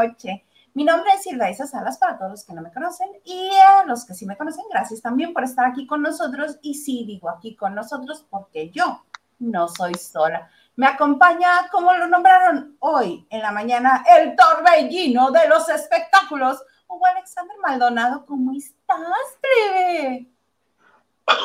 noche. 0.00 0.44
Mi 0.72 0.84
nombre 0.84 1.10
es 1.14 1.24
Silvia 1.24 1.50
Isa 1.50 1.66
Salas 1.66 1.98
para 1.98 2.16
todos 2.16 2.30
los 2.30 2.44
que 2.44 2.52
no 2.54 2.62
me 2.62 2.72
conocen 2.72 3.08
y 3.24 3.50
a 3.56 3.84
los 3.84 4.04
que 4.04 4.14
sí 4.14 4.24
me 4.24 4.36
conocen, 4.36 4.64
gracias 4.70 5.02
también 5.02 5.32
por 5.32 5.42
estar 5.42 5.66
aquí 5.66 5.86
con 5.86 6.00
nosotros. 6.00 6.58
Y 6.62 6.74
sí, 6.74 7.04
digo 7.06 7.28
aquí 7.28 7.56
con 7.56 7.74
nosotros 7.74 8.24
porque 8.30 8.70
yo 8.70 9.04
no 9.40 9.68
soy 9.68 9.94
sola. 9.94 10.48
Me 10.76 10.86
acompaña, 10.86 11.68
como 11.72 11.92
lo 11.92 12.06
nombraron 12.06 12.76
hoy 12.78 13.26
en 13.30 13.42
la 13.42 13.50
mañana, 13.50 14.04
el 14.16 14.36
torbellino 14.36 15.30
de 15.32 15.48
los 15.48 15.68
espectáculos. 15.68 16.62
Hugo 16.86 17.06
Alexander 17.06 17.56
Maldonado, 17.62 18.24
¿cómo 18.24 18.52
estás, 18.52 18.98
breve? 19.42 20.28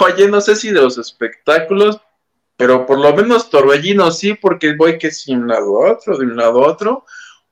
Oye, 0.02 0.28
no 0.28 0.40
sé 0.40 0.56
si 0.56 0.72
de 0.72 0.82
los 0.82 0.98
espectáculos, 0.98 2.00
pero 2.58 2.86
por 2.86 3.00
lo 3.00 3.14
menos 3.14 3.50
torbellino 3.50 4.12
sí, 4.12 4.36
porque 4.36 4.76
voy 4.76 4.98
que 4.98 5.12
si 5.12 5.34
un 5.34 5.48
lado 5.48 5.84
a 5.84 5.94
otro, 5.94 6.18
de 6.18 6.26
un 6.26 6.38
lado 6.38 6.64
a 6.64 6.72
otro. 6.72 7.06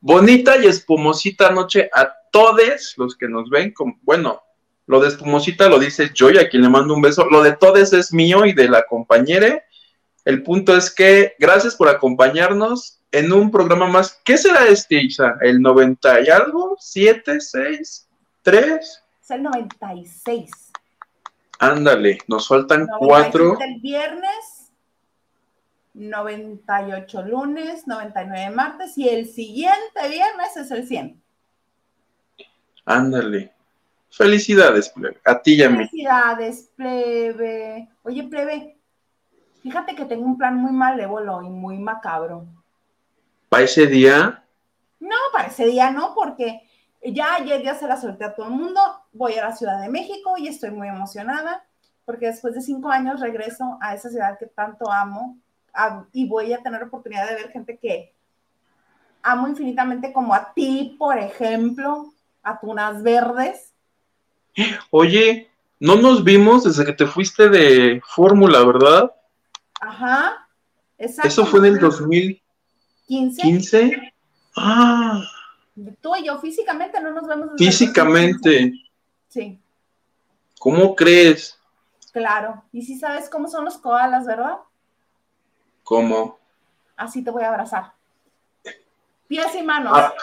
Bonita 0.05 0.57
y 0.57 0.65
espumosita 0.65 1.51
noche 1.51 1.89
a 1.93 2.13
todos 2.29 2.93
los 2.97 3.15
que 3.15 3.29
nos 3.29 3.49
ven. 3.49 3.73
bueno, 4.01 4.43
lo 4.85 4.99
de 4.99 5.07
espumosita 5.07 5.69
lo 5.69 5.79
dice 5.79 6.11
yo 6.13 6.29
y 6.29 6.37
a 6.37 6.49
quien 6.49 6.63
le 6.63 6.67
mando 6.67 6.93
un 6.93 7.01
beso. 7.01 7.25
Lo 7.29 7.41
de 7.41 7.53
todos 7.53 7.93
es 7.93 8.11
mío 8.11 8.45
y 8.45 8.51
de 8.51 8.67
la 8.67 8.83
compañera. 8.83 9.63
El 10.25 10.43
punto 10.43 10.75
es 10.75 10.93
que 10.93 11.35
gracias 11.39 11.77
por 11.77 11.87
acompañarnos 11.87 12.99
en 13.13 13.31
un 13.31 13.49
programa 13.49 13.87
más. 13.87 14.19
¿Qué 14.25 14.37
será 14.37 14.67
este, 14.67 15.01
Isa? 15.01 15.37
¿El 15.39 15.61
90 15.61 16.19
y 16.19 16.29
algo? 16.29 16.75
¿7, 16.75 17.39
6, 17.39 18.09
3? 18.41 19.03
Es 19.21 19.31
el 19.31 19.41
96. 19.41 20.51
Ándale, 21.59 22.17
nos 22.27 22.49
faltan 22.49 22.89
cuatro. 22.99 23.57
El 23.57 23.79
viernes, 23.79 24.52
98 25.93 27.21
lunes, 27.23 27.87
99 27.87 28.55
martes 28.55 28.97
y 28.97 29.09
el 29.09 29.27
siguiente 29.27 30.09
viernes 30.09 30.57
es 30.57 30.71
el 30.71 30.87
100. 30.87 31.21
Ándale. 32.85 33.53
Felicidades, 34.09 34.89
plebe. 34.89 35.19
A 35.25 35.41
ti 35.41 35.55
y 35.55 35.63
a 35.63 35.69
mí. 35.69 35.77
Felicidades, 35.87 36.69
plebe. 36.75 37.89
Oye, 38.03 38.23
plebe, 38.23 38.77
fíjate 39.61 39.95
que 39.95 40.05
tengo 40.05 40.25
un 40.25 40.37
plan 40.37 40.55
muy 40.55 40.71
malévolo 40.71 41.41
y 41.41 41.49
muy 41.49 41.79
macabro. 41.79 42.45
¿Para 43.49 43.63
ese 43.63 43.87
día? 43.87 44.43
No, 44.99 45.15
para 45.31 45.47
ese 45.47 45.65
día 45.65 45.91
no, 45.91 46.13
porque 46.13 46.61
ya 47.03 47.35
ayer 47.35 47.63
ya 47.63 47.75
se 47.75 47.87
la 47.87 47.99
solté 47.99 48.25
a 48.25 48.35
todo 48.35 48.47
el 48.47 48.53
mundo, 48.53 48.79
voy 49.11 49.33
a 49.33 49.45
la 49.45 49.55
Ciudad 49.55 49.81
de 49.81 49.89
México 49.89 50.35
y 50.37 50.47
estoy 50.47 50.71
muy 50.71 50.87
emocionada 50.87 51.63
porque 52.05 52.27
después 52.27 52.53
de 52.53 52.61
cinco 52.61 52.89
años 52.89 53.19
regreso 53.19 53.77
a 53.81 53.93
esa 53.95 54.09
ciudad 54.09 54.37
que 54.37 54.47
tanto 54.47 54.91
amo 54.91 55.37
y 56.11 56.27
voy 56.27 56.53
a 56.53 56.61
tener 56.61 56.83
oportunidad 56.83 57.27
de 57.27 57.35
ver 57.35 57.51
gente 57.51 57.77
que 57.77 58.13
amo 59.21 59.47
infinitamente 59.47 60.13
como 60.13 60.33
a 60.33 60.53
ti, 60.53 60.95
por 60.99 61.17
ejemplo, 61.17 62.13
a 62.43 62.59
Tunas 62.59 63.01
Verdes. 63.01 63.73
Oye, 64.91 65.49
no 65.79 65.95
nos 65.95 66.23
vimos 66.23 66.63
desde 66.63 66.85
que 66.85 66.93
te 66.93 67.07
fuiste 67.07 67.49
de 67.49 68.01
Fórmula, 68.05 68.63
¿verdad? 68.63 69.11
Ajá, 69.81 70.47
exacto. 70.97 71.27
Eso 71.27 71.45
fue 71.45 71.59
en 71.59 71.65
el 71.65 71.79
2015. 71.79 73.41
¿15? 73.43 74.13
Ah. 74.55 75.23
Tú 76.01 76.15
y 76.15 76.25
yo 76.25 76.39
físicamente 76.39 77.01
no 77.01 77.11
nos 77.11 77.27
vemos. 77.27 77.49
Físicamente. 77.57 78.73
Sí. 79.29 79.59
¿Cómo 80.59 80.95
crees? 80.95 81.57
Claro. 82.11 82.63
Y 82.71 82.83
si 82.83 82.99
sabes 82.99 83.29
cómo 83.29 83.47
son 83.47 83.65
los 83.65 83.77
koalas, 83.77 84.25
¿verdad? 84.27 84.59
¿Cómo? 85.83 86.39
Así 86.95 87.23
te 87.23 87.31
voy 87.31 87.43
a 87.43 87.49
abrazar. 87.49 87.93
Pies 89.27 89.55
y 89.55 89.63
manos. 89.63 89.93
Ah. 89.95 90.13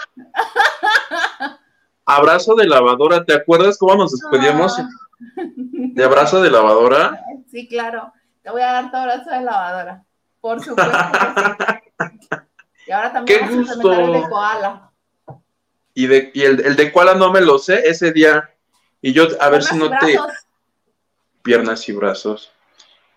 abrazo 2.06 2.54
de 2.54 2.66
lavadora. 2.66 3.24
¿Te 3.24 3.34
acuerdas 3.34 3.78
cómo 3.78 3.96
nos 3.96 4.12
despedíamos? 4.12 4.78
Ah. 4.78 4.88
¿De 5.36 6.04
abrazo 6.04 6.40
de 6.40 6.50
lavadora? 6.50 7.24
Sí, 7.50 7.68
claro. 7.68 8.12
Te 8.42 8.50
voy 8.50 8.62
a 8.62 8.72
dar 8.72 8.90
tu 8.90 8.96
abrazo 8.96 9.30
de 9.30 9.40
lavadora. 9.42 10.04
Por 10.40 10.62
supuesto. 10.62 10.98
y 12.86 12.90
ahora 12.90 13.12
también 13.12 13.48
Qué 13.48 13.54
gusto. 13.54 13.92
el 13.92 14.12
de 14.12 14.28
koala 14.28 14.90
y, 15.94 16.06
de, 16.06 16.30
y 16.34 16.42
el, 16.42 16.60
el 16.60 16.76
de 16.76 16.92
cuál 16.92 17.18
no 17.18 17.30
me 17.30 17.40
lo 17.40 17.58
sé 17.58 17.88
ese 17.88 18.12
día. 18.12 18.50
Y 19.02 19.12
yo, 19.12 19.28
a 19.40 19.48
ver 19.48 19.62
si 19.62 19.76
no 19.76 19.90
te. 19.90 20.18
Piernas 21.42 21.88
y 21.88 21.92
brazos. 21.92 22.52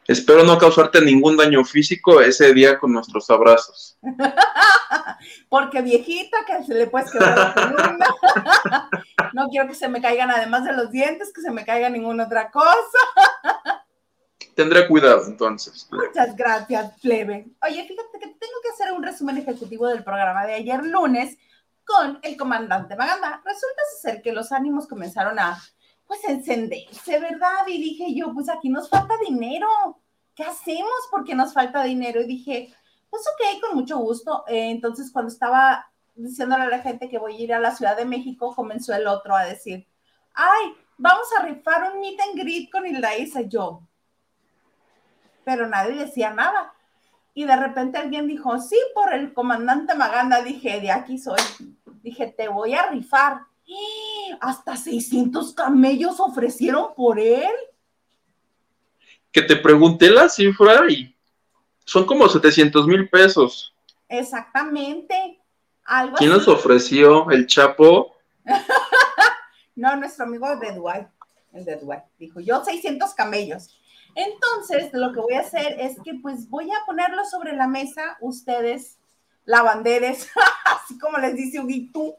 Espero 0.07 0.43
no 0.43 0.57
causarte 0.57 1.01
ningún 1.01 1.37
daño 1.37 1.63
físico 1.63 2.19
ese 2.19 2.53
día 2.53 2.77
con 2.77 2.91
nuestros 2.91 3.29
abrazos. 3.29 3.97
Porque 5.49 5.81
viejita 5.81 6.39
que 6.45 6.63
se 6.65 6.73
le 6.73 6.87
puede 6.87 7.09
quedar 7.09 7.37
la 7.37 7.53
columna. 7.53 8.07
no 9.33 9.47
quiero 9.49 9.67
que 9.67 9.75
se 9.75 9.87
me 9.87 10.01
caigan, 10.01 10.29
además 10.29 10.65
de 10.65 10.73
los 10.73 10.91
dientes, 10.91 11.31
que 11.33 11.41
se 11.41 11.51
me 11.51 11.65
caiga 11.65 11.89
ninguna 11.89 12.25
otra 12.25 12.51
cosa. 12.51 12.75
Tendré 14.55 14.87
cuidado 14.87 15.25
entonces. 15.25 15.87
Muchas 15.91 16.35
gracias, 16.35 16.99
plebe. 17.01 17.47
Oye, 17.63 17.87
fíjate 17.87 18.19
que 18.19 18.27
tengo 18.27 18.61
que 18.61 18.69
hacer 18.69 18.91
un 18.91 19.03
resumen 19.03 19.37
ejecutivo 19.37 19.87
del 19.87 20.03
programa 20.03 20.45
de 20.45 20.53
ayer 20.53 20.85
lunes 20.85 21.37
con 21.85 22.19
el 22.21 22.37
comandante 22.37 22.95
Maganda. 22.95 23.41
Resulta 23.43 23.81
ser 24.01 24.21
que 24.21 24.31
los 24.31 24.51
ánimos 24.51 24.87
comenzaron 24.87 25.39
a, 25.39 25.59
pues, 26.07 26.23
encenderse, 26.25 27.19
¿verdad? 27.19 27.67
Y 27.67 27.81
dije 27.81 28.13
yo, 28.13 28.33
pues 28.33 28.49
aquí 28.49 28.69
nos 28.69 28.89
falta 28.89 29.15
dinero. 29.25 29.67
¿Qué 30.35 30.43
hacemos 30.43 30.91
porque 31.11 31.35
nos 31.35 31.53
falta 31.53 31.83
dinero? 31.83 32.21
Y 32.21 32.25
dije, 32.25 32.73
pues 33.09 33.23
ok, 33.27 33.61
con 33.61 33.75
mucho 33.75 33.97
gusto. 33.97 34.43
Eh, 34.47 34.71
entonces, 34.71 35.11
cuando 35.11 35.31
estaba 35.31 35.91
diciéndole 36.15 36.63
a 36.63 36.69
la 36.69 36.79
gente 36.79 37.09
que 37.09 37.19
voy 37.19 37.35
a 37.35 37.39
ir 37.39 37.53
a 37.53 37.59
la 37.59 37.75
Ciudad 37.75 37.97
de 37.97 38.05
México, 38.05 38.53
comenzó 38.55 38.93
el 38.93 39.07
otro 39.07 39.35
a 39.35 39.45
decir, 39.45 39.87
ay, 40.33 40.73
vamos 40.97 41.27
a 41.37 41.43
rifar 41.43 41.91
un 41.91 41.99
meet 41.99 42.19
and 42.21 42.39
greet 42.39 42.71
con 42.71 42.85
Hilda 42.85 43.11
yo. 43.47 43.81
Pero 45.43 45.67
nadie 45.67 45.95
decía 45.95 46.31
nada. 46.31 46.73
Y 47.33 47.45
de 47.45 47.55
repente 47.55 47.97
alguien 47.97 48.27
dijo, 48.27 48.59
sí, 48.59 48.77
por 48.93 49.13
el 49.13 49.33
comandante 49.33 49.95
Maganda. 49.95 50.41
Dije, 50.41 50.79
de 50.79 50.91
aquí 50.91 51.17
soy. 51.17 51.41
Dije, 52.01 52.27
te 52.27 52.47
voy 52.47 52.73
a 52.73 52.87
rifar. 52.87 53.41
Hasta 54.39 54.75
600 54.75 55.53
camellos 55.53 56.19
ofrecieron 56.19 56.93
por 56.95 57.19
él. 57.19 57.51
Que 59.31 59.41
te 59.41 59.55
pregunté 59.55 60.09
la 60.09 60.29
cifra 60.29 60.89
y 60.89 61.15
son 61.85 62.05
como 62.05 62.27
700 62.27 62.87
mil 62.87 63.09
pesos. 63.09 63.73
Exactamente. 64.09 65.39
¿Quién 66.17 66.29
nos 66.29 66.47
ofreció? 66.47 67.29
¿El 67.31 67.47
Chapo? 67.47 68.15
no, 69.75 69.95
nuestro 69.95 70.25
amigo 70.25 70.55
de 70.57 70.73
Dubai. 70.73 71.07
El 71.51 71.65
de 71.65 71.75
Dubai. 71.77 72.03
Dijo, 72.19 72.39
yo 72.39 72.63
600 72.63 73.13
camellos. 73.13 73.77
Entonces, 74.15 74.91
lo 74.93 75.11
que 75.11 75.19
voy 75.19 75.33
a 75.33 75.41
hacer 75.41 75.79
es 75.79 75.97
que 76.03 76.13
pues 76.15 76.49
voy 76.49 76.69
a 76.71 76.85
ponerlo 76.85 77.25
sobre 77.25 77.55
la 77.55 77.67
mesa, 77.67 78.17
ustedes, 78.21 78.99
lavanderes, 79.45 80.29
así 80.65 80.97
como 80.99 81.17
les 81.17 81.35
dice 81.35 81.59
Huguito. 81.59 82.17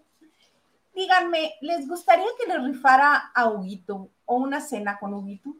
Díganme, 0.95 1.55
¿les 1.61 1.89
gustaría 1.89 2.27
que 2.39 2.47
le 2.47 2.59
rifara 2.59 3.33
a 3.35 3.49
Huguito 3.49 4.11
o 4.25 4.37
una 4.37 4.61
cena 4.61 4.99
con 4.99 5.15
Huguito? 5.15 5.51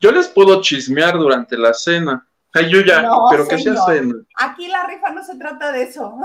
Yo 0.00 0.12
les 0.12 0.28
puedo 0.28 0.60
chismear 0.62 1.18
durante 1.18 1.56
la 1.56 1.74
cena. 1.74 2.26
Ay, 2.54 2.70
yo 2.70 2.80
ya, 2.82 3.08
pero 3.30 3.48
que 3.48 3.58
sea 3.58 3.74
cena. 3.86 4.14
Aquí 4.36 4.68
la 4.68 4.86
rifa 4.86 5.10
no 5.10 5.24
se 5.24 5.36
trata 5.36 5.72
de 5.72 5.82
eso. 5.84 6.14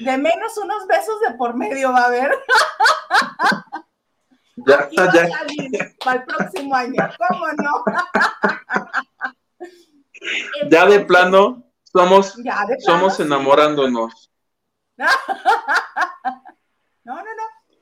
De 0.00 0.16
menos 0.16 0.56
unos 0.56 0.86
besos 0.86 1.20
de 1.20 1.34
por 1.34 1.54
medio 1.54 1.92
va 1.92 2.00
a 2.00 2.06
haber. 2.06 2.32
Ya, 4.66 4.90
ya. 4.92 5.26
para 6.04 6.18
el 6.18 6.24
próximo 6.26 6.74
año, 6.74 7.08
¿cómo 7.16 7.46
no? 7.56 7.82
ya 10.70 10.84
de 10.84 11.00
plano, 11.00 11.64
somos, 11.92 12.34
somos 12.80 13.20
enamorándonos. 13.20 14.30
No, 17.02 17.16
no, 17.16 17.22
no. 17.24 17.76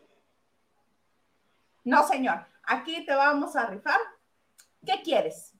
No, 1.85 2.07
señor. 2.07 2.47
Aquí 2.63 3.05
te 3.05 3.15
vamos 3.15 3.57
a 3.57 3.67
rifar. 3.67 3.99
¿Qué 4.87 5.03
quieres? 5.03 5.53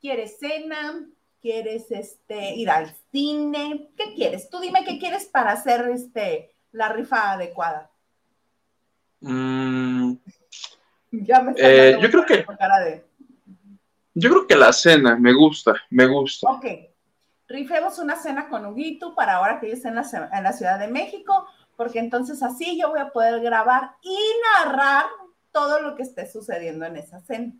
¿Quieres 0.00 0.38
cena? 0.38 1.08
¿Quieres 1.40 1.90
este, 1.90 2.54
ir 2.54 2.70
al 2.70 2.94
cine? 3.10 3.90
¿Qué 3.96 4.14
quieres? 4.14 4.50
Tú 4.50 4.60
dime 4.60 4.84
qué 4.84 4.98
quieres 4.98 5.24
para 5.24 5.52
hacer 5.52 5.88
este, 5.90 6.54
la 6.72 6.90
rifa 6.90 7.32
adecuada. 7.32 7.90
Mm, 9.20 10.14
ya 11.10 11.40
me 11.40 11.54
eh, 11.56 11.98
yo 12.00 12.10
creo 12.10 12.24
que 12.24 12.46
yo 14.14 14.30
creo 14.30 14.46
que 14.46 14.56
la 14.56 14.72
cena 14.72 15.16
me 15.16 15.32
gusta, 15.32 15.74
me 15.90 16.06
gusta. 16.06 16.50
Ok, 16.50 16.66
rifemos 17.48 17.98
una 17.98 18.16
cena 18.16 18.48
con 18.48 18.66
Huguito 18.66 19.14
para 19.14 19.36
ahora 19.36 19.58
que 19.58 19.68
yo 19.68 19.74
esté 19.74 19.88
en 19.88 19.96
la, 19.96 20.30
en 20.32 20.42
la 20.42 20.52
Ciudad 20.52 20.78
de 20.78 20.88
México, 20.88 21.48
porque 21.76 21.98
entonces 21.98 22.42
así 22.42 22.78
yo 22.78 22.90
voy 22.90 23.00
a 23.00 23.10
poder 23.10 23.40
grabar 23.40 23.92
y 24.02 24.16
narrar 24.56 25.06
todo 25.52 25.80
lo 25.80 25.96
que 25.96 26.02
esté 26.02 26.30
sucediendo 26.30 26.84
en 26.84 26.96
esa 26.96 27.20
cena. 27.20 27.52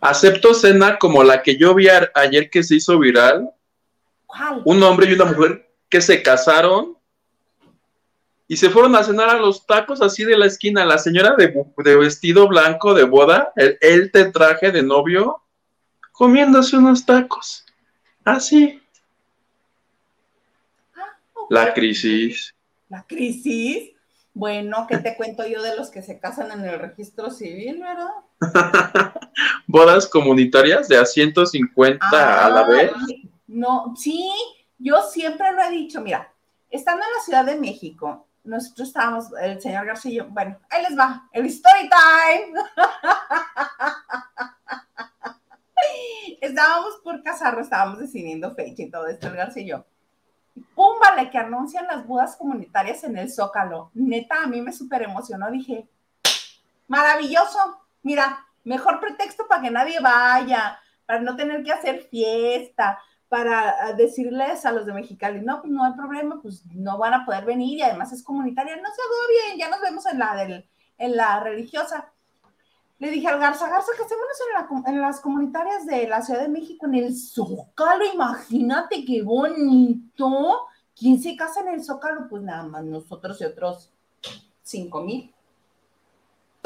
Acepto 0.00 0.54
cena 0.54 0.98
como 0.98 1.24
la 1.24 1.42
que 1.42 1.56
yo 1.56 1.74
vi 1.74 1.88
ayer 2.14 2.50
que 2.50 2.62
se 2.62 2.76
hizo 2.76 2.98
viral. 2.98 3.50
¿Cuál? 4.26 4.62
Un 4.64 4.82
hombre 4.82 5.10
y 5.10 5.14
una 5.14 5.24
mujer 5.24 5.68
que 5.88 6.00
se 6.00 6.22
casaron 6.22 6.96
y 8.48 8.56
se 8.56 8.70
fueron 8.70 8.94
a 8.94 9.02
cenar 9.02 9.30
a 9.30 9.40
los 9.40 9.66
tacos 9.66 10.00
así 10.02 10.24
de 10.24 10.36
la 10.36 10.46
esquina. 10.46 10.84
La 10.84 10.98
señora 10.98 11.34
de, 11.36 11.52
de 11.78 11.96
vestido 11.96 12.46
blanco 12.46 12.94
de 12.94 13.04
boda, 13.04 13.52
él 13.56 14.10
te 14.12 14.30
traje 14.30 14.70
de 14.70 14.82
novio, 14.82 15.42
comiéndose 16.16 16.76
unos 16.76 17.04
tacos. 17.04 17.64
Así. 18.24 18.82
Ah, 20.94 21.16
ok. 21.34 21.50
La 21.50 21.74
crisis. 21.74 22.54
La 22.88 23.04
crisis. 23.06 23.90
Bueno, 24.32 24.86
¿qué 24.88 24.98
te 24.98 25.16
cuento 25.16 25.46
yo 25.46 25.62
de 25.62 25.76
los 25.76 25.90
que 25.90 26.02
se 26.02 26.18
casan 26.18 26.50
en 26.52 26.64
el 26.64 26.78
registro 26.78 27.30
civil, 27.30 27.80
verdad? 27.80 28.10
Bodas 29.66 30.06
comunitarias 30.06 30.88
de 30.88 30.98
a 30.98 31.06
150 31.06 32.06
a 32.46 32.50
la 32.50 32.60
Ah, 32.60 32.68
vez. 32.68 32.92
No, 33.46 33.94
sí, 33.96 34.30
yo 34.78 35.02
siempre 35.02 35.52
lo 35.52 35.62
he 35.62 35.70
dicho, 35.70 36.02
mira, 36.02 36.30
estando 36.70 37.02
en 37.02 37.12
la 37.16 37.24
Ciudad 37.24 37.44
de 37.46 37.58
México, 37.58 38.26
nosotros 38.44 38.88
estábamos, 38.88 39.26
el 39.40 39.60
señor 39.60 39.86
García 39.86 40.12
y 40.12 40.14
yo, 40.16 40.26
bueno, 40.28 40.58
ahí 40.70 40.82
les 40.82 40.98
va, 40.98 41.28
el 41.32 41.46
story 41.46 41.88
time. 41.88 42.60
estábamos 46.56 46.96
por 47.04 47.22
casarnos, 47.22 47.64
estábamos 47.64 47.98
decidiendo 47.98 48.54
fecha 48.54 48.82
y 48.82 48.90
todo 48.90 49.06
esto, 49.08 49.28
el 49.28 49.36
García 49.36 49.62
y 49.62 49.66
yo. 49.66 49.84
Que 51.30 51.38
anuncian 51.38 51.86
las 51.86 52.06
bodas 52.06 52.36
comunitarias 52.36 53.04
en 53.04 53.18
el 53.18 53.30
Zócalo. 53.30 53.90
Neta, 53.94 54.42
a 54.42 54.46
mí 54.46 54.62
me 54.62 54.72
súper 54.72 55.02
emocionó, 55.02 55.50
dije, 55.50 55.88
maravilloso, 56.88 57.58
mira, 58.02 58.46
mejor 58.64 59.00
pretexto 59.00 59.46
para 59.48 59.62
que 59.62 59.70
nadie 59.70 59.98
vaya, 60.00 60.78
para 61.04 61.20
no 61.20 61.36
tener 61.36 61.62
que 61.62 61.72
hacer 61.72 62.02
fiesta, 62.10 62.98
para 63.28 63.90
uh, 63.90 63.96
decirles 63.96 64.64
a 64.64 64.72
los 64.72 64.86
de 64.86 64.92
Mexicali, 64.92 65.40
no, 65.40 65.60
pues 65.60 65.72
no 65.72 65.84
hay 65.84 65.92
problema, 65.92 66.40
pues 66.40 66.64
no 66.66 66.96
van 66.96 67.14
a 67.14 67.24
poder 67.24 67.44
venir 67.44 67.78
y 67.78 67.82
además 67.82 68.12
es 68.12 68.22
comunitaria, 68.22 68.76
no 68.76 68.88
se 68.88 69.02
agobien, 69.02 69.58
ya 69.58 69.68
nos 69.68 69.80
vemos 69.80 70.06
en 70.06 70.18
la, 70.18 70.36
del, 70.36 70.68
en 70.96 71.16
la 71.16 71.40
religiosa. 71.40 72.12
Le 72.98 73.10
dije 73.10 73.28
al 73.28 73.38
Garza, 73.38 73.68
Garza, 73.68 73.92
casémonos 73.92 74.38
en, 74.46 74.82
la, 74.84 74.90
en 74.90 75.00
las 75.00 75.20
comunitarias 75.20 75.84
de 75.84 76.08
la 76.08 76.22
Ciudad 76.22 76.40
de 76.40 76.48
México, 76.48 76.86
en 76.86 76.94
el 76.94 77.14
Zócalo, 77.14 78.04
imagínate 78.12 79.04
qué 79.04 79.22
bonito. 79.22 80.66
¿Quién 80.98 81.20
se 81.20 81.36
casa 81.36 81.60
en 81.60 81.68
el 81.68 81.84
Zócalo? 81.84 82.26
Pues 82.26 82.42
nada 82.42 82.62
más 82.62 82.82
nosotros 82.84 83.38
y 83.40 83.44
otros 83.44 83.90
cinco 84.62 85.02
mil. 85.02 85.32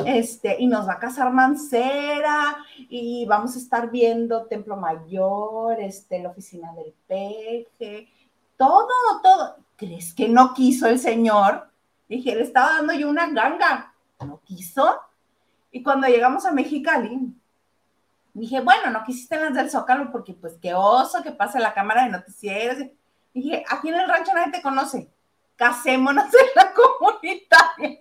Este, 0.07 0.57
y 0.61 0.67
nos 0.67 0.89
va 0.89 0.95
a 0.95 0.99
casar 0.99 1.33
Mancera, 1.33 2.57
y 2.89 3.27
vamos 3.27 3.57
a 3.57 3.59
estar 3.59 3.91
viendo 3.91 4.47
Templo 4.47 4.77
Mayor, 4.77 5.79
este, 5.81 6.21
la 6.21 6.31
oficina 6.31 6.73
del 6.73 6.95
peje, 7.07 8.09
todo, 8.57 8.89
todo. 9.23 9.57
¿Crees 9.77 10.15
que 10.15 10.29
no 10.29 10.55
quiso 10.55 10.87
el 10.87 10.99
señor? 10.99 11.69
Dije, 12.09 12.35
le 12.35 12.43
estaba 12.43 12.77
dando 12.77 12.93
yo 12.93 13.11
una 13.11 13.27
ganga. 13.31 13.95
¿No 14.25 14.41
quiso? 14.45 15.01
Y 15.71 15.83
cuando 15.83 16.09
llegamos 16.09 16.45
a 16.45 16.53
Mexicali, 16.53 17.35
dije, 18.35 18.61
bueno, 18.61 18.91
no 18.91 19.05
quisiste 19.05 19.39
las 19.39 19.55
del 19.55 19.71
Zócalo 19.71 20.11
porque 20.11 20.35
pues 20.35 20.59
qué 20.61 20.75
oso 20.75 21.23
que 21.23 21.33
pase 21.33 21.61
la 21.61 21.75
cámara 21.75 22.05
de 22.05 22.11
noticieros. 22.11 22.79
Dije, 23.33 23.65
aquí 23.69 23.89
en 23.89 23.95
el 23.95 24.09
rancho 24.09 24.33
nadie 24.35 24.53
te 24.53 24.63
conoce. 24.63 25.13
Casémonos 25.57 26.25
en 26.25 26.49
la 26.57 26.73
comunitaria. 26.75 28.01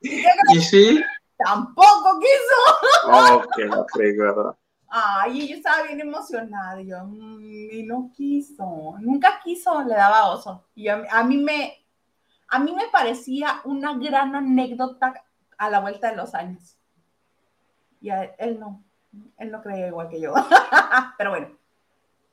¿Y 0.54 0.60
sí? 0.60 1.02
Tampoco 1.36 2.20
quiso. 2.20 3.10
Oh, 3.10 3.42
qué 3.56 3.64
la 3.66 3.84
fregada. 3.92 4.56
Ay, 4.88 5.48
yo 5.48 5.56
estaba 5.56 5.82
bien 5.82 6.00
emocionada. 6.00 6.80
Y 6.80 6.88
yo, 6.88 7.04
mmm, 7.04 7.42
y 7.42 7.82
no 7.82 8.10
quiso. 8.14 8.94
Nunca 9.00 9.40
quiso, 9.42 9.82
le 9.82 9.94
daba 9.94 10.30
oso. 10.30 10.64
Y 10.74 10.88
a, 10.88 11.04
a 11.10 11.24
mí 11.24 11.38
me, 11.38 11.81
a 12.52 12.58
mí 12.58 12.74
me 12.74 12.88
parecía 12.88 13.62
una 13.64 13.94
gran 13.94 14.36
anécdota 14.36 15.14
a 15.56 15.70
la 15.70 15.80
vuelta 15.80 16.10
de 16.10 16.16
los 16.16 16.34
años. 16.34 16.76
Y 17.98 18.10
a 18.10 18.24
él 18.38 18.60
no, 18.60 18.84
él 19.38 19.50
no 19.50 19.62
creía 19.62 19.86
igual 19.86 20.10
que 20.10 20.20
yo. 20.20 20.34
Pero 21.18 21.30
bueno. 21.30 21.48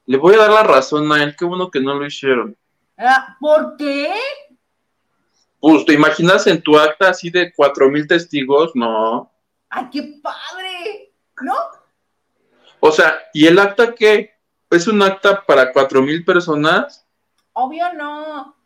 Le 0.05 0.17
voy 0.17 0.35
a 0.35 0.39
dar 0.39 0.51
la 0.51 0.63
razón 0.63 1.09
a 1.13 1.23
él, 1.23 1.37
qué 1.37 1.45
bueno 1.45 1.71
que 1.71 1.79
no 1.79 1.93
lo 1.93 2.05
hicieron. 2.05 2.57
¿Por 3.39 3.77
qué? 3.77 4.13
Pues 5.61 5.85
te 5.85 5.93
imaginas 5.93 6.47
en 6.47 6.61
tu 6.61 6.77
acta 6.77 7.09
así 7.09 7.29
de 7.29 7.53
cuatro 7.53 7.89
mil 7.89 8.05
testigos, 8.05 8.71
no. 8.75 9.31
¡Ay, 9.69 9.87
qué 9.89 10.19
padre! 10.21 11.13
¿No? 11.41 11.55
O 12.81 12.91
sea, 12.91 13.19
¿y 13.33 13.47
el 13.47 13.57
acta 13.57 13.95
qué? 13.95 14.33
¿Es 14.69 14.85
un 14.85 15.01
acta 15.01 15.45
para 15.45 15.71
cuatro 15.71 16.01
mil 16.01 16.25
personas? 16.25 17.07
Obvio 17.53 17.93
no. 17.93 18.58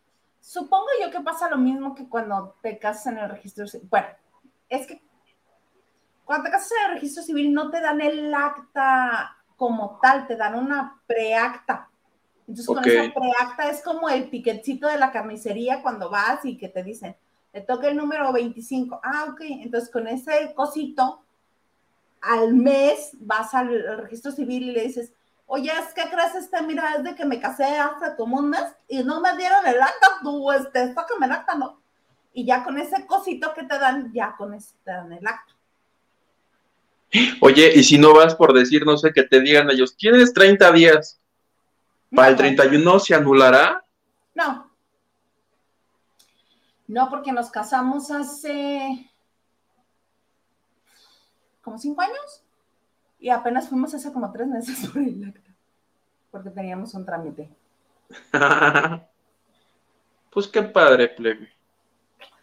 Supongo 0.44 0.88
yo 1.00 1.10
que 1.10 1.20
pasa 1.20 1.48
lo 1.48 1.56
mismo 1.56 1.94
que 1.94 2.06
cuando 2.06 2.54
te 2.60 2.78
casas 2.78 3.06
en 3.06 3.16
el 3.16 3.30
registro 3.30 3.66
civil. 3.66 3.88
Bueno, 3.90 4.08
es 4.68 4.86
que 4.86 5.02
cuando 6.26 6.44
te 6.44 6.50
casas 6.50 6.70
en 6.72 6.90
el 6.90 6.94
registro 6.96 7.22
civil 7.22 7.54
no 7.54 7.70
te 7.70 7.80
dan 7.80 8.02
el 8.02 8.32
acta 8.34 9.38
como 9.56 9.98
tal, 10.02 10.26
te 10.26 10.36
dan 10.36 10.54
una 10.54 11.00
preacta. 11.06 11.88
Entonces, 12.46 12.68
okay. 12.68 12.82
con 12.82 12.92
esa 12.92 13.14
preacta 13.14 13.70
es 13.70 13.82
como 13.82 14.10
el 14.10 14.28
tiquetcito 14.28 14.86
de 14.86 14.98
la 14.98 15.12
carnicería 15.12 15.80
cuando 15.80 16.10
vas 16.10 16.44
y 16.44 16.58
que 16.58 16.68
te 16.68 16.82
dicen, 16.82 17.16
te 17.50 17.62
toca 17.62 17.88
el 17.88 17.96
número 17.96 18.30
25. 18.30 19.00
Ah, 19.02 19.28
ok. 19.30 19.40
Entonces, 19.48 19.90
con 19.90 20.06
ese 20.06 20.52
cosito, 20.52 21.24
al 22.20 22.52
mes 22.52 23.12
vas 23.18 23.54
al, 23.54 23.88
al 23.88 23.98
registro 24.02 24.30
civil 24.30 24.64
y 24.64 24.72
le 24.72 24.82
dices, 24.82 25.14
oye, 25.46 25.70
es 25.72 25.92
que 25.94 26.08
crees, 26.10 26.34
este, 26.34 26.62
mira, 26.62 26.94
es 26.96 27.04
de 27.04 27.14
que 27.14 27.24
me 27.24 27.40
casé 27.40 27.64
hace 27.64 28.16
como 28.16 28.38
un 28.38 28.50
mes 28.50 28.64
y 28.88 29.02
no 29.02 29.20
me 29.20 29.36
dieron 29.36 29.66
el 29.66 29.80
acta, 29.80 30.18
tú, 30.22 30.50
este, 30.52 30.92
sácame 30.94 31.26
el 31.26 31.32
acta, 31.32 31.54
¿no? 31.54 31.80
Y 32.32 32.44
ya 32.44 32.64
con 32.64 32.78
ese 32.78 33.06
cosito 33.06 33.52
que 33.54 33.62
te 33.64 33.78
dan, 33.78 34.12
ya 34.12 34.34
con 34.36 34.54
ese 34.54 34.74
te 34.84 34.90
dan 34.90 35.12
el 35.12 35.26
acta. 35.26 35.54
Oye, 37.40 37.72
y 37.74 37.84
si 37.84 37.98
no 37.98 38.12
vas 38.12 38.34
por 38.34 38.52
decir, 38.52 38.84
no 38.84 38.96
sé, 38.96 39.12
que 39.12 39.22
te 39.22 39.40
digan 39.40 39.70
ellos, 39.70 39.96
tienes 39.96 40.32
30 40.32 40.72
días, 40.72 41.20
¿para 42.14 42.28
el 42.28 42.36
31 42.36 42.98
se 42.98 43.14
anulará? 43.14 43.84
No. 44.34 44.70
No, 46.86 47.08
porque 47.08 47.32
nos 47.32 47.50
casamos 47.50 48.10
hace 48.10 49.10
como 51.62 51.78
cinco 51.78 52.02
años 52.02 52.43
y 53.24 53.30
apenas 53.30 53.70
fuimos 53.70 53.94
hace 53.94 54.12
como 54.12 54.30
tres 54.30 54.46
meses 54.46 54.86
por 54.92 55.00
el 55.00 55.24
acta, 55.24 55.50
porque 56.30 56.50
teníamos 56.50 56.92
un 56.92 57.06
trámite. 57.06 57.48
pues 60.30 60.46
qué 60.46 60.62
padre, 60.62 61.08
plebe. 61.08 61.50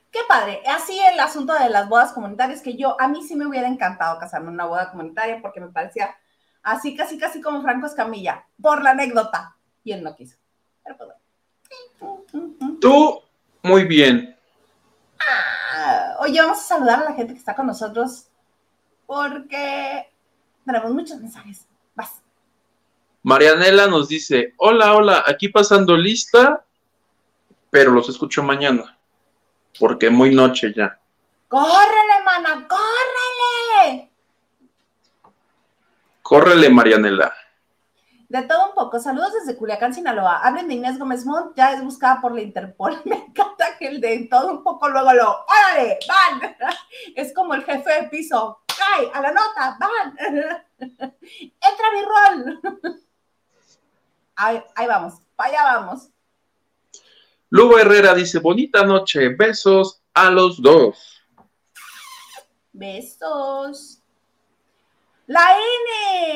Qué 0.10 0.22
padre. 0.28 0.64
Así 0.68 1.00
el 1.00 1.20
asunto 1.20 1.54
de 1.54 1.70
las 1.70 1.88
bodas 1.88 2.14
comunitarias, 2.14 2.64
que 2.64 2.76
yo, 2.76 3.00
a 3.00 3.08
mí 3.08 3.22
sí 3.22 3.36
me 3.36 3.46
hubiera 3.46 3.68
encantado 3.68 4.18
casarme 4.18 4.48
en 4.48 4.56
una 4.56 4.66
boda 4.66 4.90
comunitaria 4.90 5.40
porque 5.40 5.62
me 5.62 5.68
parecía 5.68 6.16
así, 6.64 6.96
casi, 6.96 7.20
casi 7.20 7.42
como 7.42 7.62
Franco 7.62 7.86
Escamilla, 7.86 8.48
por 8.60 8.82
la 8.82 8.90
anécdota. 8.90 9.56
Y 9.84 9.92
él 9.92 10.02
no 10.02 10.16
quiso. 10.16 10.40
Pero 10.84 10.98
pues. 10.98 11.10
Tú, 12.82 13.22
muy 13.62 13.84
bien. 13.86 14.36
Ah, 15.76 16.16
oye, 16.22 16.42
vamos 16.42 16.58
a 16.58 16.62
saludar 16.62 17.02
a 17.02 17.10
la 17.12 17.14
gente 17.14 17.34
que 17.34 17.40
está 17.40 17.54
con 17.56 17.68
nosotros 17.68 18.30
porque 19.06 20.11
tenemos 20.66 20.92
muchos 20.92 21.20
mensajes. 21.20 21.68
Vas. 21.96 22.22
Marianela 23.24 23.88
nos 23.88 24.08
dice, 24.08 24.54
hola, 24.58 24.96
hola, 24.96 25.24
aquí 25.28 25.50
pasando 25.50 25.96
lista, 25.96 26.66
pero 27.70 27.92
los 27.92 28.10
escucho 28.10 28.44
mañana, 28.44 28.98
porque 29.80 30.10
muy 30.10 30.34
noche 30.34 30.74
ya. 30.76 31.00
¡Córrele, 31.48 32.24
mana! 32.26 32.68
¡Córrele! 32.68 34.10
Córrele, 36.22 36.70
Marianela. 36.70 37.34
De 38.30 38.44
todo 38.44 38.70
un 38.70 38.74
poco. 38.74 38.98
Saludos 38.98 39.34
desde 39.34 39.58
Culiacán, 39.58 39.94
Sinaloa. 39.94 40.38
Hablen 40.38 40.70
de 40.70 40.76
Inés 40.76 40.98
Gómez 40.98 41.26
Montt, 41.26 41.54
ya 41.58 41.74
es 41.74 41.84
buscada 41.84 42.22
por 42.22 42.34
la 42.34 42.42
Interpol. 42.42 43.02
Me 43.06 43.18
encanta 43.18 43.78
que 43.78 43.88
el 43.88 44.00
de 44.00 44.30
todo 44.32 44.50
un 44.50 44.64
poco 44.64 44.88
luego 44.88 45.12
lo, 45.12 45.46
¡órale! 45.46 46.00
¡Van! 46.08 46.56
Es 47.16 47.34
como 47.34 47.54
el 47.54 47.66
jefe 47.66 47.92
de 47.92 48.04
piso. 48.08 48.62
¡Cae! 48.82 49.12
¡A 49.14 49.22
la 49.22 49.32
nota! 49.32 49.78
¡Van! 49.80 50.18
¡Entra 50.80 51.92
mi 51.94 52.02
rol! 52.02 52.60
Ahí, 54.36 54.60
ahí 54.76 54.88
vamos, 54.88 55.22
para 55.36 55.50
allá 55.50 55.64
vamos. 55.64 56.10
Lugo 57.50 57.78
Herrera 57.78 58.16
dice, 58.16 58.40
bonita 58.40 58.84
noche, 58.84 59.36
besos 59.36 60.02
a 60.16 60.32
los 60.32 60.60
dos. 60.60 61.22
Besos. 62.72 64.02
La 65.28 65.54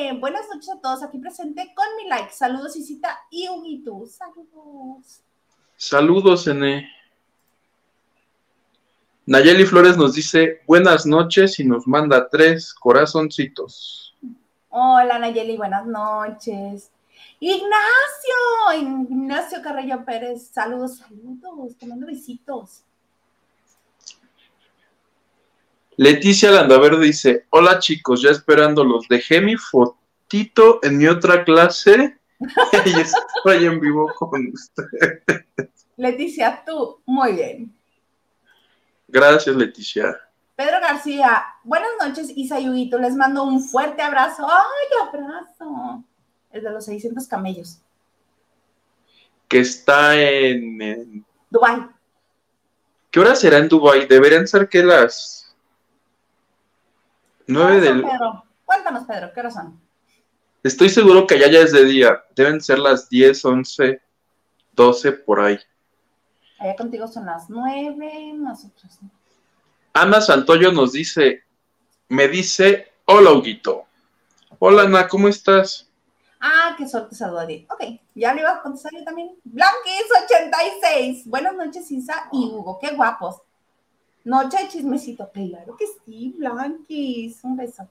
N. 0.04 0.20
Buenas 0.20 0.46
noches 0.48 0.68
a 0.68 0.80
todos. 0.80 1.02
Aquí 1.02 1.18
presente 1.18 1.72
con 1.74 1.86
mi 1.96 2.08
like. 2.08 2.30
Saludos, 2.32 2.76
Isita 2.76 3.18
y 3.30 3.48
Huguito. 3.48 4.06
Saludos. 4.06 5.22
Saludos, 5.76 6.46
N. 6.46 6.88
Nayeli 9.28 9.66
Flores 9.66 9.96
nos 9.96 10.14
dice 10.14 10.62
buenas 10.68 11.04
noches 11.04 11.58
y 11.58 11.64
nos 11.64 11.88
manda 11.88 12.28
tres 12.28 12.72
corazoncitos. 12.72 14.14
Hola 14.68 15.18
Nayeli, 15.18 15.56
buenas 15.56 15.84
noches. 15.84 16.92
Ignacio, 17.40 19.02
Ignacio 19.10 19.58
Carrillo 19.64 20.04
Pérez, 20.04 20.46
saludos, 20.52 20.98
saludos, 20.98 21.76
te 21.76 21.86
mando 21.86 22.06
besitos. 22.06 22.84
Leticia 25.96 26.52
Landaverde 26.52 27.04
dice, 27.04 27.46
hola 27.50 27.80
chicos, 27.80 28.22
ya 28.22 28.30
esperándolos, 28.30 29.08
dejé 29.08 29.40
mi 29.40 29.56
fotito 29.56 30.78
en 30.84 30.98
mi 30.98 31.08
otra 31.08 31.42
clase 31.42 32.16
y 32.86 32.90
estoy 33.00 33.64
en 33.64 33.80
vivo 33.80 34.06
con 34.16 34.52
ustedes. 34.52 35.20
Leticia, 35.96 36.62
tú, 36.64 37.00
muy 37.06 37.32
bien. 37.32 37.75
Gracias, 39.08 39.54
Leticia. 39.54 40.20
Pedro 40.56 40.80
García, 40.80 41.44
buenas 41.64 41.90
noches, 42.02 42.32
Isa 42.34 42.58
les 42.58 43.14
mando 43.14 43.44
un 43.44 43.62
fuerte 43.62 44.00
abrazo. 44.00 44.46
¡Ay, 44.50 45.06
abrazo! 45.06 46.02
El 46.50 46.62
de 46.62 46.70
los 46.70 46.86
600 46.86 47.26
camellos. 47.28 47.80
Que 49.48 49.60
está 49.60 50.18
en, 50.18 50.80
en... 50.80 51.26
Dubái. 51.50 51.86
¿Qué 53.10 53.20
hora 53.20 53.36
será 53.36 53.58
en 53.58 53.68
Dubái? 53.68 54.06
Deberían 54.06 54.48
ser 54.48 54.68
que 54.68 54.82
las 54.82 55.54
9 57.46 57.80
del... 57.80 58.02
Pedro? 58.02 58.44
Cuéntanos, 58.64 59.04
Pedro, 59.04 59.32
¿qué 59.34 59.40
hora 59.40 59.50
son? 59.50 59.78
Estoy 60.62 60.88
seguro 60.88 61.26
que 61.26 61.34
allá 61.34 61.48
ya 61.48 61.60
es 61.60 61.72
de 61.72 61.84
día. 61.84 62.24
Deben 62.34 62.60
ser 62.60 62.78
las 62.78 63.08
10, 63.08 63.44
11, 63.44 64.02
12 64.72 65.12
por 65.12 65.40
ahí. 65.40 65.58
Allá 66.58 66.76
contigo 66.76 67.06
son 67.06 67.26
las 67.26 67.50
9, 67.50 68.32
nosotros. 68.34 68.98
Ana 69.92 70.20
Santoyo 70.20 70.72
nos 70.72 70.92
dice, 70.92 71.42
me 72.08 72.28
dice, 72.28 72.92
hola 73.06 73.32
Huguito. 73.32 73.84
Hola 74.58 74.82
Ana, 74.82 75.08
¿cómo 75.08 75.28
estás? 75.28 75.88
Ah, 76.40 76.74
qué 76.76 76.88
suerte 76.88 77.14
saluda 77.14 77.46
Ok, 77.70 77.98
ya 78.14 78.34
le 78.34 78.42
iba 78.42 78.52
a 78.52 78.62
contestar 78.62 78.92
yo 78.92 79.04
también. 79.04 79.32
Blanquis86. 79.44 81.24
Buenas 81.26 81.54
noches, 81.54 81.90
Isa 81.90 82.28
y 82.32 82.46
Hugo. 82.46 82.78
Qué 82.80 82.94
guapos. 82.94 83.36
Noche 84.24 84.58
de 84.58 84.68
chismecito. 84.68 85.30
Claro 85.32 85.76
que 85.76 85.86
sí, 86.04 86.34
Blanquis. 86.38 87.42
Un 87.42 87.56
beso. 87.56 87.88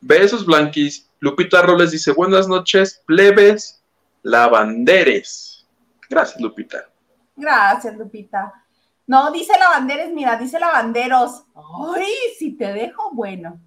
Besos, 0.00 0.44
Blanquis. 0.46 1.08
Lupita 1.20 1.62
Robles 1.62 1.90
dice, 1.90 2.12
buenas 2.12 2.48
noches, 2.48 3.02
plebes, 3.06 3.82
lavanderes. 4.22 5.66
Gracias, 6.08 6.40
Lupita. 6.40 6.88
Gracias, 7.36 7.94
Lupita. 7.96 8.64
No, 9.06 9.30
dice 9.30 9.52
lavanderes, 9.58 10.12
mira, 10.12 10.36
dice 10.36 10.58
lavanderos. 10.58 11.44
Ay, 11.94 12.12
si 12.38 12.56
te 12.56 12.72
dejo, 12.72 13.12
bueno. 13.12 13.60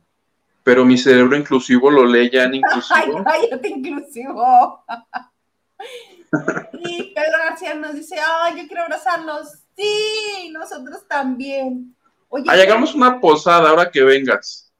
Pero 0.64 0.84
mi 0.84 0.98
cerebro 0.98 1.38
inclusivo 1.38 1.90
lo 1.90 2.06
lee 2.06 2.30
ya 2.30 2.44
en 2.44 2.56
inclusivo. 2.56 3.24
Ay, 3.26 3.48
cállate, 3.50 3.70
inclusivo. 3.70 4.84
y 6.74 7.14
Pedro 7.14 7.38
García 7.38 7.76
nos 7.76 7.94
dice, 7.94 8.18
ay, 8.20 8.62
yo 8.62 8.68
quiero 8.68 8.84
abrazarlos. 8.84 9.60
Sí, 9.78 10.52
nosotros 10.52 11.08
también. 11.08 11.96
Oye, 12.28 12.46
ah, 12.50 12.54
hagamos 12.54 12.94
una 12.94 13.20
posada 13.22 13.70
ahora 13.70 13.90
que 13.90 14.04
vengas. 14.04 14.72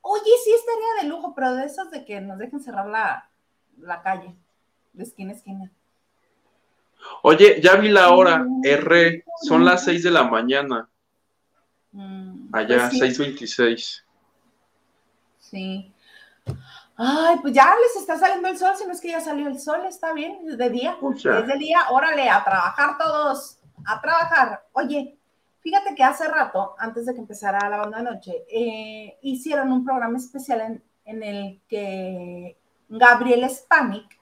Oye, 0.00 0.30
sí 0.44 0.52
estaría 0.54 1.02
de 1.02 1.08
lujo, 1.08 1.34
pero 1.34 1.54
de 1.54 1.66
esas 1.66 1.90
de 1.90 2.04
que 2.04 2.20
nos 2.20 2.38
dejen 2.38 2.60
cerrar 2.60 2.86
la, 2.86 3.28
la 3.78 4.00
calle, 4.00 4.34
de 4.92 5.02
esquina 5.02 5.32
a 5.32 5.36
esquina. 5.36 5.72
Oye, 7.22 7.60
ya 7.60 7.76
vi 7.76 7.88
la 7.88 8.10
hora, 8.10 8.46
R, 8.62 9.24
son 9.42 9.64
las 9.64 9.84
6 9.84 10.02
de 10.02 10.10
la 10.10 10.24
mañana. 10.24 10.88
Mm, 11.92 12.54
Allá, 12.54 12.88
pues 12.90 13.18
6.26. 13.18 14.02
Sí. 15.40 15.92
Ay, 16.96 17.36
pues 17.40 17.54
ya 17.54 17.72
les 17.80 17.96
está 18.00 18.18
saliendo 18.18 18.48
el 18.48 18.58
sol, 18.58 18.72
si 18.76 18.84
no 18.84 18.92
es 18.92 19.00
que 19.00 19.10
ya 19.10 19.20
salió 19.20 19.46
el 19.46 19.60
sol, 19.60 19.86
está 19.86 20.12
bien, 20.12 20.38
es 20.46 20.58
de 20.58 20.68
día. 20.68 20.96
Es 21.14 21.46
de 21.46 21.56
día, 21.58 21.78
órale, 21.90 22.28
a 22.28 22.42
trabajar 22.42 22.98
todos, 22.98 23.58
a 23.86 24.00
trabajar. 24.00 24.64
Oye, 24.72 25.16
fíjate 25.60 25.94
que 25.94 26.02
hace 26.02 26.26
rato, 26.26 26.74
antes 26.78 27.06
de 27.06 27.14
que 27.14 27.20
empezara 27.20 27.68
la 27.68 27.76
banda 27.76 27.98
de 27.98 28.04
noche, 28.04 28.44
eh, 28.50 29.16
hicieron 29.22 29.70
un 29.70 29.84
programa 29.84 30.18
especial 30.18 30.60
en, 30.60 30.84
en 31.04 31.22
el 31.22 31.60
que 31.68 32.58
Gabriel 32.88 33.48
Spanik 33.48 34.17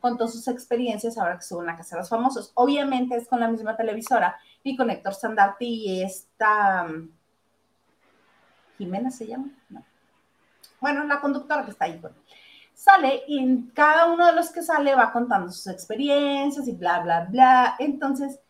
contó 0.00 0.26
sus 0.28 0.48
experiencias 0.48 1.16
ahora 1.18 1.34
que 1.34 1.42
estuvo 1.42 1.60
en 1.60 1.66
la 1.66 1.76
Casa 1.76 1.96
de 1.96 2.02
los 2.02 2.08
Famosos. 2.08 2.52
Obviamente 2.54 3.16
es 3.16 3.28
con 3.28 3.40
la 3.40 3.48
misma 3.48 3.76
televisora 3.76 4.36
y 4.62 4.76
con 4.76 4.90
Héctor 4.90 5.14
Sandarti 5.14 5.66
y 5.66 6.02
esta... 6.02 6.84
Mm, 6.84 7.10
Jimena 8.78 9.10
se 9.10 9.26
llama, 9.26 9.50
no 9.68 9.84
bueno, 10.80 11.04
la 11.04 11.20
conductora 11.20 11.64
que 11.64 11.70
está 11.70 11.84
ahí 11.84 12.00
Sale 12.74 13.24
y 13.28 13.68
cada 13.74 14.06
uno 14.06 14.26
de 14.26 14.32
los 14.32 14.50
que 14.50 14.62
sale 14.62 14.94
va 14.94 15.12
contando 15.12 15.52
sus 15.52 15.66
experiencias 15.66 16.66
y 16.66 16.72
bla, 16.72 17.00
bla, 17.00 17.26
bla. 17.28 17.76
Entonces, 17.78 18.40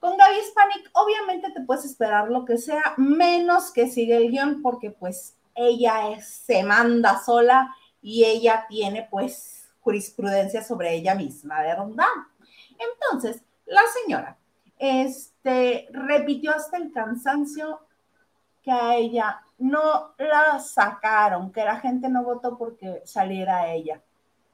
con 0.00 0.16
Gaby 0.16 0.36
Spanik, 0.50 0.90
obviamente 0.94 1.52
te 1.52 1.60
puedes 1.60 1.84
esperar 1.84 2.28
lo 2.28 2.44
que 2.44 2.58
sea, 2.58 2.94
menos 2.96 3.70
que 3.70 3.86
siga 3.86 4.16
el 4.16 4.32
guion, 4.32 4.62
porque 4.62 4.90
pues 4.90 5.36
ella 5.54 6.20
se 6.20 6.64
manda 6.64 7.22
sola 7.24 7.72
y 8.02 8.24
ella 8.24 8.66
tiene 8.68 9.06
pues 9.08 9.55
jurisprudencia 9.86 10.64
sobre 10.64 10.92
ella 10.96 11.14
misma, 11.14 11.62
¿verdad? 11.62 11.86
Entonces, 12.76 13.40
la 13.66 13.82
señora 14.02 14.36
este, 14.80 15.86
repitió 15.92 16.50
hasta 16.50 16.76
el 16.76 16.90
cansancio 16.90 17.82
que 18.64 18.72
a 18.72 18.96
ella 18.96 19.42
no 19.58 20.12
la 20.18 20.58
sacaron, 20.58 21.52
que 21.52 21.64
la 21.64 21.78
gente 21.78 22.08
no 22.08 22.24
votó 22.24 22.58
porque 22.58 23.00
saliera 23.04 23.68
ella, 23.68 24.02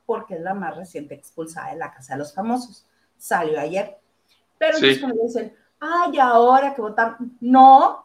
porque 0.04 0.34
es 0.34 0.42
la 0.42 0.52
más 0.52 0.76
reciente 0.76 1.14
expulsada 1.14 1.70
de 1.70 1.76
la 1.76 1.94
Casa 1.94 2.12
de 2.12 2.18
los 2.18 2.34
Famosos. 2.34 2.84
Salió 3.16 3.58
ayer. 3.58 3.98
Pero 4.58 4.76
sí. 4.76 4.90
entonces 4.90 5.16
me 5.16 5.22
dicen, 5.22 5.56
ay, 5.80 6.18
ahora 6.18 6.74
que 6.74 6.82
votaron. 6.82 7.38
No, 7.40 8.04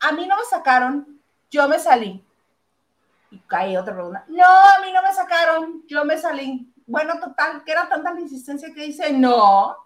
a 0.00 0.12
mí 0.12 0.26
no 0.26 0.36
me 0.36 0.44
sacaron, 0.50 1.20
yo 1.48 1.68
me 1.68 1.78
salí. 1.78 2.24
Y 3.30 3.38
cae 3.40 3.78
otra 3.78 3.94
pregunta. 3.94 4.24
No, 4.28 4.44
a 4.44 4.80
mí 4.84 4.92
no 4.92 5.02
me 5.02 5.12
sacaron, 5.12 5.84
yo 5.86 6.04
me 6.04 6.18
salí. 6.18 6.72
Bueno, 6.86 7.20
total, 7.20 7.62
que 7.64 7.72
era 7.72 7.88
tanta 7.88 8.12
la 8.12 8.20
insistencia 8.20 8.74
que 8.74 8.86
dice, 8.86 9.12
no, 9.12 9.76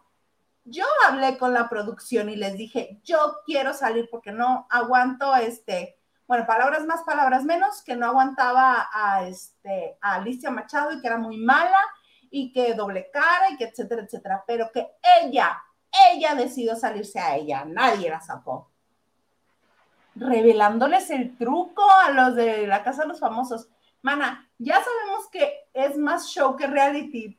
yo 0.64 0.84
hablé 1.06 1.36
con 1.36 1.52
la 1.52 1.68
producción 1.68 2.30
y 2.30 2.36
les 2.36 2.56
dije, 2.56 3.00
yo 3.04 3.36
quiero 3.44 3.74
salir 3.74 4.08
porque 4.10 4.32
no 4.32 4.66
aguanto 4.70 5.34
este, 5.36 5.98
bueno, 6.26 6.46
palabras 6.46 6.86
más, 6.86 7.02
palabras 7.02 7.44
menos, 7.44 7.82
que 7.82 7.96
no 7.96 8.06
aguantaba 8.06 8.88
a, 8.92 9.26
este, 9.26 9.98
a 10.00 10.14
Alicia 10.14 10.50
Machado 10.50 10.92
y 10.92 11.00
que 11.00 11.06
era 11.06 11.18
muy 11.18 11.36
mala 11.36 11.78
y 12.30 12.50
que 12.52 12.74
doble 12.74 13.10
cara 13.12 13.50
y 13.50 13.56
que 13.56 13.64
etcétera, 13.64 14.02
etcétera, 14.02 14.42
pero 14.46 14.72
que 14.72 14.88
ella, 15.22 15.62
ella 16.10 16.34
decidió 16.34 16.74
salirse 16.76 17.20
a 17.20 17.36
ella, 17.36 17.64
nadie 17.66 18.08
la 18.08 18.20
sacó. 18.22 18.70
Revelándoles 20.16 21.10
el 21.10 21.36
truco 21.36 21.82
a 22.04 22.10
los 22.10 22.36
de 22.36 22.66
la 22.66 22.82
Casa 22.82 23.02
de 23.02 23.08
los 23.08 23.20
Famosos. 23.20 23.68
Mana, 24.02 24.48
ya 24.58 24.74
sabemos 24.74 25.28
que 25.30 25.68
es 25.72 25.96
más 25.96 26.28
show 26.28 26.56
que 26.56 26.66
reality, 26.66 27.38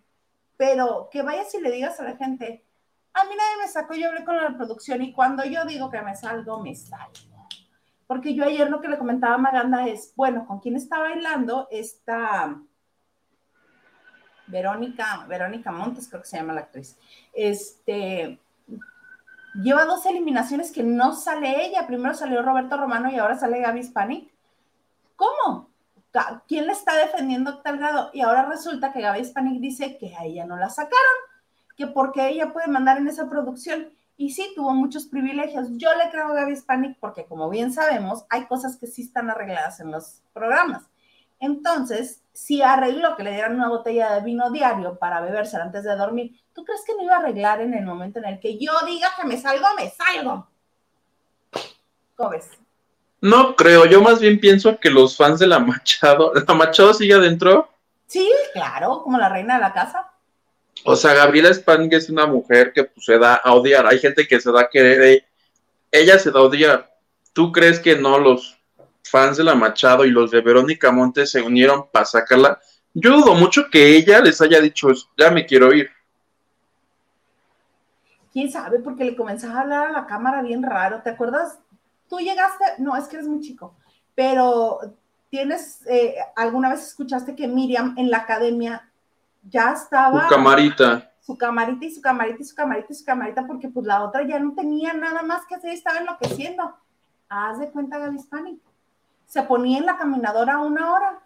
pero 0.58 1.10
que 1.12 1.22
vayas 1.22 1.53
y 1.53 1.62
le 1.62 1.72
digas 1.72 2.00
a 2.00 2.03
la 2.03 2.17
gente, 2.17 2.65
a 3.13 3.24
mí 3.24 3.29
nadie 3.29 3.62
me 3.62 3.67
sacó, 3.67 3.94
yo 3.94 4.10
hablé 4.10 4.25
con 4.25 4.36
la 4.36 4.55
producción 4.58 5.01
y 5.01 5.13
cuando 5.13 5.46
yo 5.46 5.63
digo 5.65 5.89
que 5.89 6.01
me 6.01 6.15
salgo, 6.15 6.60
me 6.60 6.75
salgo. 6.75 7.48
Porque 8.08 8.36
yo 8.36 8.44
ayer 8.44 8.70
lo 8.70 8.82
que 8.82 8.89
le 8.89 8.98
comentaba 8.98 9.36
a 9.36 9.39
Maganda 9.39 9.88
es, 9.88 10.13
bueno, 10.15 10.46
¿con 10.46 10.60
quién 10.60 10.75
está 10.75 11.00
bailando? 11.00 11.67
Esta 11.72 12.60
Verónica, 14.48 15.25
Verónica 15.27 15.72
Montes, 15.72 16.08
creo 16.08 16.22
que 16.22 16.27
se 16.27 16.38
llama 16.38 16.53
la 16.53 16.62
actriz. 16.62 16.98
Este, 17.34 18.39
lleva 19.62 19.86
dos 19.86 20.06
eliminaciones 20.06 20.72
que 20.72 20.84
no 20.84 21.14
sale 21.14 21.66
ella. 21.66 21.88
Primero 21.88 22.14
salió 22.14 22.42
Roberto 22.42 22.78
Romano 22.78 23.10
y 23.12 23.18
ahora 23.18 23.38
sale 23.38 23.62
Gaby 23.62 23.84
Spanik. 23.84 24.32
¿Cómo? 25.16 25.70
¿Quién 26.48 26.68
le 26.68 26.74
está 26.74 26.96
defendiendo 26.96 27.52
a 27.52 27.62
tal 27.62 27.78
grado? 27.78 28.10
Y 28.14 28.22
ahora 28.22 28.46
resulta 28.46 28.94
que 28.94 29.02
Gaby 29.02 29.26
Spanik 29.26 29.60
dice 29.60 29.98
que 29.98 30.16
a 30.16 30.24
ella 30.24 30.46
no 30.46 30.56
la 30.56 30.70
sacaron, 30.70 30.96
que 31.76 31.88
porque 31.88 32.30
ella 32.30 32.54
puede 32.54 32.68
mandar 32.68 32.98
en 32.98 33.08
esa 33.08 33.30
producción. 33.30 33.90
Y 34.18 34.32
sí, 34.32 34.54
tuvo 34.56 34.74
muchos 34.74 35.08
privilegios. 35.08 35.68
Yo 35.72 35.94
le 35.96 36.10
creo 36.10 36.28
a 36.28 36.34
Gaby 36.34 36.54
Hispanic 36.54 36.98
porque, 37.00 37.26
como 37.26 37.50
bien 37.50 37.74
sabemos, 37.74 38.26
hay 38.30 38.46
cosas 38.46 38.78
que 38.78 38.88
sí 38.88 39.02
están 39.02 39.30
arregladas 39.30 39.82
en 39.82 39.92
los 39.92 40.22
programas. 40.34 40.84
Entonces, 41.46 42.22
si 42.34 42.62
arregló 42.62 43.16
que 43.16 43.24
le 43.24 43.32
dieran 43.32 43.56
una 43.56 43.70
botella 43.70 44.16
de 44.16 44.22
vino 44.22 44.50
diario 44.50 44.98
para 44.98 45.22
bebérsela 45.22 45.64
antes 45.64 45.84
de 45.84 45.96
dormir, 45.96 46.32
¿tú 46.54 46.66
crees 46.66 46.82
que 46.86 46.96
no 46.96 47.04
iba 47.04 47.16
a 47.16 47.20
arreglar 47.20 47.62
en 47.62 47.74
el 47.74 47.86
momento 47.86 48.20
en 48.20 48.25
el 48.25 48.40
que 48.40 48.58
yo 48.58 48.72
diga 48.86 49.10
que 49.20 49.28
me 49.28 49.40
salgo, 49.40 49.66
me 49.78 49.90
salgo? 49.90 50.48
¿Cómo 52.16 52.32
ves? 52.32 52.50
No 53.22 53.56
creo, 53.56 53.86
yo 53.86 54.02
más 54.02 54.20
bien 54.20 54.40
pienso 54.40 54.80
que 54.80 54.90
los 54.90 55.16
fans 55.16 55.40
de 55.40 55.48
la 55.48 55.60
Machado, 55.60 56.34
¿la 56.48 56.54
Machado 56.54 56.94
sigue 56.94 57.14
adentro? 57.14 57.70
Sí, 58.08 58.30
claro, 58.54 59.02
como 59.04 59.18
la 59.18 59.30
reina 59.30 59.56
de 59.56 59.62
la 59.62 59.74
casa. 59.74 60.12
O 60.84 60.96
sea, 60.96 61.14
Gabriela 61.14 61.54
Spanik 61.54 61.94
es 61.94 62.10
una 62.10 62.25
mujer 62.25 62.74
que 62.74 62.84
pues, 62.84 63.06
se 63.06 63.18
da 63.18 63.36
a 63.36 63.54
odiar. 63.54 63.88
Hay 63.88 63.98
gente 63.98 64.28
que 64.28 64.40
se 64.40 64.52
da 64.52 64.62
a 64.62 64.70
querer. 64.70 65.25
ella 65.92 66.20
se 66.20 66.32
da 66.32 66.40
a 66.40 66.44
odiar. 66.44 66.96
¿Tú 67.34 67.52
crees 67.52 67.80
que 67.80 67.96
no 67.96 68.20
los 68.20 68.56
fans 69.10 69.38
de 69.38 69.44
la 69.44 69.56
Machado 69.56 70.06
y 70.06 70.12
los 70.12 70.32
de 70.32 70.42
Verónica 70.42 70.92
Montes 70.92 71.32
se 71.32 71.42
unieron 71.42 71.88
para 71.92 72.06
sacarla? 72.06 72.60
Yo 72.94 73.18
dudo 73.18 73.36
mucho 73.36 73.70
que 73.70 73.96
ella 73.96 74.22
les 74.22 74.42
haya 74.42 74.60
dicho, 74.62 74.88
ya 75.18 75.30
me 75.30 75.46
quiero 75.46 75.74
ir. 75.74 75.90
¿Quién 78.32 78.52
sabe? 78.52 78.80
Porque 78.80 79.06
le 79.06 79.16
comenzaba 79.16 79.60
a 79.60 79.62
hablar 79.62 79.88
a 79.88 79.92
la 79.92 80.06
cámara 80.06 80.42
bien 80.42 80.64
raro. 80.64 81.02
¿Te 81.02 81.10
acuerdas? 81.10 81.60
Tú 82.10 82.20
llegaste, 82.20 82.66
no, 82.80 82.96
es 82.96 83.06
que 83.08 83.18
eres 83.18 83.28
muy 83.28 83.42
chico, 83.42 83.76
pero 84.14 84.80
tienes, 85.30 85.86
eh, 85.88 86.16
alguna 86.36 86.70
vez 86.70 86.88
escuchaste 86.88 87.36
que 87.36 87.48
Miriam 87.48 87.96
en 87.98 88.10
la 88.10 88.18
academia 88.18 88.90
ya 89.50 89.74
estaba... 89.74 90.24
Su 90.24 90.30
camarita. 90.30 91.12
Su 91.22 91.38
camarita 91.38 91.86
y 91.86 91.92
su 91.92 92.02
camarita 92.02 92.42
y 92.42 92.46
su 92.46 92.56
camarita 92.56 92.88
y 92.92 92.96
su 92.96 93.06
camarita, 93.06 93.48
porque 93.48 93.68
pues 93.68 93.86
la 93.86 94.04
otra 94.04 94.26
ya 94.28 94.40
no 94.40 94.54
tenía 94.54 94.94
nada 94.94 95.24
más 95.24 95.46
que 95.48 95.56
hacer, 95.56 95.72
estaba 95.72 95.98
enloqueciendo. 95.98 96.76
Haz 97.28 97.60
de 97.60 97.70
cuenta, 97.70 97.98
Gaby 97.98 98.18
Hispanic. 98.18 98.60
Se 99.25 99.44
ponía 99.44 99.79
en 99.79 99.86
la 99.86 99.98
caminadora 99.98 100.60
una 100.60 100.91
hora, 100.94 101.20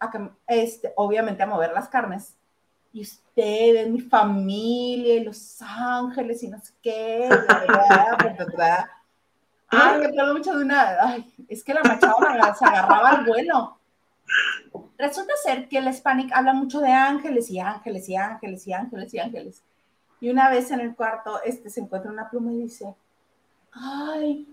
a 0.00 0.10
este, 0.46 0.92
obviamente 0.96 1.42
a 1.42 1.46
mover 1.46 1.72
las 1.72 1.88
carnes. 1.88 2.34
Y 2.92 3.02
ustedes, 3.02 3.88
mi 3.88 4.00
familia, 4.00 5.16
y 5.16 5.24
Los 5.24 5.60
Ángeles, 5.60 6.42
y 6.42 6.48
no 6.48 6.58
sé 6.60 6.72
qué. 6.82 7.28
Ay, 9.68 9.98
me 9.98 10.06
acuerdo 10.06 10.34
mucho 10.34 10.56
de 10.56 10.64
una. 10.64 10.96
Ay, 11.02 11.34
es 11.48 11.62
que 11.62 11.74
la 11.74 11.82
Machado 11.82 12.16
se 12.58 12.64
agarraba 12.64 13.10
al 13.10 13.26
vuelo. 13.26 13.78
Resulta 14.98 15.34
ser 15.42 15.68
que 15.68 15.78
el 15.78 15.88
Hispanic 15.88 16.32
habla 16.32 16.52
mucho 16.52 16.80
de 16.80 16.90
ángeles 16.90 17.50
y 17.50 17.60
ángeles 17.60 18.08
y 18.08 18.16
ángeles 18.16 18.66
y 18.66 18.72
ángeles 18.72 19.14
y 19.14 19.18
ángeles. 19.18 19.62
Y 20.20 20.30
una 20.30 20.48
vez 20.48 20.70
en 20.70 20.80
el 20.80 20.94
cuarto 20.94 21.42
este, 21.42 21.68
se 21.68 21.80
encuentra 21.80 22.10
una 22.10 22.30
pluma 22.30 22.52
y 22.52 22.62
dice, 22.62 22.94
ay, 23.72 24.48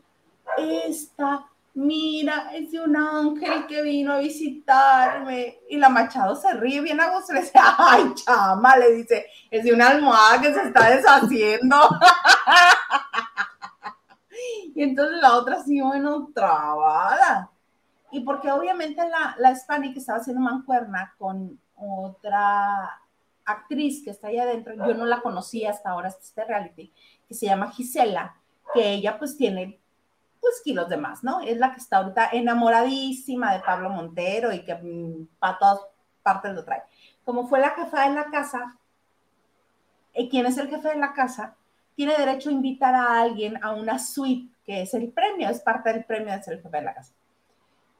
esta, 0.57 1.45
mira, 1.73 2.51
es 2.53 2.71
de 2.71 2.79
un 2.79 2.95
ángel 2.95 3.65
que 3.67 3.81
vino 3.81 4.13
a 4.13 4.19
visitarme. 4.19 5.59
Y 5.69 5.77
la 5.77 5.89
Machado 5.89 6.35
se 6.35 6.53
ríe 6.53 6.81
bien 6.81 6.99
a 6.99 7.11
gusto, 7.11 7.33
le 7.33 7.41
dice, 7.41 7.53
ay, 7.77 8.13
chama, 8.15 8.77
le 8.77 8.91
dice, 8.93 9.25
es 9.49 9.63
de 9.63 9.73
una 9.73 9.89
almohada 9.89 10.41
que 10.41 10.53
se 10.53 10.63
está 10.63 10.89
deshaciendo. 10.89 11.77
y 14.75 14.83
entonces 14.83 15.17
la 15.21 15.35
otra 15.35 15.63
sí, 15.63 15.81
bueno, 15.81 16.29
trabada. 16.33 17.49
Y 18.11 18.21
porque 18.21 18.51
obviamente 18.51 19.07
la, 19.09 19.35
la 19.39 19.51
Hispanic 19.51 19.97
estaba 19.97 20.19
haciendo 20.19 20.41
mancuerna 20.41 21.15
con 21.17 21.59
otra 21.75 22.99
actriz 23.45 24.03
que 24.03 24.11
está 24.11 24.27
ahí 24.27 24.37
adentro, 24.37 24.73
yo 24.73 24.93
no 24.93 25.05
la 25.05 25.21
conocía 25.21 25.71
hasta 25.71 25.89
ahora, 25.89 26.09
este 26.09 26.45
reality, 26.45 26.93
que 27.27 27.33
se 27.33 27.45
llama 27.45 27.71
Gisela, 27.71 28.37
que 28.73 28.93
ella 28.93 29.19
pues 29.19 29.35
tiene 29.35 29.82
pues 30.43 30.61
kilos 30.61 30.89
de 30.89 30.97
más, 30.97 31.23
¿no? 31.23 31.39
Es 31.39 31.57
la 31.57 31.73
que 31.73 31.79
está 31.79 31.97
ahorita 31.97 32.29
enamoradísima 32.33 33.53
de 33.53 33.61
Pablo 33.61 33.89
Montero 33.89 34.51
y 34.51 34.63
que 34.63 34.75
mm, 34.75 35.27
para 35.39 35.57
todas 35.57 35.79
partes 36.21 36.53
lo 36.53 36.65
trae. 36.65 36.83
Como 37.23 37.47
fue 37.47 37.59
la 37.59 37.69
jefa 37.71 38.07
de 38.07 38.13
la 38.13 38.25
casa, 38.25 38.77
¿y 40.13 40.29
quién 40.29 40.45
es 40.45 40.57
el 40.57 40.67
jefe 40.67 40.89
de 40.89 40.97
la 40.97 41.13
casa? 41.13 41.55
Tiene 41.95 42.17
derecho 42.17 42.49
a 42.49 42.53
invitar 42.53 42.93
a 42.93 43.21
alguien 43.21 43.63
a 43.63 43.71
una 43.71 43.97
suite, 43.97 44.53
que 44.65 44.81
es 44.81 44.93
el 44.93 45.11
premio, 45.11 45.49
es 45.49 45.61
parte 45.61 45.93
del 45.93 46.03
premio 46.03 46.33
de 46.33 46.43
ser 46.43 46.55
el 46.55 46.61
jefe 46.61 46.77
de 46.77 46.83
la 46.83 46.93
casa. 46.93 47.13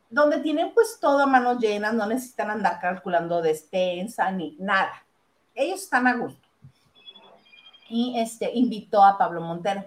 Donde 0.10 0.40
tienen 0.40 0.74
pues 0.74 1.00
todo 1.00 1.24
a 1.24 1.26
manos 1.26 1.60
llenas, 1.60 1.94
no 1.94 2.06
necesitan 2.06 2.52
andar 2.52 2.80
calculando 2.80 3.42
despensa 3.42 4.30
ni 4.32 4.58
nada. 4.60 5.06
Ellos 5.56 5.82
están 5.82 6.08
a 6.08 6.16
gusto. 6.18 6.46
Y 7.90 8.20
este 8.20 8.52
invitó 8.54 9.04
a 9.04 9.18
Pablo 9.18 9.40
Montero 9.40 9.86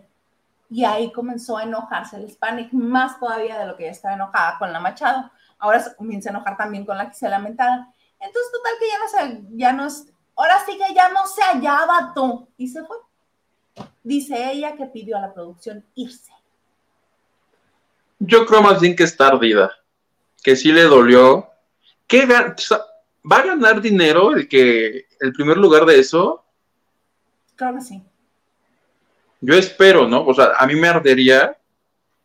y 0.69 0.85
ahí 0.85 1.13
comenzó 1.13 1.57
a 1.57 1.63
enojarse 1.63 2.17
el 2.17 2.25
Hispanic, 2.25 2.73
más 2.73 3.19
todavía 3.19 3.59
de 3.59 3.67
lo 3.67 3.77
que 3.77 3.85
ya 3.85 3.91
estaba 3.91 4.15
enojada 4.15 4.59
con 4.59 4.73
la 4.73 4.81
Machado. 4.81 5.31
Ahora 5.59 5.81
se 5.81 5.95
comienza 5.95 6.29
a 6.29 6.33
enojar 6.33 6.57
también 6.57 6.85
con 6.85 6.99
la 6.99 7.09
que 7.09 7.15
se 7.15 7.29
lamentada. 7.29 7.93
Entonces, 8.19 8.53
total 8.53 8.73
que 8.79 8.89
ya 8.89 8.99
no 8.99 9.09
se, 9.09 9.57
ya 9.57 9.73
no, 9.73 10.13
ahora 10.37 10.65
sí 10.67 10.79
que 10.79 10.95
ya 10.95 11.09
no 11.09 11.27
se 11.27 11.43
hallaba 11.43 12.13
tú. 12.15 12.49
Y 12.57 12.69
se 12.69 12.85
fue. 12.85 12.97
Dice 14.03 14.51
ella 14.51 14.77
que 14.77 14.87
pidió 14.87 15.17
a 15.17 15.21
la 15.21 15.35
producción 15.35 15.85
irse. 15.95 16.33
Yo 18.19 18.47
creo 18.47 18.63
más 18.63 18.81
bien 18.81 18.97
que 18.97 19.05
es 19.05 19.17
tardida, 19.17 19.71
que 20.43 20.57
sí 20.57 20.73
le 20.73 20.83
dolió. 20.83 21.51
¿Qué 22.07 22.27
¿Va 22.27 23.37
a 23.39 23.43
ganar 23.43 23.81
dinero 23.81 24.33
el 24.33 24.49
que 24.49 25.07
el 25.21 25.33
primer 25.33 25.57
lugar 25.57 25.85
de 25.85 25.99
eso? 25.99 26.45
Creo 27.57 27.75
que 27.75 27.81
sí 27.81 28.03
yo 29.41 29.55
espero, 29.55 30.09
¿no? 30.09 30.25
O 30.25 30.35
sea, 30.35 30.53
a 30.59 30.67
mí 30.67 30.75
me 30.75 30.89
ardería 30.89 31.57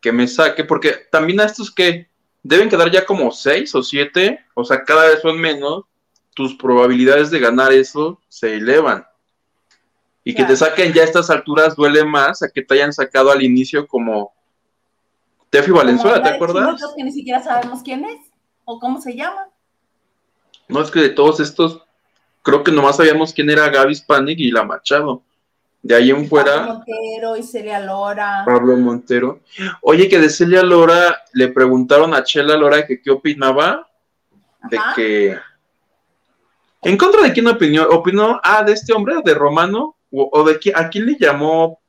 que 0.00 0.12
me 0.12 0.26
saque, 0.26 0.64
porque 0.64 0.96
también 1.10 1.40
a 1.40 1.44
estos 1.44 1.70
que 1.70 2.08
deben 2.42 2.68
quedar 2.68 2.90
ya 2.90 3.04
como 3.04 3.30
seis 3.30 3.74
o 3.74 3.82
siete, 3.82 4.40
o 4.54 4.64
sea, 4.64 4.84
cada 4.84 5.06
vez 5.06 5.20
son 5.22 5.40
menos, 5.40 5.84
tus 6.34 6.54
probabilidades 6.54 7.30
de 7.30 7.38
ganar 7.38 7.72
eso 7.72 8.20
se 8.28 8.54
elevan. 8.54 9.06
Y 10.24 10.34
que 10.34 10.44
te 10.44 10.56
saquen 10.56 10.92
ya 10.92 11.02
a 11.02 11.04
estas 11.04 11.30
alturas 11.30 11.74
duele 11.74 12.04
más 12.04 12.42
a 12.42 12.48
que 12.48 12.62
te 12.62 12.74
hayan 12.74 12.92
sacado 12.92 13.30
al 13.30 13.42
inicio 13.42 13.86
como 13.86 14.32
Tefi 15.50 15.70
Valenzuela, 15.70 16.22
¿te 16.22 16.30
acuerdas? 16.30 16.80
que 16.96 17.04
ni 17.04 17.12
siquiera 17.12 17.42
sabemos 17.42 17.82
quién 17.82 18.04
es 18.04 18.20
o 18.64 18.78
cómo 18.78 19.00
se 19.00 19.14
llama. 19.14 19.48
No, 20.68 20.80
es 20.80 20.90
que 20.90 21.00
de 21.00 21.10
todos 21.10 21.40
estos, 21.40 21.82
creo 22.42 22.62
que 22.62 22.72
nomás 22.72 22.96
sabíamos 22.96 23.32
quién 23.32 23.50
era 23.50 23.68
Gaby 23.68 23.94
Spanik 23.94 24.38
y 24.38 24.50
la 24.50 24.64
Machado. 24.64 25.22
De 25.82 25.96
ahí 25.96 26.10
en 26.10 26.28
fuera. 26.28 26.58
Pablo 26.58 26.74
Montero 26.74 27.36
y 27.36 27.42
Celia 27.42 27.80
Lora. 27.80 28.44
Pablo 28.46 28.76
Montero. 28.76 29.40
Oye, 29.80 30.08
que 30.08 30.20
de 30.20 30.30
Celia 30.30 30.62
Lora 30.62 31.22
le 31.32 31.48
preguntaron 31.48 32.14
a 32.14 32.22
Chela 32.22 32.56
Lora 32.56 32.86
que 32.86 33.02
qué 33.02 33.10
opinaba 33.10 33.88
de 34.70 34.78
que. 34.94 35.38
¿En 36.82 36.96
contra 36.96 37.22
de 37.22 37.32
quién 37.32 37.48
opinó? 37.48 37.84
¿Opinó, 37.88 38.40
ah, 38.42 38.62
de 38.62 38.72
este 38.72 38.92
hombre, 38.92 39.16
de 39.24 39.34
Romano? 39.34 39.96
¿O, 40.12 40.44
de 40.44 40.58
quién? 40.58 40.76
¿A 40.76 40.88
quién 40.88 41.06
le 41.06 41.16
llamó? 41.18 41.80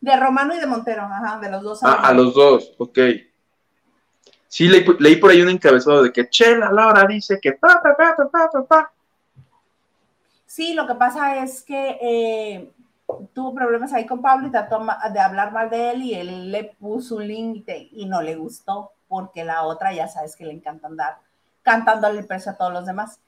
De 0.00 0.16
Romano 0.16 0.54
y 0.54 0.58
de 0.58 0.66
Montero, 0.66 1.02
ajá, 1.02 1.38
de 1.38 1.50
los 1.50 1.62
dos. 1.62 1.82
Ah, 1.82 2.00
a 2.02 2.12
los 2.12 2.34
dos, 2.34 2.72
ok. 2.78 2.98
Sí, 4.48 4.68
leí 4.68 5.16
por 5.16 5.30
ahí 5.30 5.42
un 5.42 5.50
encabezado 5.50 6.02
de 6.02 6.12
que 6.12 6.28
Chela 6.28 6.70
Lora 6.70 7.06
dice 7.06 7.38
que 7.40 7.52
pa, 7.52 7.80
pa, 7.82 7.96
pa, 7.96 8.16
pa, 8.16 8.50
pa, 8.50 8.64
pa. 8.64 8.92
Sí, 10.46 10.74
lo 10.74 10.86
que 10.86 10.94
pasa 10.94 11.42
es 11.42 11.62
que 11.62 11.98
eh, 12.00 12.70
tuvo 13.32 13.54
problemas 13.54 13.92
ahí 13.92 14.06
con 14.06 14.20
Pablo 14.20 14.48
y 14.48 14.50
trató 14.50 14.84
de 15.12 15.20
hablar 15.20 15.52
mal 15.52 15.70
de 15.70 15.90
él 15.90 16.02
y 16.02 16.14
él 16.14 16.50
le 16.50 16.64
puso 16.64 17.16
un 17.16 17.28
límite 17.28 17.88
y 17.92 18.06
no 18.06 18.22
le 18.22 18.34
gustó 18.34 18.92
porque 19.08 19.44
la 19.44 19.62
otra 19.64 19.92
ya 19.92 20.08
sabes 20.08 20.34
que 20.36 20.44
le 20.44 20.52
encanta 20.52 20.86
andar 20.88 21.18
cantándole 21.62 22.20
el 22.20 22.26
precio 22.26 22.52
a 22.52 22.56
todos 22.56 22.72
los 22.72 22.86
demás. 22.86 23.20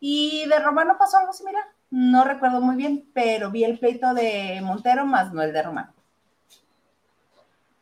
Y 0.00 0.46
de 0.48 0.58
Romano 0.58 0.96
pasó 0.98 1.18
algo 1.18 1.32
similar. 1.32 1.64
No 1.90 2.24
recuerdo 2.24 2.60
muy 2.60 2.76
bien, 2.76 3.08
pero 3.14 3.50
vi 3.50 3.64
el 3.64 3.78
pleito 3.78 4.12
de 4.12 4.60
Montero 4.62 5.06
más 5.06 5.32
no 5.32 5.42
el 5.42 5.52
de 5.52 5.62
Romano. 5.62 5.92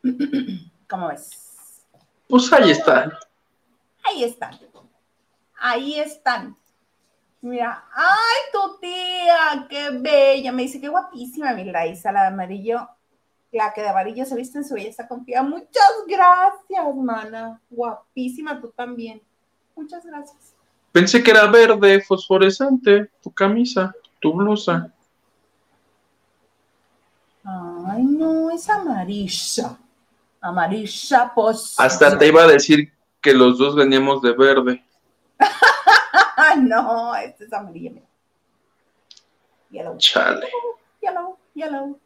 ¿Cómo 0.89 1.07
ves? 1.07 1.83
Pues 2.29 2.51
ahí 2.53 2.71
están. 2.71 3.13
Ahí 4.03 4.23
están. 4.23 4.57
Ahí 5.59 5.99
están. 5.99 6.55
Mira, 7.45 7.85
ay, 7.93 8.41
tu 8.51 8.79
tía, 8.79 9.67
qué 9.69 9.91
bella. 9.91 10.51
Me 10.51 10.63
dice, 10.63 10.81
qué 10.81 10.87
guapísima, 10.87 11.53
mi 11.53 11.63
Laisa, 11.63 12.11
la 12.11 12.21
de 12.21 12.27
amarillo. 12.29 12.89
La 13.51 13.71
que 13.71 13.81
de 13.81 13.89
amarillo 13.89 14.25
se 14.25 14.35
viste 14.35 14.57
en 14.57 14.65
su 14.65 14.73
belleza 14.73 15.07
confía. 15.07 15.43
Muchas 15.43 15.91
gracias, 16.07 16.95
mana. 16.95 17.61
Guapísima 17.69 18.59
tú 18.59 18.73
también. 18.75 19.21
Muchas 19.75 20.03
gracias. 20.03 20.55
Pensé 20.91 21.21
que 21.21 21.29
era 21.29 21.45
verde, 21.45 22.01
fosforescente, 22.01 23.11
tu 23.21 23.31
camisa, 23.31 23.93
tu 24.19 24.33
blusa. 24.33 24.91
Ay, 27.43 28.05
no, 28.05 28.49
es 28.49 28.67
amarilla. 28.67 29.77
Amarilla, 30.41 31.31
pues. 31.35 31.75
Hasta 31.77 32.17
te 32.17 32.27
iba 32.27 32.41
a 32.41 32.47
decir 32.47 32.91
que 33.21 33.35
los 33.35 33.59
dos 33.59 33.75
veníamos 33.75 34.23
de 34.23 34.31
verde. 34.33 34.83
no, 36.61 37.15
este 37.15 37.45
es 37.45 37.53
amarillo. 37.53 38.01
Yellow. 39.69 39.97
Chale. 39.97 40.47
Yellow, 41.01 41.37
yellow. 41.53 41.99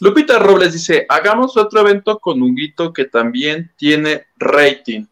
Lupita 0.00 0.38
Robles 0.38 0.72
dice, 0.72 1.04
hagamos 1.08 1.58
otro 1.58 1.80
evento 1.80 2.18
con 2.18 2.40
Huguito 2.40 2.90
que 2.90 3.04
también 3.04 3.70
tiene 3.76 4.26
rating. 4.36 5.04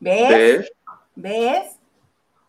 ¿Ves? 0.00 0.72
¿Ves? 1.14 1.76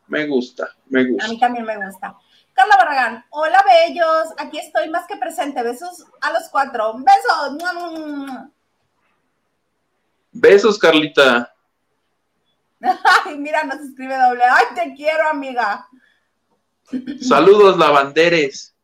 Me 0.07 0.25
gusta, 0.25 0.69
me 0.89 1.05
gusta. 1.05 1.25
A 1.25 1.29
mí 1.29 1.39
también 1.39 1.65
me 1.65 1.85
gusta. 1.85 2.17
Carla 2.53 2.75
Barragán, 2.77 3.25
hola 3.29 3.63
bellos, 3.63 4.33
aquí 4.37 4.57
estoy 4.57 4.89
más 4.89 5.05
que 5.07 5.17
presente. 5.17 5.61
Besos 5.61 6.05
a 6.21 6.33
los 6.33 6.49
cuatro. 6.49 6.95
Besos. 6.97 7.57
Besos, 10.31 10.79
Carlita. 10.79 11.50
Ay, 13.25 13.37
mira, 13.37 13.63
nos 13.63 13.79
escribe 13.79 14.17
doble. 14.17 14.43
Ay, 14.43 14.65
te 14.75 14.93
quiero, 14.95 15.29
amiga. 15.29 15.87
Saludos, 17.21 17.77
lavanderes. 17.77 18.75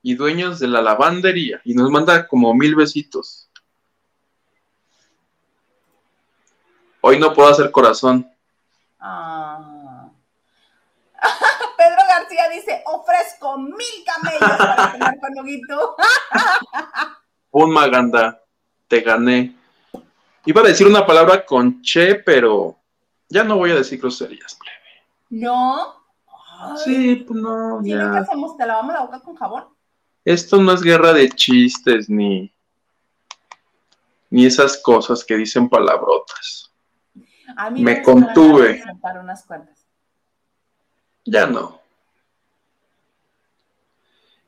y 0.00 0.14
dueños 0.14 0.60
de 0.60 0.68
la 0.68 0.80
lavandería. 0.80 1.60
Y 1.64 1.74
nos 1.74 1.90
manda 1.90 2.26
como 2.26 2.54
mil 2.54 2.74
besitos. 2.74 3.50
Hoy 7.00 7.18
no 7.18 7.34
puedo 7.34 7.48
hacer 7.48 7.70
corazón. 7.70 8.30
Ah. 9.00 10.08
Pedro 11.76 11.98
García 12.08 12.48
dice, 12.48 12.82
ofrezco 12.86 13.58
mil 13.58 14.04
camellos 14.06 14.58
para 14.58 14.92
tener 14.92 15.18
con 15.20 15.38
Huguito. 15.38 15.96
Un 17.50 17.70
maganda, 17.72 18.40
te 18.86 19.00
gané. 19.00 19.54
Iba 20.44 20.60
a 20.62 20.64
decir 20.64 20.86
una 20.86 21.04
palabra 21.04 21.44
con 21.44 21.82
che, 21.82 22.14
pero 22.14 22.78
ya 23.28 23.44
no 23.44 23.56
voy 23.56 23.70
a 23.72 23.76
decir 23.76 24.00
groserías, 24.00 24.54
plebe. 24.54 24.76
¿No? 25.30 25.98
sí, 26.84 27.24
pues 27.26 27.40
no, 27.40 27.80
¿qué 27.84 27.94
hacemos? 27.94 28.56
¿Te 28.56 28.66
lavamos 28.66 28.94
la 28.94 29.00
boca 29.02 29.20
con 29.20 29.36
jabón? 29.36 29.64
Esto 30.24 30.60
no 30.60 30.72
es 30.72 30.82
guerra 30.82 31.12
de 31.12 31.28
chistes 31.30 32.10
ni, 32.10 32.52
ni 34.30 34.46
esas 34.46 34.76
cosas 34.82 35.24
que 35.24 35.36
dicen 35.36 35.68
palabrotas. 35.68 36.72
A 37.56 37.70
mí 37.70 37.82
me 37.82 38.02
contuve. 38.02 38.82
Unas 39.20 39.44
cuantas. 39.44 39.86
Ya 41.24 41.46
no. 41.46 41.80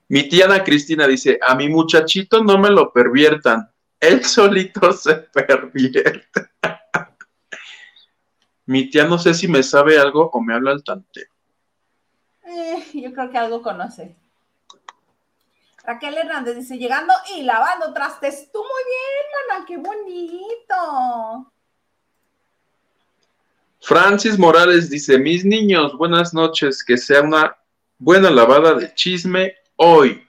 Mi 0.09 0.29
tía 0.29 0.47
Ana 0.47 0.65
Cristina 0.65 1.07
dice, 1.07 1.39
a 1.41 1.55
mi 1.55 1.69
muchachito 1.69 2.43
no 2.43 2.59
me 2.59 2.69
lo 2.69 2.93
perviertan, 2.93 3.71
él 4.01 4.25
solito 4.25 4.93
se 4.95 5.15
pervierte. 5.15 6.51
Mi 8.71 8.89
tía 8.89 9.05
no 9.05 9.19
sé 9.19 9.35
si 9.35 9.49
me 9.49 9.65
sabe 9.65 9.99
algo 9.99 10.31
o 10.33 10.41
me 10.41 10.55
habla 10.55 10.71
al 10.71 10.85
tanteo. 10.85 11.27
Eh, 12.45 12.85
yo 12.95 13.13
creo 13.13 13.29
que 13.29 13.37
algo 13.37 13.63
conoce. 13.63 14.15
Raquel 15.83 16.17
Hernández 16.17 16.55
dice, 16.55 16.79
llegando 16.79 17.13
y 17.35 17.43
lavando 17.43 17.93
trastes. 17.93 18.49
Tú 18.53 18.61
muy 18.61 18.83
bien, 18.87 19.67
qué 19.67 19.77
bonito. 19.77 21.53
Francis 23.81 24.39
Morales 24.39 24.89
dice, 24.89 25.19
mis 25.19 25.45
niños, 25.45 25.99
buenas 25.99 26.33
noches, 26.33 26.85
que 26.85 26.97
sea 26.97 27.23
una 27.23 27.57
buena 27.99 28.31
lavada 28.31 28.75
de 28.75 28.95
chisme 28.95 29.53
hoy. 29.75 30.25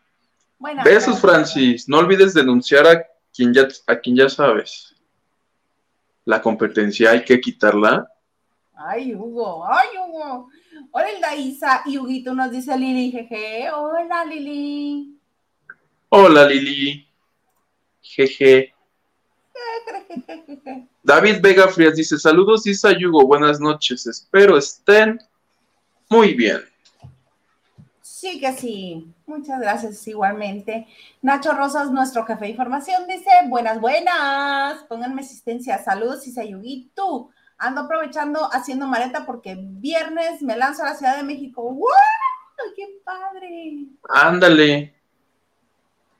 Besos, 0.83 1.21
Francis. 1.21 1.87
No 1.87 1.99
olvides 1.99 2.33
denunciar 2.33 2.87
a 2.87 3.05
quien, 3.31 3.53
ya, 3.53 3.67
a 3.85 3.99
quien 3.99 4.15
ya 4.15 4.29
sabes. 4.29 4.95
La 6.25 6.41
competencia 6.41 7.11
hay 7.11 7.23
que 7.23 7.39
quitarla. 7.39 8.10
Ay, 8.87 9.13
Hugo, 9.13 9.65
ay, 9.67 9.89
Hugo. 9.97 10.49
Hola, 10.91 11.35
Isa 11.35 11.83
y 11.85 11.97
Huguito 11.97 12.33
nos 12.33 12.51
dice 12.51 12.75
Lili, 12.77 13.11
jeje. 13.11 13.69
Hola, 13.69 14.25
Lili. 14.25 15.19
Hola, 16.09 16.45
Lili. 16.45 17.07
Jeje. 18.01 18.73
David 21.03 21.41
Vega 21.41 21.67
Frías 21.67 21.95
dice: 21.95 22.17
Saludos, 22.17 22.65
Isa 22.65 22.91
y 22.97 23.05
Hugo. 23.05 23.27
Buenas 23.27 23.59
noches. 23.59 24.07
Espero 24.07 24.57
estén 24.57 25.19
muy 26.09 26.33
bien. 26.33 26.61
Sí 28.01 28.39
que 28.39 28.51
sí. 28.53 29.07
Muchas 29.27 29.59
gracias 29.59 30.07
igualmente. 30.07 30.87
Nacho 31.21 31.53
Rosas, 31.53 31.91
nuestro 31.91 32.25
jefe 32.25 32.45
de 32.45 32.51
información, 32.51 33.05
dice: 33.07 33.29
Buenas, 33.47 33.79
buenas. 33.79 34.83
Pónganme 34.85 35.21
asistencia. 35.21 35.77
Saludos, 35.83 36.25
Isa 36.25 36.43
y 36.43 36.89
Tú 36.95 37.29
ando 37.61 37.81
aprovechando 37.81 38.49
haciendo 38.51 38.87
maleta 38.87 39.25
porque 39.25 39.55
viernes 39.57 40.41
me 40.41 40.57
lanzo 40.57 40.83
a 40.83 40.87
la 40.87 40.95
Ciudad 40.95 41.15
de 41.15 41.23
México. 41.23 41.61
¡Wow! 41.61 41.87
¡Qué 42.75 42.99
padre! 43.05 43.85
Ándale. 44.09 44.95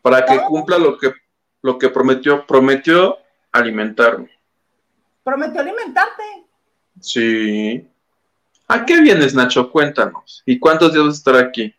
Para 0.02 0.26
que 0.26 0.40
cumpla 0.44 0.78
lo 0.78 0.98
que, 0.98 1.14
lo 1.62 1.78
que 1.78 1.90
prometió. 1.90 2.46
Prometió 2.46 3.18
alimentarme. 3.52 4.30
¿Prometió 5.24 5.62
alimentarte? 5.62 6.24
Sí. 7.00 7.88
¿A 8.68 8.86
qué 8.86 9.02
vienes, 9.02 9.34
Nacho? 9.36 9.72
Cuéntanos. 9.72 10.44
¿Y 10.46 10.60
cuántos 10.60 10.94
días 10.94 11.06
vas 11.06 11.16
a 11.16 11.18
estar 11.18 11.36
aquí? 11.36 11.76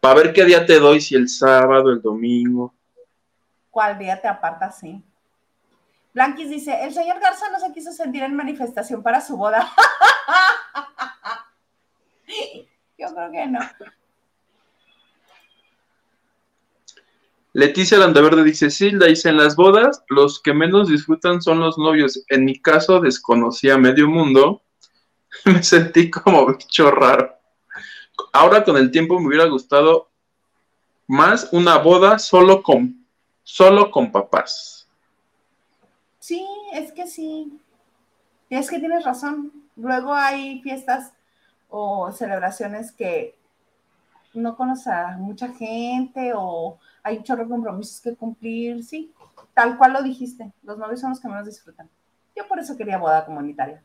Para 0.00 0.14
ver 0.14 0.32
qué 0.32 0.44
día 0.44 0.64
te 0.66 0.78
doy, 0.78 1.00
si 1.00 1.14
el 1.14 1.28
sábado, 1.28 1.90
el 1.90 2.02
domingo. 2.02 2.74
¿Cuál 3.70 3.98
día 3.98 4.20
te 4.20 4.28
apartas, 4.28 4.78
sí? 4.78 5.02
Blanquis 6.18 6.50
dice, 6.50 6.76
el 6.82 6.92
señor 6.92 7.20
Garza 7.20 7.48
no 7.48 7.60
se 7.60 7.72
quiso 7.72 7.92
sentir 7.92 8.24
en 8.24 8.34
manifestación 8.34 9.04
para 9.04 9.20
su 9.20 9.36
boda. 9.36 9.70
Yo 12.98 13.14
creo 13.14 13.30
que 13.30 13.46
no. 13.46 13.60
Leticia 17.52 17.98
Landaverde 17.98 18.42
dice, 18.42 18.68
Silda, 18.68 19.06
dice, 19.06 19.28
en 19.28 19.36
las 19.36 19.54
bodas 19.54 20.02
los 20.08 20.42
que 20.42 20.52
menos 20.52 20.88
disfrutan 20.88 21.40
son 21.40 21.60
los 21.60 21.78
novios. 21.78 22.24
En 22.30 22.44
mi 22.44 22.60
caso 22.60 22.98
desconocía 22.98 23.78
medio 23.78 24.08
mundo. 24.08 24.62
me 25.44 25.62
sentí 25.62 26.10
como 26.10 26.46
bicho 26.46 26.90
raro. 26.90 27.32
Ahora 28.32 28.64
con 28.64 28.76
el 28.76 28.90
tiempo 28.90 29.20
me 29.20 29.28
hubiera 29.28 29.44
gustado 29.44 30.10
más 31.06 31.50
una 31.52 31.78
boda 31.78 32.18
solo 32.18 32.64
con, 32.64 33.06
solo 33.44 33.92
con 33.92 34.10
papás. 34.10 34.77
Sí, 36.28 36.46
es 36.74 36.92
que 36.92 37.06
sí. 37.06 37.58
Es 38.50 38.68
que 38.68 38.78
tienes 38.78 39.02
razón. 39.02 39.50
Luego 39.76 40.12
hay 40.12 40.60
fiestas 40.60 41.14
o 41.70 42.12
celebraciones 42.12 42.92
que 42.92 43.34
no 44.34 44.54
conoces 44.54 44.88
a 44.88 45.16
mucha 45.16 45.48
gente 45.48 46.32
o 46.36 46.78
hay 47.02 47.16
un 47.16 47.24
chorro 47.24 47.44
de 47.44 47.48
compromisos 47.48 48.02
que 48.02 48.14
cumplir. 48.14 48.84
Sí, 48.84 49.10
tal 49.54 49.78
cual 49.78 49.94
lo 49.94 50.02
dijiste. 50.02 50.52
Los 50.64 50.76
novios 50.76 51.00
son 51.00 51.08
los 51.08 51.20
que 51.20 51.28
menos 51.28 51.46
disfrutan. 51.46 51.88
Yo 52.36 52.46
por 52.46 52.58
eso 52.58 52.76
quería 52.76 52.98
boda 52.98 53.24
comunitaria. 53.24 53.82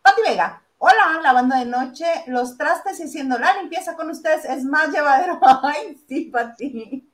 Pati 0.00 0.22
Vega. 0.22 0.62
Hola, 0.78 1.20
lavando 1.22 1.56
de 1.56 1.66
noche, 1.66 2.06
los 2.28 2.56
trastes 2.56 3.00
y 3.00 3.02
haciendo 3.02 3.38
la 3.38 3.60
limpieza 3.60 3.96
con 3.96 4.08
ustedes 4.08 4.46
es 4.46 4.64
más 4.64 4.88
llevadero. 4.88 5.38
Ay, 5.62 6.02
sí, 6.08 6.30
Pati. 6.32 7.06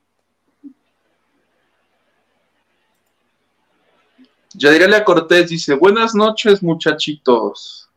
Yadiralia 4.53 5.03
Cortés 5.03 5.49
dice, 5.49 5.75
buenas 5.75 6.13
noches 6.15 6.61
muchachitos. 6.61 7.89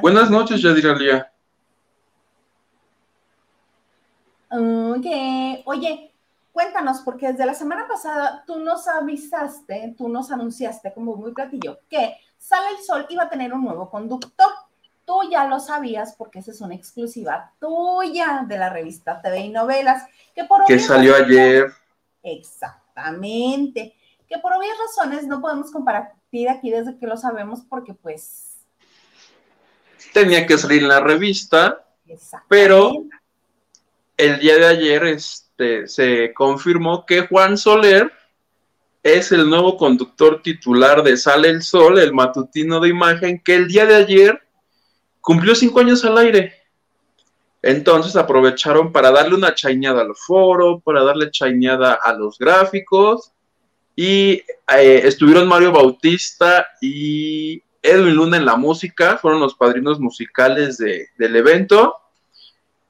Buenas, 0.00 0.30
noches, 0.30 0.62
Yadiralia. 0.62 1.32
Ok, 4.50 5.06
oye, 5.64 6.12
cuéntanos, 6.52 7.00
porque 7.00 7.28
desde 7.28 7.46
la 7.46 7.54
semana 7.54 7.88
pasada 7.88 8.44
tú 8.46 8.58
nos 8.60 8.86
avisaste, 8.86 9.94
tú 9.98 10.08
nos 10.08 10.30
anunciaste 10.30 10.92
como 10.92 11.16
muy 11.16 11.32
platillo 11.32 11.80
que 11.88 12.16
Sale 12.38 12.76
el 12.76 12.84
Sol 12.84 13.06
iba 13.08 13.24
a 13.24 13.28
tener 13.28 13.52
un 13.52 13.64
nuevo 13.64 13.88
conductor. 13.88 14.50
Tú 15.04 15.20
ya 15.30 15.46
lo 15.46 15.60
sabías 15.60 16.14
porque 16.16 16.40
esa 16.40 16.50
es 16.50 16.60
una 16.60 16.74
exclusiva 16.74 17.52
tuya 17.60 18.44
de 18.48 18.58
la 18.58 18.68
revista 18.68 19.20
TV 19.20 19.40
y 19.40 19.48
Novelas, 19.50 20.06
que 20.34 20.44
por 20.44 20.64
que 20.64 20.78
salió 20.78 21.14
ayer. 21.14 21.72
Exactamente 22.22 23.94
que 24.32 24.38
por 24.38 24.52
obvias 24.54 24.78
razones 24.78 25.26
no 25.26 25.42
podemos 25.42 25.70
compartir 25.70 26.48
aquí 26.48 26.70
desde 26.70 26.96
que 26.96 27.06
lo 27.06 27.16
sabemos 27.18 27.60
porque 27.68 27.92
pues... 27.92 28.56
Tenía 30.14 30.46
que 30.46 30.56
salir 30.56 30.82
en 30.82 30.88
la 30.88 31.00
revista, 31.00 31.84
pero 32.48 32.92
el 34.16 34.40
día 34.40 34.56
de 34.56 34.66
ayer 34.66 35.04
este, 35.04 35.86
se 35.86 36.32
confirmó 36.32 37.04
que 37.04 37.26
Juan 37.26 37.58
Soler 37.58 38.10
es 39.02 39.32
el 39.32 39.50
nuevo 39.50 39.76
conductor 39.76 40.40
titular 40.42 41.02
de 41.02 41.16
Sale 41.16 41.48
el 41.48 41.62
Sol, 41.62 41.98
el 41.98 42.14
matutino 42.14 42.80
de 42.80 42.88
imagen, 42.88 43.38
que 43.42 43.54
el 43.54 43.68
día 43.68 43.84
de 43.84 43.96
ayer 43.96 44.42
cumplió 45.20 45.54
cinco 45.54 45.80
años 45.80 46.04
al 46.04 46.18
aire. 46.18 46.54
Entonces 47.60 48.16
aprovecharon 48.16 48.92
para 48.92 49.10
darle 49.10 49.34
una 49.34 49.54
chaineada 49.54 50.02
al 50.02 50.14
foro, 50.14 50.80
para 50.80 51.04
darle 51.04 51.30
chaineada 51.30 51.94
a 51.94 52.12
los 52.14 52.38
gráficos 52.38 53.31
y 53.94 54.42
eh, 54.76 55.02
estuvieron 55.04 55.48
Mario 55.48 55.72
Bautista 55.72 56.66
y 56.80 57.62
Edwin 57.82 58.14
Luna 58.14 58.36
en 58.36 58.46
la 58.46 58.56
música, 58.56 59.18
fueron 59.18 59.40
los 59.40 59.54
padrinos 59.54 60.00
musicales 60.00 60.78
del 60.78 61.36
evento. 61.36 61.96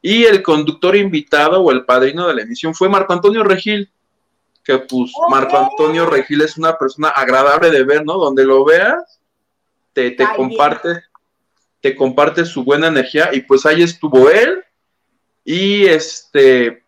Y 0.00 0.24
el 0.24 0.42
conductor 0.42 0.96
invitado 0.96 1.62
o 1.62 1.70
el 1.70 1.84
padrino 1.84 2.26
de 2.26 2.34
la 2.34 2.42
emisión 2.42 2.74
fue 2.74 2.88
Marco 2.88 3.12
Antonio 3.12 3.44
Regil, 3.44 3.88
que 4.64 4.78
pues 4.78 5.12
Marco 5.30 5.56
Antonio 5.56 6.06
Regil 6.06 6.40
es 6.42 6.56
una 6.56 6.76
persona 6.76 7.08
agradable 7.08 7.70
de 7.70 7.84
ver, 7.84 8.04
¿no? 8.04 8.14
Donde 8.14 8.44
lo 8.44 8.64
veas, 8.64 9.20
te, 9.92 10.10
te 10.10 10.26
comparte, 10.36 11.04
te 11.80 11.94
comparte 11.94 12.44
su 12.44 12.64
buena 12.64 12.88
energía 12.88 13.30
y 13.32 13.42
pues 13.42 13.64
ahí 13.64 13.82
estuvo 13.82 14.28
él 14.28 14.64
y 15.44 15.86
este 15.86 16.81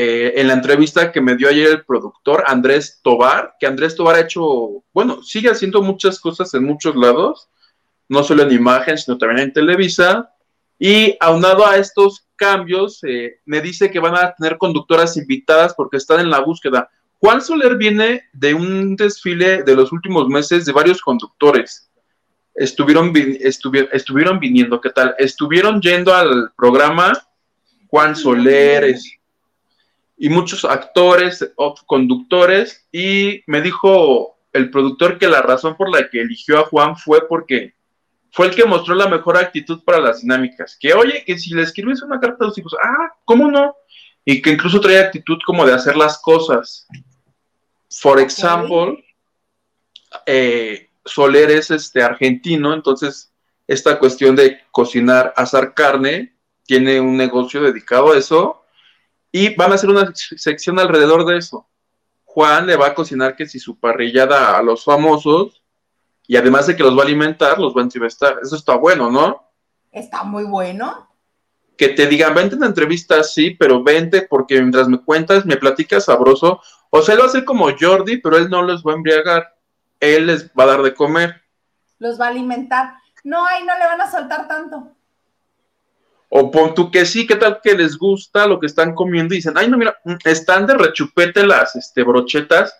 eh, 0.00 0.40
en 0.40 0.46
la 0.46 0.52
entrevista 0.52 1.10
que 1.10 1.20
me 1.20 1.34
dio 1.34 1.48
ayer 1.48 1.66
el 1.70 1.84
productor 1.84 2.44
Andrés 2.46 3.00
Tobar, 3.02 3.56
que 3.58 3.66
Andrés 3.66 3.96
Tobar 3.96 4.14
ha 4.14 4.20
hecho, 4.20 4.84
bueno, 4.94 5.24
sigue 5.24 5.50
haciendo 5.50 5.82
muchas 5.82 6.20
cosas 6.20 6.54
en 6.54 6.62
muchos 6.62 6.94
lados, 6.94 7.48
no 8.08 8.22
solo 8.22 8.44
en 8.44 8.52
imagen, 8.52 8.96
sino 8.96 9.18
también 9.18 9.48
en 9.48 9.52
Televisa. 9.52 10.32
Y 10.78 11.16
aunado 11.18 11.66
a 11.66 11.78
estos 11.78 12.28
cambios, 12.36 13.00
eh, 13.02 13.40
me 13.44 13.60
dice 13.60 13.90
que 13.90 13.98
van 13.98 14.14
a 14.14 14.32
tener 14.36 14.56
conductoras 14.56 15.16
invitadas 15.16 15.74
porque 15.74 15.96
están 15.96 16.20
en 16.20 16.30
la 16.30 16.42
búsqueda. 16.42 16.88
Juan 17.18 17.42
Soler 17.42 17.76
viene 17.76 18.22
de 18.32 18.54
un 18.54 18.94
desfile 18.94 19.64
de 19.64 19.74
los 19.74 19.90
últimos 19.90 20.28
meses 20.28 20.64
de 20.64 20.70
varios 20.70 21.02
conductores. 21.02 21.90
Estuvieron, 22.54 23.12
estuvieron 23.90 24.38
viniendo, 24.38 24.80
¿qué 24.80 24.90
tal? 24.90 25.16
Estuvieron 25.18 25.80
yendo 25.80 26.14
al 26.14 26.52
programa 26.56 27.20
Juan 27.88 28.14
Soler 28.14 28.94
y 30.18 30.28
muchos 30.28 30.64
actores, 30.64 31.52
conductores, 31.86 32.86
y 32.90 33.42
me 33.46 33.62
dijo 33.62 34.36
el 34.52 34.70
productor 34.70 35.18
que 35.18 35.28
la 35.28 35.42
razón 35.42 35.76
por 35.76 35.90
la 35.90 36.10
que 36.10 36.20
eligió 36.20 36.58
a 36.58 36.64
Juan 36.64 36.96
fue 36.96 37.26
porque 37.28 37.74
fue 38.32 38.46
el 38.46 38.54
que 38.54 38.64
mostró 38.64 38.94
la 38.94 39.08
mejor 39.08 39.36
actitud 39.36 39.82
para 39.84 40.00
las 40.00 40.20
dinámicas. 40.20 40.76
Que 40.78 40.92
oye, 40.92 41.24
que 41.24 41.38
si 41.38 41.54
le 41.54 41.62
escribes 41.62 42.02
una 42.02 42.20
carta 42.20 42.44
a 42.44 42.48
los 42.48 42.58
hijos, 42.58 42.74
ah, 42.82 43.14
¿cómo 43.24 43.50
no? 43.50 43.74
Y 44.24 44.42
que 44.42 44.50
incluso 44.50 44.80
trae 44.80 44.98
actitud 44.98 45.38
como 45.46 45.64
de 45.64 45.72
hacer 45.72 45.96
las 45.96 46.20
cosas. 46.20 46.86
For 47.88 48.20
example, 48.20 49.04
eh, 50.26 50.90
Soler 51.04 51.50
es 51.50 51.70
este 51.70 52.02
argentino, 52.02 52.74
entonces 52.74 53.32
esta 53.66 53.98
cuestión 53.98 54.34
de 54.36 54.60
cocinar, 54.72 55.32
asar 55.36 55.74
carne, 55.74 56.34
tiene 56.66 57.00
un 57.00 57.16
negocio 57.16 57.62
dedicado 57.62 58.12
a 58.12 58.18
eso 58.18 58.64
y 59.30 59.54
van 59.54 59.72
a 59.72 59.74
hacer 59.74 59.90
una 59.90 60.12
sección 60.14 60.78
alrededor 60.78 61.24
de 61.26 61.38
eso. 61.38 61.68
Juan 62.24 62.66
le 62.66 62.76
va 62.76 62.88
a 62.88 62.94
cocinar 62.94 63.36
que 63.36 63.46
si 63.46 63.58
su 63.58 63.78
parrillada 63.78 64.56
a 64.56 64.62
los 64.62 64.84
famosos 64.84 65.62
y 66.26 66.36
además 66.36 66.66
de 66.66 66.76
que 66.76 66.82
los 66.82 66.96
va 66.96 67.02
a 67.02 67.06
alimentar, 67.06 67.58
los 67.58 67.74
va 67.74 67.80
a 67.80 67.84
entrevistar. 67.84 68.38
Eso 68.42 68.56
está 68.56 68.76
bueno, 68.76 69.10
¿no? 69.10 69.50
Está 69.90 70.24
muy 70.24 70.44
bueno. 70.44 71.08
Que 71.76 71.88
te 71.88 72.06
digan, 72.06 72.34
vente 72.34 72.56
en 72.56 72.64
entrevista, 72.64 73.22
sí, 73.22 73.50
pero 73.50 73.82
vente 73.82 74.22
porque 74.22 74.60
mientras 74.60 74.88
me 74.88 75.00
cuentas, 75.00 75.46
me 75.46 75.56
platicas 75.56 76.04
sabroso. 76.04 76.60
O 76.90 77.02
sea, 77.02 77.14
él 77.14 77.22
va 77.22 77.26
a 77.26 77.30
ser 77.30 77.44
como 77.44 77.68
Jordi, 77.78 78.18
pero 78.18 78.36
él 78.36 78.50
no 78.50 78.62
los 78.62 78.82
va 78.84 78.92
a 78.92 78.96
embriagar. 78.96 79.56
Él 80.00 80.26
les 80.26 80.50
va 80.50 80.64
a 80.64 80.66
dar 80.66 80.82
de 80.82 80.94
comer. 80.94 81.42
Los 81.98 82.20
va 82.20 82.26
a 82.26 82.28
alimentar. 82.28 82.94
No, 83.24 83.46
ahí 83.46 83.64
no 83.64 83.76
le 83.78 83.84
van 83.84 84.00
a 84.00 84.10
soltar 84.10 84.46
tanto. 84.48 84.92
O 86.28 86.50
pon 86.50 86.74
tú 86.74 86.90
que 86.90 87.06
sí, 87.06 87.26
¿qué 87.26 87.36
tal 87.36 87.60
que 87.62 87.74
les 87.74 87.96
gusta 87.96 88.46
lo 88.46 88.60
que 88.60 88.66
están 88.66 88.94
comiendo? 88.94 89.32
Y 89.32 89.38
dicen, 89.38 89.54
ay, 89.56 89.68
no, 89.68 89.78
mira, 89.78 89.98
mm, 90.04 90.16
están 90.24 90.66
de 90.66 90.74
rechupete 90.74 91.46
las 91.46 91.74
este, 91.74 92.02
brochetas. 92.02 92.74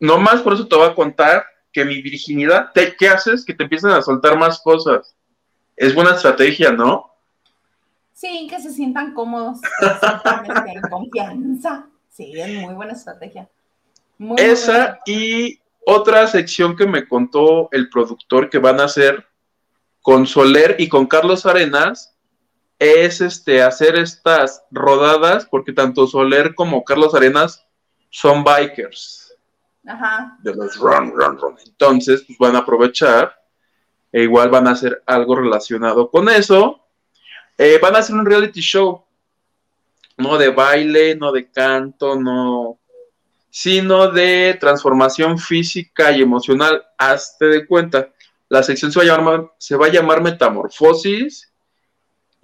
No 0.00 0.18
más 0.18 0.40
por 0.42 0.54
eso 0.54 0.66
te 0.66 0.76
voy 0.76 0.88
a 0.88 0.94
contar 0.94 1.44
que 1.72 1.84
mi 1.84 2.00
virginidad, 2.00 2.70
te, 2.72 2.96
¿qué 2.96 3.08
haces? 3.08 3.44
Que 3.44 3.52
te 3.52 3.64
empiezan 3.64 3.90
a 3.90 4.00
soltar 4.00 4.38
más 4.38 4.60
cosas. 4.60 5.14
Es 5.76 5.94
buena 5.94 6.12
estrategia, 6.12 6.72
¿no? 6.72 7.10
Sí, 8.14 8.46
que 8.48 8.58
se 8.62 8.72
sientan 8.72 9.12
cómodos, 9.12 9.58
en 10.66 10.80
confianza. 10.88 11.86
Sí, 12.10 12.32
es 12.34 12.62
muy 12.62 12.72
buena 12.72 12.94
estrategia. 12.94 13.46
Esa 14.38 14.98
y 15.04 15.60
otra 15.84 16.26
sección 16.26 16.76
que 16.76 16.86
me 16.86 17.06
contó 17.06 17.68
el 17.72 17.90
productor 17.90 18.48
que 18.48 18.58
van 18.58 18.80
a 18.80 18.84
hacer 18.84 19.26
con 20.00 20.26
Soler 20.26 20.76
y 20.78 20.88
con 20.88 21.06
Carlos 21.06 21.44
Arenas 21.44 22.15
es 22.78 23.20
este 23.20 23.62
hacer 23.62 23.96
estas 23.96 24.62
rodadas 24.70 25.46
porque 25.46 25.72
tanto 25.72 26.06
Soler 26.06 26.54
como 26.54 26.84
Carlos 26.84 27.14
Arenas 27.14 27.66
son 28.10 28.44
bikers. 28.44 29.22
Ajá. 29.88 30.36
de 30.42 30.52
los 30.52 30.76
run, 30.78 31.12
run, 31.12 31.38
run. 31.38 31.56
Entonces, 31.64 32.24
pues 32.26 32.36
van 32.40 32.56
a 32.56 32.60
aprovechar 32.60 33.40
e 34.10 34.22
igual 34.22 34.50
van 34.50 34.66
a 34.66 34.72
hacer 34.72 35.02
algo 35.06 35.36
relacionado 35.36 36.10
con 36.10 36.28
eso. 36.28 36.80
Eh, 37.56 37.78
van 37.80 37.94
a 37.94 37.98
hacer 37.98 38.16
un 38.16 38.26
reality 38.26 38.60
show, 38.60 39.04
no 40.16 40.38
de 40.38 40.48
baile, 40.48 41.14
no 41.14 41.32
de 41.32 41.50
canto, 41.50 42.16
no, 42.16 42.78
sino 43.50 44.10
de 44.10 44.56
transformación 44.60 45.38
física 45.38 46.12
y 46.12 46.22
emocional. 46.22 46.84
Hazte 46.98 47.46
de 47.46 47.66
cuenta, 47.66 48.10
la 48.48 48.62
sección 48.62 48.92
se 48.92 48.98
va 48.98 49.04
a 49.04 49.16
llamar, 49.16 49.52
se 49.58 49.76
va 49.76 49.86
a 49.86 49.90
llamar 49.90 50.22
Metamorfosis. 50.22 51.52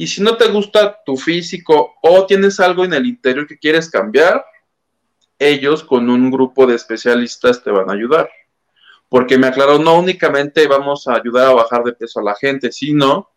Y 0.02 0.08
si 0.08 0.20
no 0.20 0.36
te 0.36 0.48
gusta 0.48 1.00
tu 1.06 1.16
físico 1.16 1.94
o 2.02 2.26
tienes 2.26 2.58
algo 2.58 2.84
en 2.84 2.92
el 2.92 3.06
interior 3.06 3.46
que 3.46 3.56
quieres 3.56 3.88
cambiar, 3.88 4.44
ellos 5.38 5.84
con 5.84 6.10
un 6.10 6.28
grupo 6.28 6.66
de 6.66 6.74
especialistas 6.74 7.62
te 7.62 7.70
van 7.70 7.88
a 7.88 7.92
ayudar. 7.92 8.28
Porque 9.08 9.38
me 9.38 9.46
aclaró, 9.46 9.78
no 9.78 10.00
únicamente 10.00 10.66
vamos 10.66 11.06
a 11.06 11.14
ayudar 11.14 11.46
a 11.46 11.52
bajar 11.52 11.84
de 11.84 11.92
peso 11.92 12.18
a 12.18 12.24
la 12.24 12.34
gente, 12.34 12.72
sino 12.72 13.30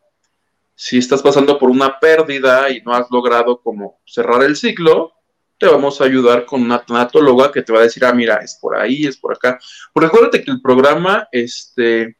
si 0.73 0.97
estás 0.97 1.21
pasando 1.21 1.59
por 1.59 1.69
una 1.69 1.99
pérdida 1.99 2.71
y 2.71 2.81
no 2.81 2.95
has 2.95 3.11
logrado 3.11 3.61
como 3.61 3.99
cerrar 4.03 4.41
el 4.41 4.55
ciclo, 4.55 5.13
te 5.59 5.67
vamos 5.67 6.01
a 6.01 6.05
ayudar 6.05 6.45
con 6.45 6.63
una 6.63 6.83
tanatóloga 6.83 7.51
que 7.51 7.61
te 7.61 7.73
va 7.73 7.81
a 7.81 7.83
decir, 7.83 8.03
ah, 8.05 8.11
mira, 8.11 8.37
es 8.37 8.57
por 8.59 8.75
ahí, 8.75 9.05
es 9.05 9.17
por 9.17 9.33
acá. 9.33 9.59
Porque 9.93 10.07
acuérdate 10.07 10.43
que 10.43 10.49
el 10.49 10.63
programa 10.63 11.27
este, 11.31 12.17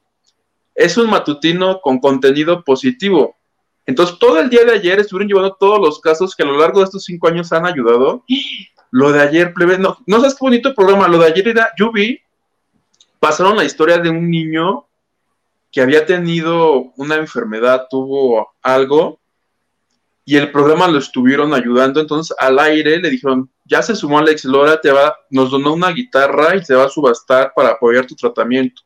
es 0.76 0.98
un 0.98 1.10
matutino 1.10 1.82
con 1.82 1.98
contenido 1.98 2.64
positivo. 2.64 3.36
Entonces, 3.86 4.18
todo 4.20 4.40
el 4.40 4.50
día 4.50 4.64
de 4.64 4.74
ayer 4.74 5.00
estuvieron 5.00 5.28
llevando 5.28 5.56
todos 5.60 5.80
los 5.80 6.00
casos 6.00 6.36
que 6.36 6.44
a 6.44 6.48
lo 6.48 6.58
largo 6.58 6.80
de 6.80 6.86
estos 6.86 7.04
cinco 7.04 7.28
años 7.28 7.52
han 7.52 7.66
ayudado 7.66 8.24
lo 8.96 9.12
de 9.12 9.22
ayer, 9.22 9.54
plebe, 9.54 9.78
no, 9.78 9.98
no 10.06 10.18
sabes 10.22 10.36
qué 10.36 10.40
bonito 10.40 10.74
programa. 10.74 11.10
Lo 11.10 11.18
de 11.18 11.28
ayer 11.28 11.50
era, 11.50 11.70
yo 11.78 11.92
vi, 11.92 12.18
pasaron 13.20 13.58
la 13.58 13.66
historia 13.66 13.98
de 13.98 14.10
un 14.10 14.32
niño 14.32 14.88
que 15.70 15.82
había 15.82 16.06
tenido 16.06 16.94
una 16.96 17.16
enfermedad, 17.16 17.88
tuvo 17.90 18.54
algo, 18.62 19.20
y 20.24 20.38
el 20.38 20.50
programa 20.50 20.88
lo 20.88 21.00
estuvieron 21.00 21.54
ayudando. 21.54 22.00
Entonces, 22.00 22.34
al 22.40 22.58
aire 22.58 22.98
le 23.00 23.10
dijeron, 23.10 23.52
ya 23.66 23.82
se 23.82 23.98
sumó 23.98 24.20
Alex 24.20 24.46
Lora, 24.46 24.80
te 24.80 24.92
va, 24.94 25.14
nos 25.30 25.52
donó 25.52 25.74
una 25.74 25.90
guitarra 25.90 26.56
y 26.56 26.64
se 26.64 26.74
va 26.74 26.86
a 26.86 26.90
subastar 26.90 27.52
para 27.54 27.72
apoyar 27.72 28.08
tu 28.08 28.16
tratamiento. 28.16 28.82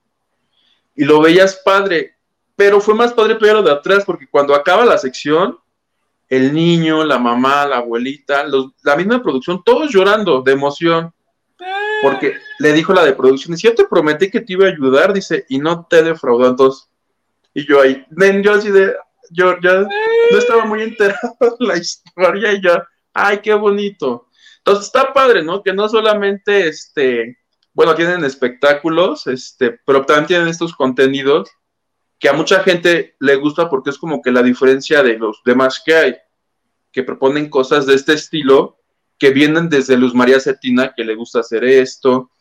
Y 0.96 1.06
lo 1.06 1.22
veías 1.22 1.62
padre, 1.64 2.16
pero 2.60 2.82
fue 2.82 2.94
más 2.94 3.14
padre 3.14 3.38
lo 3.40 3.64
de 3.64 3.72
atrás, 3.72 4.04
porque 4.06 4.28
cuando 4.28 4.54
acaba 4.54 4.84
la 4.84 4.98
sección, 4.98 5.58
el 6.28 6.54
niño, 6.54 7.06
la 7.06 7.18
mamá, 7.18 7.66
la 7.66 7.78
abuelita, 7.78 8.46
la 8.84 8.98
misma 8.98 9.24
producción, 9.24 9.64
todos 9.64 9.90
llorando 9.90 10.42
de 10.42 10.52
emoción. 10.52 11.14
Porque 12.02 12.34
le 12.60 12.74
dijo 12.74 12.92
la 12.92 13.06
de 13.06 13.14
producción, 13.14 13.56
dice, 13.56 13.70
yo 13.70 13.76
te 13.76 13.86
prometí 13.86 14.30
que 14.30 14.42
te 14.42 14.52
iba 14.52 14.66
a 14.66 14.72
ayudar, 14.72 15.14
dice, 15.14 15.46
y 15.48 15.58
no 15.58 15.88
te 15.90 16.04
defraudó. 16.04 16.50
Entonces, 16.50 16.90
y 17.54 17.66
yo 17.66 17.80
ahí, 17.80 18.06
yo 18.44 18.54
así 18.54 18.70
de, 18.72 18.94
yo 19.32 19.58
ya 19.62 19.80
no 19.80 20.38
estaba 20.38 20.66
muy 20.66 20.82
enterado 20.82 21.38
de 21.40 21.66
la 21.66 21.78
historia 21.78 22.52
y 22.52 22.62
ya, 22.62 22.86
ay, 23.14 23.38
qué 23.38 23.54
bonito. 23.54 24.28
Entonces 24.58 24.88
está 24.88 25.14
padre, 25.14 25.44
¿no? 25.44 25.64
Que 25.64 25.72
no 25.72 25.88
solamente, 25.88 26.68
este, 26.68 27.38
bueno, 27.74 27.96
tienen 27.96 28.26
espectáculos, 28.26 29.28
este, 29.28 29.80
pero 29.86 30.06
también 30.06 30.28
tienen 30.28 30.48
estos 30.50 30.76
contenidos 30.76 31.50
que 32.20 32.28
a 32.28 32.34
mucha 32.34 32.62
gente 32.64 33.16
le 33.20 33.36
gusta 33.38 33.70
porque 33.70 33.92
es 33.92 33.98
como 33.98 34.22
que 34.22 34.32
la 34.32 34.44
diferencia 34.44 35.02
de 35.02 35.18
los 35.18 35.42
demás 35.46 35.82
que 35.84 35.96
hay, 35.96 36.16
que 36.92 37.04
proponen 37.04 37.50
cosas 37.50 37.86
de 37.86 37.96
este 37.96 38.14
estilo, 38.14 38.78
que 39.18 39.32
vienen 39.32 39.70
desde 39.70 39.98
Luz 39.98 40.14
María 40.14 40.40
Cetina, 40.40 40.94
que 40.96 41.06
le 41.06 41.16
gusta 41.16 41.40
hacer 41.40 41.64
esto, 41.64 42.32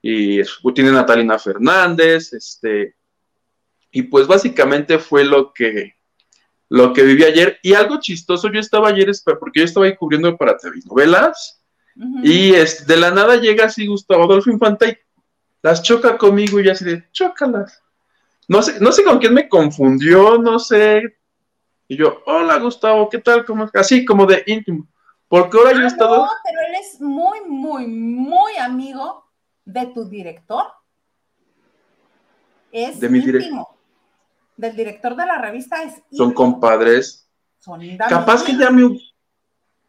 y 0.00 0.40
tiene 0.74 0.92
Natalina 0.92 1.38
Fernández, 1.38 2.32
este, 2.32 2.94
y 3.90 4.02
pues 4.02 4.26
básicamente 4.26 4.98
fue 4.98 5.24
lo 5.24 5.52
que, 5.52 5.94
lo 6.68 6.92
que 6.92 7.02
viví 7.02 7.24
ayer, 7.24 7.58
y 7.62 7.74
algo 7.74 7.98
chistoso, 8.00 8.52
yo 8.52 8.60
estaba 8.60 8.88
ayer, 8.88 9.10
porque 9.40 9.60
yo 9.60 9.64
estaba 9.64 9.86
ahí 9.86 9.96
cubriendo 9.96 10.36
para 10.36 10.56
telenovelas, 10.56 11.60
y 12.22 12.52
es, 12.54 12.86
de 12.86 12.96
la 12.96 13.10
nada 13.12 13.36
llega 13.36 13.66
así 13.66 13.86
Gustavo 13.86 14.24
Adolfo 14.24 14.50
Infante 14.50 14.88
y 14.88 14.96
las 15.62 15.80
choca 15.80 16.18
conmigo 16.18 16.58
y 16.60 16.68
así 16.68 16.84
de, 16.84 17.04
chócalas 17.12 17.83
no 18.48 18.62
sé, 18.62 18.80
no 18.80 18.92
sé 18.92 19.04
con 19.04 19.18
quién 19.18 19.34
me 19.34 19.48
confundió, 19.48 20.38
no 20.38 20.58
sé. 20.58 21.02
Y 21.88 21.96
yo, 21.96 22.22
hola 22.26 22.58
Gustavo, 22.58 23.08
¿qué 23.08 23.18
tal? 23.18 23.44
¿Cómo? 23.44 23.68
Así 23.74 24.04
como 24.04 24.26
de 24.26 24.42
íntimo. 24.46 24.86
Porque 25.28 25.56
ahora 25.56 25.72
yo 25.72 25.80
he 25.80 25.84
ah, 25.84 25.88
estado. 25.88 26.16
No, 26.16 26.30
pero 26.44 26.60
él 26.68 26.74
es 26.80 27.00
muy, 27.00 27.40
muy, 27.46 27.86
muy 27.86 28.56
amigo 28.56 29.24
de 29.64 29.86
tu 29.86 30.04
director. 30.04 30.64
Es 32.70 33.00
de 33.00 33.08
mi 33.08 33.18
íntimo. 33.18 33.68
Del 34.56 34.76
director 34.76 35.16
de 35.16 35.26
la 35.26 35.40
revista 35.40 35.82
es. 35.82 36.02
Son 36.12 36.32
compadres. 36.32 37.28
Son 37.58 37.80
Capaz 37.96 38.44
que 38.44 38.56
ya 38.56 38.70
me. 38.70 38.98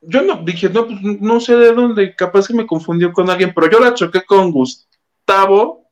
Yo 0.01 0.21
no 0.21 0.37
dije, 0.43 0.69
no, 0.69 0.85
pues 0.85 0.99
no 1.01 1.39
sé 1.39 1.55
de 1.55 1.73
dónde, 1.73 2.15
capaz 2.15 2.47
que 2.47 2.53
me 2.53 2.67
confundió 2.67 3.11
con 3.11 3.29
alguien, 3.29 3.53
pero 3.55 3.69
yo 3.69 3.79
la 3.79 3.93
choqué 3.93 4.23
con 4.23 4.51
Gustavo 4.51 5.84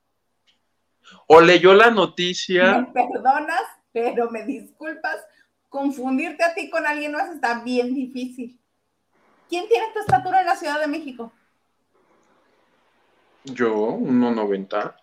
o 1.28 1.42
leyó 1.42 1.74
la 1.74 1.90
noticia. 1.90 2.80
Me 2.80 2.88
perdonas, 2.88 3.64
pero 3.92 4.30
me 4.30 4.44
disculpas. 4.46 5.18
Confundirte 5.70 6.44
a 6.44 6.54
ti 6.54 6.70
con 6.70 6.86
alguien 6.86 7.14
más 7.14 7.30
está 7.30 7.64
bien 7.64 7.94
difícil. 7.94 8.60
¿Quién 9.50 9.68
tiene 9.68 9.88
tu 9.94 10.00
estatura 10.00 10.42
en 10.42 10.48
la 10.48 10.56
Ciudad 10.56 10.80
de 10.80 10.88
México? 10.88 11.32
Yo, 13.46 13.98
1,90. 13.98 14.96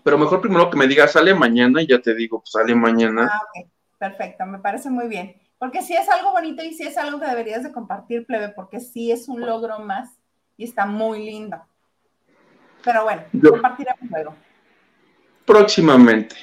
Pero 0.04 0.16
mejor 0.16 0.40
primero 0.40 0.70
que 0.70 0.78
me 0.78 0.86
diga, 0.86 1.08
sale 1.08 1.34
mañana 1.34 1.82
y 1.82 1.88
ya 1.88 2.00
te 2.00 2.14
digo, 2.14 2.38
pues 2.38 2.52
sale 2.52 2.74
mañana. 2.76 3.28
Ah, 3.32 3.40
ok, 3.42 3.68
perfecto, 3.98 4.46
me 4.46 4.60
parece 4.60 4.90
muy 4.90 5.08
bien. 5.08 5.34
Porque 5.58 5.82
sí 5.82 5.94
es 5.94 6.08
algo 6.08 6.30
bonito 6.30 6.62
y 6.62 6.72
sí 6.72 6.84
es 6.84 6.96
algo 6.96 7.18
que 7.18 7.26
deberías 7.26 7.64
de 7.64 7.72
compartir, 7.72 8.24
plebe, 8.24 8.50
porque 8.50 8.78
sí 8.78 9.10
es 9.10 9.28
un 9.28 9.40
logro 9.40 9.80
más 9.80 10.08
y 10.56 10.64
está 10.64 10.86
muy 10.86 11.24
lindo. 11.24 11.60
Pero 12.84 13.02
bueno, 13.02 13.24
compartiremos 13.50 14.08
luego. 14.08 14.36
Próximamente. 15.44 16.36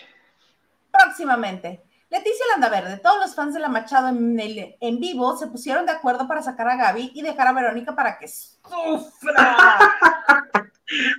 Próximamente. 0.91 1.86
Leticia 2.09 2.45
Landaverde, 2.51 2.97
todos 2.99 3.19
los 3.19 3.35
fans 3.35 3.53
de 3.53 3.59
La 3.59 3.67
Machado 3.67 4.07
en, 4.07 4.39
el, 4.39 4.77
en 4.79 4.99
vivo 4.99 5.35
se 5.35 5.47
pusieron 5.47 5.85
de 5.85 5.91
acuerdo 5.91 6.25
para 6.27 6.41
sacar 6.41 6.69
a 6.69 6.77
Gaby 6.77 7.11
y 7.13 7.21
dejar 7.21 7.47
a 7.47 7.53
Verónica 7.53 7.95
para 7.95 8.17
que 8.17 8.27
sufra. 8.29 9.77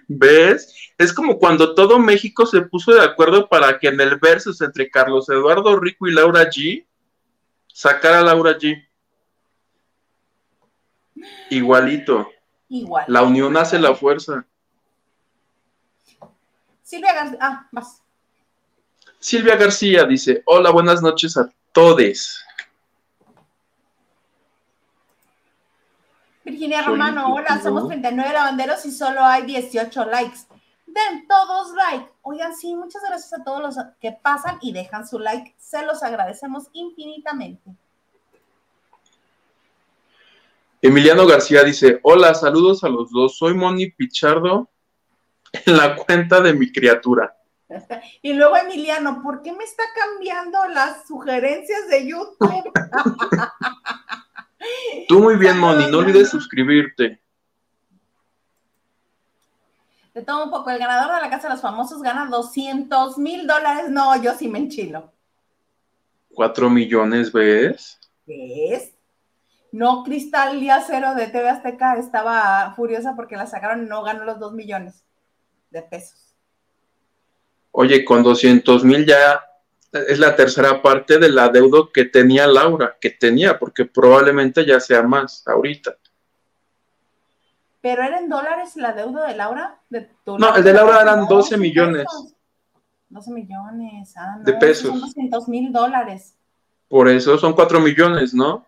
¿Ves? 0.08 0.74
Es 0.96 1.12
como 1.12 1.38
cuando 1.38 1.74
todo 1.74 1.98
México 1.98 2.46
se 2.46 2.62
puso 2.62 2.92
de 2.94 3.04
acuerdo 3.04 3.48
para 3.48 3.78
que 3.78 3.88
en 3.88 4.00
el 4.00 4.16
versus 4.16 4.62
entre 4.62 4.90
Carlos 4.90 5.28
Eduardo 5.28 5.78
Rico 5.78 6.06
y 6.06 6.12
Laura 6.12 6.44
G 6.44 6.86
sacara 7.66 8.20
a 8.20 8.24
Laura 8.24 8.52
G. 8.52 8.82
Igualito. 11.50 12.30
Igual. 12.68 13.04
La 13.08 13.22
unión 13.22 13.56
hace 13.58 13.78
la 13.78 13.94
fuerza. 13.94 14.46
Silvia 16.82 17.12
García, 17.12 17.38
ah, 17.42 17.68
vas. 17.72 18.02
Silvia 19.18 19.56
García 19.56 20.04
dice, 20.04 20.42
hola, 20.46 20.70
buenas 20.70 21.02
noches 21.02 21.36
a 21.36 21.50
todos. 21.72 22.44
Virginia 26.44 26.82
Romano, 26.82 27.34
hola, 27.34 27.60
somos 27.62 27.88
39 27.88 28.32
lavanderos 28.32 28.84
y 28.86 28.90
solo 28.90 29.22
hay 29.22 29.42
18 29.42 30.04
likes. 30.06 30.38
Den 30.86 31.26
todos 31.28 31.74
like. 31.74 32.10
Oigan, 32.22 32.56
sí, 32.56 32.74
muchas 32.74 33.02
gracias 33.06 33.38
a 33.38 33.44
todos 33.44 33.60
los 33.60 33.76
que 34.00 34.12
pasan 34.12 34.58
y 34.62 34.72
dejan 34.72 35.06
su 35.06 35.18
like. 35.18 35.54
Se 35.58 35.84
los 35.84 36.02
agradecemos 36.02 36.64
infinitamente. 36.72 37.70
Emiliano 40.80 41.26
García 41.26 41.64
dice, 41.64 42.00
hola, 42.02 42.34
saludos 42.34 42.84
a 42.84 42.88
los 42.88 43.10
dos. 43.10 43.36
Soy 43.36 43.52
Moni 43.52 43.90
Pichardo 43.90 44.70
en 45.52 45.76
la 45.76 45.96
cuenta 45.96 46.40
de 46.40 46.54
mi 46.54 46.72
criatura. 46.72 47.37
Y 48.22 48.32
luego 48.32 48.56
Emiliano, 48.56 49.22
¿por 49.22 49.42
qué 49.42 49.52
me 49.52 49.64
está 49.64 49.82
cambiando 49.94 50.66
las 50.68 51.06
sugerencias 51.06 51.88
de 51.88 52.08
YouTube? 52.08 52.72
Tú 55.08 55.20
muy 55.20 55.36
bien, 55.36 55.58
Moni, 55.58 55.90
no 55.90 55.98
olvides 55.98 56.30
suscribirte. 56.30 57.20
Te 60.12 60.22
tomo 60.22 60.44
un 60.44 60.50
poco, 60.50 60.70
el 60.70 60.78
ganador 60.78 61.14
de 61.14 61.20
la 61.20 61.30
Casa 61.30 61.48
de 61.48 61.54
los 61.54 61.62
Famosos 61.62 62.02
gana 62.02 62.26
200 62.26 63.18
mil 63.18 63.46
dólares. 63.46 63.90
No, 63.90 64.20
yo 64.20 64.34
sí 64.34 64.48
me 64.48 64.58
enchilo. 64.58 65.12
¿Cuatro 66.34 66.68
millones, 66.68 67.32
ves? 67.32 68.00
¿Ves? 68.26 68.94
No, 69.70 70.02
Cristal 70.02 70.58
Día 70.60 70.82
Cero 70.86 71.14
de 71.14 71.26
TV 71.26 71.48
Azteca 71.48 71.96
estaba 71.98 72.72
furiosa 72.74 73.14
porque 73.14 73.36
la 73.36 73.46
sacaron 73.46 73.84
y 73.84 73.88
no 73.88 74.02
ganó 74.02 74.24
los 74.24 74.40
dos 74.40 74.54
millones 74.54 75.04
de 75.70 75.82
pesos. 75.82 76.27
Oye, 77.72 78.04
con 78.04 78.22
200 78.22 78.84
mil 78.84 79.06
ya 79.06 79.44
es 79.92 80.18
la 80.18 80.36
tercera 80.36 80.82
parte 80.82 81.18
del 81.18 81.38
adeudo 81.38 81.90
que 81.92 82.04
tenía 82.04 82.46
Laura, 82.46 82.96
que 83.00 83.10
tenía, 83.10 83.58
porque 83.58 83.84
probablemente 83.84 84.66
ya 84.66 84.80
sea 84.80 85.02
más 85.02 85.46
ahorita. 85.46 85.96
¿Pero 87.80 88.02
era 88.02 88.18
en 88.18 88.28
dólares 88.28 88.76
el 88.76 88.84
adeudo 88.84 89.24
de 89.24 89.34
Laura? 89.34 89.80
no, 90.26 90.56
el 90.56 90.64
de 90.64 90.72
Laura 90.72 91.00
eran 91.00 91.26
12 91.26 91.56
millones. 91.56 92.06
12 93.08 93.30
millones, 93.32 94.14
ah, 94.16 94.36
no, 94.38 94.44
de 94.44 94.52
pesos. 94.54 94.90
Son 94.90 95.00
200 95.00 95.48
mil 95.48 95.72
dólares. 95.72 96.36
Por 96.88 97.08
eso 97.08 97.38
son 97.38 97.54
4 97.54 97.80
millones, 97.80 98.34
¿no? 98.34 98.66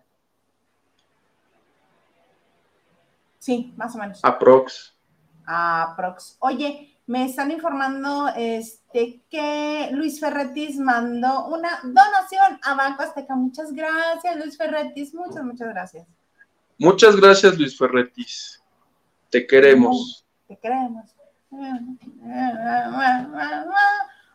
Sí, 3.37 3.73
más 3.75 3.95
o 3.95 3.97
menos. 3.97 4.19
Aprox. 4.23 4.95
Aprox. 5.45 6.37
Oye, 6.39 6.90
me 7.07 7.25
están 7.25 7.51
informando 7.51 8.29
este, 8.35 9.21
que 9.29 9.89
Luis 9.91 10.19
Ferretis 10.19 10.77
mandó 10.77 11.47
una 11.47 11.79
donación 11.83 12.59
a 12.63 12.75
Banco 12.75 13.03
Azteca. 13.03 13.35
Muchas 13.35 13.73
gracias, 13.73 14.37
Luis 14.37 14.57
Ferretis. 14.57 15.13
Muchas, 15.13 15.43
muchas 15.43 15.69
gracias. 15.69 16.07
Muchas 16.77 17.15
gracias, 17.15 17.57
Luis 17.57 17.77
Ferretis. 17.77 18.61
Te 19.29 19.45
queremos. 19.45 20.25
Te 20.47 20.57
queremos. 20.57 21.05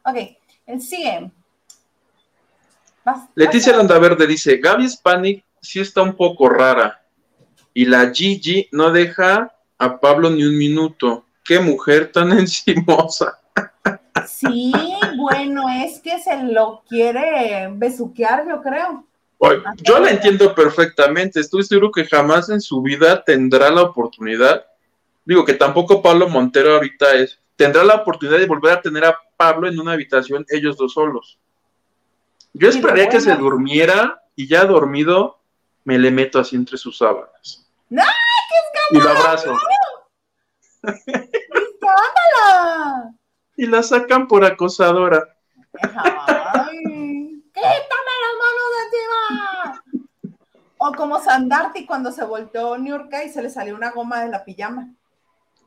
Ok, 0.05 0.17
sigue. 0.81 1.31
Leticia 3.35 3.77
Landaverde 3.77 4.27
dice, 4.27 4.59
Gaby 4.59 4.89
Spanik 4.89 5.45
sí 5.61 5.81
está 5.81 6.03
un 6.03 6.17
poco 6.17 6.49
rara. 6.49 7.03
Y 7.73 7.85
la 7.85 8.13
Gigi 8.13 8.69
no 8.73 8.91
deja 8.91 9.55
a 9.79 10.01
Pablo 10.01 10.31
ni 10.31 10.45
un 10.45 10.57
minuto 10.57 11.26
qué 11.47 11.61
mujer 11.61 12.11
tan 12.13 12.33
encimosa. 12.39 13.39
Sí, 14.27 14.73
bueno, 15.17 15.69
es 15.69 16.01
que 16.01 16.19
se 16.19 16.43
lo 16.43 16.83
quiere 16.89 17.69
besuquear, 17.73 18.47
yo 18.49 18.61
creo. 18.61 19.05
yo 19.83 19.99
la 20.01 20.11
entiendo 20.11 20.55
perfectamente, 20.55 21.41
estoy 21.41 21.63
seguro 21.63 21.93
que 21.93 22.07
jamás 22.07 22.49
en 22.49 22.61
su 22.61 22.83
vida 22.83 23.23
tendrá 23.23 23.71
la 23.71 23.83
oportunidad, 23.83 24.67
digo 25.25 25.45
que 25.45 25.55
tampoco 25.55 26.03
Pablo 26.03 26.29
Montero 26.29 26.75
ahorita 26.75 27.15
es, 27.15 27.39
tendrá 27.55 27.85
la 27.85 27.97
oportunidad 27.97 28.39
de 28.39 28.47
volver 28.47 28.73
a 28.73 28.81
tener 28.81 29.05
a 29.05 29.19
Pablo 29.37 29.69
en 29.69 29.79
una 29.79 29.93
habitación 29.93 30.45
ellos 30.49 30.77
dos 30.77 30.95
solos. 30.95 31.39
Yo 32.53 32.71
esperaría 32.71 33.09
que 33.09 33.21
se 33.21 33.35
durmiera 33.37 34.23
y 34.35 34.49
ya 34.49 34.65
dormido 34.65 35.39
me 35.85 35.99
le 35.99 36.11
meto 36.11 36.41
así 36.41 36.57
entre 36.57 36.79
sus 36.79 36.99
sábanas. 36.99 37.67
¡No! 37.91 38.03
¡Qué 38.03 38.97
y 38.97 39.01
lo 39.01 39.11
abrazo. 39.11 39.57
Y 43.57 43.67
la 43.67 43.83
sacan 43.83 44.29
por 44.29 44.45
acosadora. 44.45 45.37
¡Quítame 45.73 46.13
las 48.23 48.35
manos 48.43 48.69
de 48.73 48.81
encima! 48.85 49.83
O 50.79 50.93
como 50.93 51.19
Sandarti 51.21 51.87
cuando 51.87 52.13
se 52.13 52.25
volteó 52.25 52.77
Niurka 52.77 53.25
y 53.25 53.31
se 53.31 53.43
le 53.43 53.49
salió 53.49 53.75
una 53.75 53.93
goma 53.93 54.21
de 54.21 54.29
la 54.29 54.45
pijama. 54.45 54.93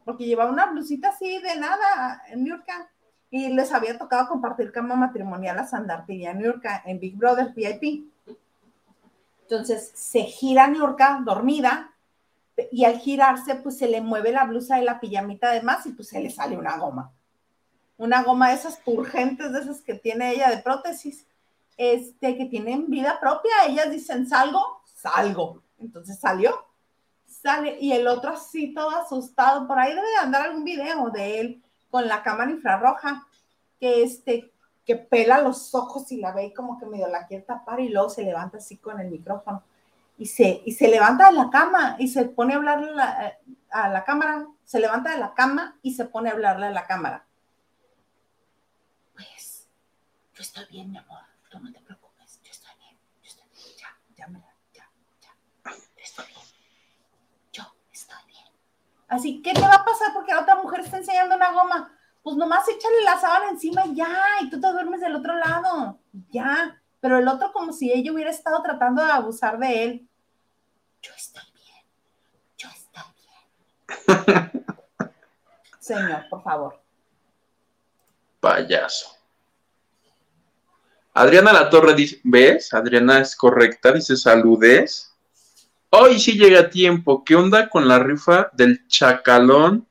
Porque 0.06 0.26
llevaba 0.26 0.52
una 0.52 0.68
blusita 0.68 1.10
así 1.10 1.40
de 1.40 1.56
nada 1.56 2.22
en 2.28 2.44
Niurka. 2.44 2.92
Y 3.32 3.50
les 3.50 3.72
había 3.72 3.98
tocado 3.98 4.28
compartir 4.28 4.72
cama 4.72 4.96
matrimonial 4.96 5.60
a 5.60 5.68
Sandarti 5.68 6.14
y 6.14 6.26
a 6.26 6.34
Niurka 6.34 6.84
en 6.86 7.00
Big 7.00 7.16
Brother 7.16 7.54
VIP. 7.56 8.06
Entonces 9.44 9.92
se 9.96 10.22
gira 10.24 10.68
Niurka 10.68 11.22
dormida 11.26 11.92
y 12.72 12.86
al 12.86 12.98
girarse 13.00 13.56
pues 13.56 13.78
se 13.78 13.88
le 13.88 14.02
mueve 14.02 14.32
la 14.32 14.46
blusa 14.46 14.78
de 14.78 14.84
la 14.84 15.00
pijamita 15.00 15.50
además 15.50 15.86
y 15.86 15.92
pues 15.92 16.10
se 16.10 16.20
le 16.20 16.30
sale 16.30 16.58
una 16.58 16.78
goma. 16.78 17.12
Una 17.98 18.24
goma 18.24 18.50
de 18.50 18.56
esas 18.56 18.78
purgentes, 18.78 19.52
de 19.52 19.60
esas 19.60 19.82
que 19.82 19.94
tiene 19.94 20.32
ella 20.32 20.50
de 20.50 20.64
prótesis, 20.64 21.26
este, 21.78 22.38
que 22.38 22.46
tienen 22.46 22.90
vida 22.90 23.20
propia. 23.20 23.52
Ellas 23.68 23.92
dicen 23.92 24.28
salgo, 24.28 24.82
salgo. 24.86 25.62
Entonces 25.80 26.20
salió, 26.20 26.66
sale 27.26 27.78
y 27.80 27.92
el 27.94 28.08
otro 28.08 28.32
así 28.32 28.74
todo 28.74 28.90
asustado. 28.92 29.68
Por 29.68 29.80
ahí 29.80 29.94
debe 29.94 30.08
de 30.08 30.18
andar 30.18 30.44
algún 30.44 30.64
video 30.64 31.10
de 31.10 31.40
él 31.40 31.64
con 31.90 32.08
la 32.08 32.24
cámara 32.24 32.52
infrarroja 32.52 33.28
que 33.80 34.04
este 34.04 34.52
que 34.86 34.96
pela 34.96 35.40
los 35.40 35.76
ojos 35.76 36.12
y 36.12 36.18
la 36.18 36.32
ve 36.32 36.52
como 36.52 36.80
que 36.80 36.88
medio 36.88 37.08
la 37.08 37.28
quiere 37.28 37.44
tapar 37.44 37.80
y 37.80 37.90
luego 37.90 38.10
se 38.10 38.24
levanta 38.24 38.58
así 38.58 38.78
con 38.78 39.00
el 39.00 39.10
micrófono 39.10 39.64
y 40.20 40.26
se, 40.26 40.62
y 40.66 40.74
se 40.74 40.90
levanta 40.90 41.28
de 41.28 41.38
la 41.38 41.50
cama 41.50 41.96
y 41.98 42.10
se 42.10 42.26
pone 42.26 42.54
a 42.54 42.58
hablarle 42.58 42.92
a 43.72 43.90
la, 43.90 44.04
cámara, 44.04 44.46
se 44.66 44.80
levanta 44.80 45.12
de 45.12 45.18
la 45.18 45.34
cama 45.34 45.80
y 45.82 45.94
se 45.94 46.06
pone 46.06 46.30
a 46.30 46.34
hablarle 46.34 46.66
a 46.66 46.72
la 46.72 46.86
cámara. 46.86 47.26
Pues, 49.14 49.70
yo 50.34 50.42
estoy 50.42 50.66
bien, 50.70 50.92
mi 50.92 50.98
amor, 50.98 51.20
no 51.62 51.72
te 51.72 51.80
preocupes, 51.80 52.42
yo 52.44 52.52
estoy 52.52 52.72
bien, 52.80 53.00
yo 53.24 53.30
estoy 53.30 53.46
bien, 53.50 53.78
ya, 53.78 53.88
ya, 54.18 54.28
me 54.28 54.40
ya, 54.74 54.90
ya, 55.22 55.72
estoy 55.96 56.26
bien, 56.28 56.46
yo 57.54 57.64
estoy 57.94 58.26
bien. 58.28 58.46
Así, 59.08 59.42
¿qué 59.42 59.54
te 59.54 59.62
va 59.62 59.76
a 59.76 59.86
pasar 59.86 60.14
porque 60.14 60.34
la 60.34 60.42
otra 60.42 60.56
mujer 60.56 60.82
está 60.82 60.98
enseñando 60.98 61.36
una 61.36 61.54
goma? 61.54 61.96
pues 62.22 62.36
nomás 62.36 62.68
échale 62.68 63.02
la 63.06 63.18
sábana 63.18 63.50
encima 63.52 63.86
y 63.86 63.96
ya, 63.96 64.14
y 64.42 64.50
tú 64.50 64.60
te 64.60 64.72
duermes 64.72 65.00
del 65.00 65.16
otro 65.16 65.36
lado, 65.36 66.00
ya. 66.30 66.76
Pero 67.00 67.18
el 67.18 67.28
otro 67.28 67.54
como 67.54 67.72
si 67.72 67.92
ella 67.92 68.12
hubiera 68.12 68.30
estado 68.30 68.62
tratando 68.62 69.06
de 69.06 69.12
abusar 69.12 69.58
de 69.58 69.84
él. 69.84 70.09
Yo 71.02 71.12
estoy 71.16 71.44
bien, 71.54 71.86
yo 72.58 72.70
estoy 72.70 73.04
bien. 74.08 74.52
Señor, 75.80 76.30
por 76.30 76.44
favor. 76.44 76.82
Payaso. 78.40 79.18
Adriana 81.14 81.52
La 81.52 81.70
Torre 81.70 81.94
dice, 81.94 82.22
¿ves? 82.24 82.74
Adriana 82.74 83.20
es 83.20 83.36
correcta, 83.36 83.92
dice 83.92 84.16
saludes. 84.16 85.14
Hoy 85.90 86.20
sí 86.20 86.38
llega 86.38 86.62
a 86.62 86.70
tiempo. 86.70 87.24
¿Qué 87.24 87.36
onda 87.36 87.68
con 87.68 87.88
la 87.88 88.00
rifa 88.00 88.50
del 88.54 88.88
chacalón 88.88 89.88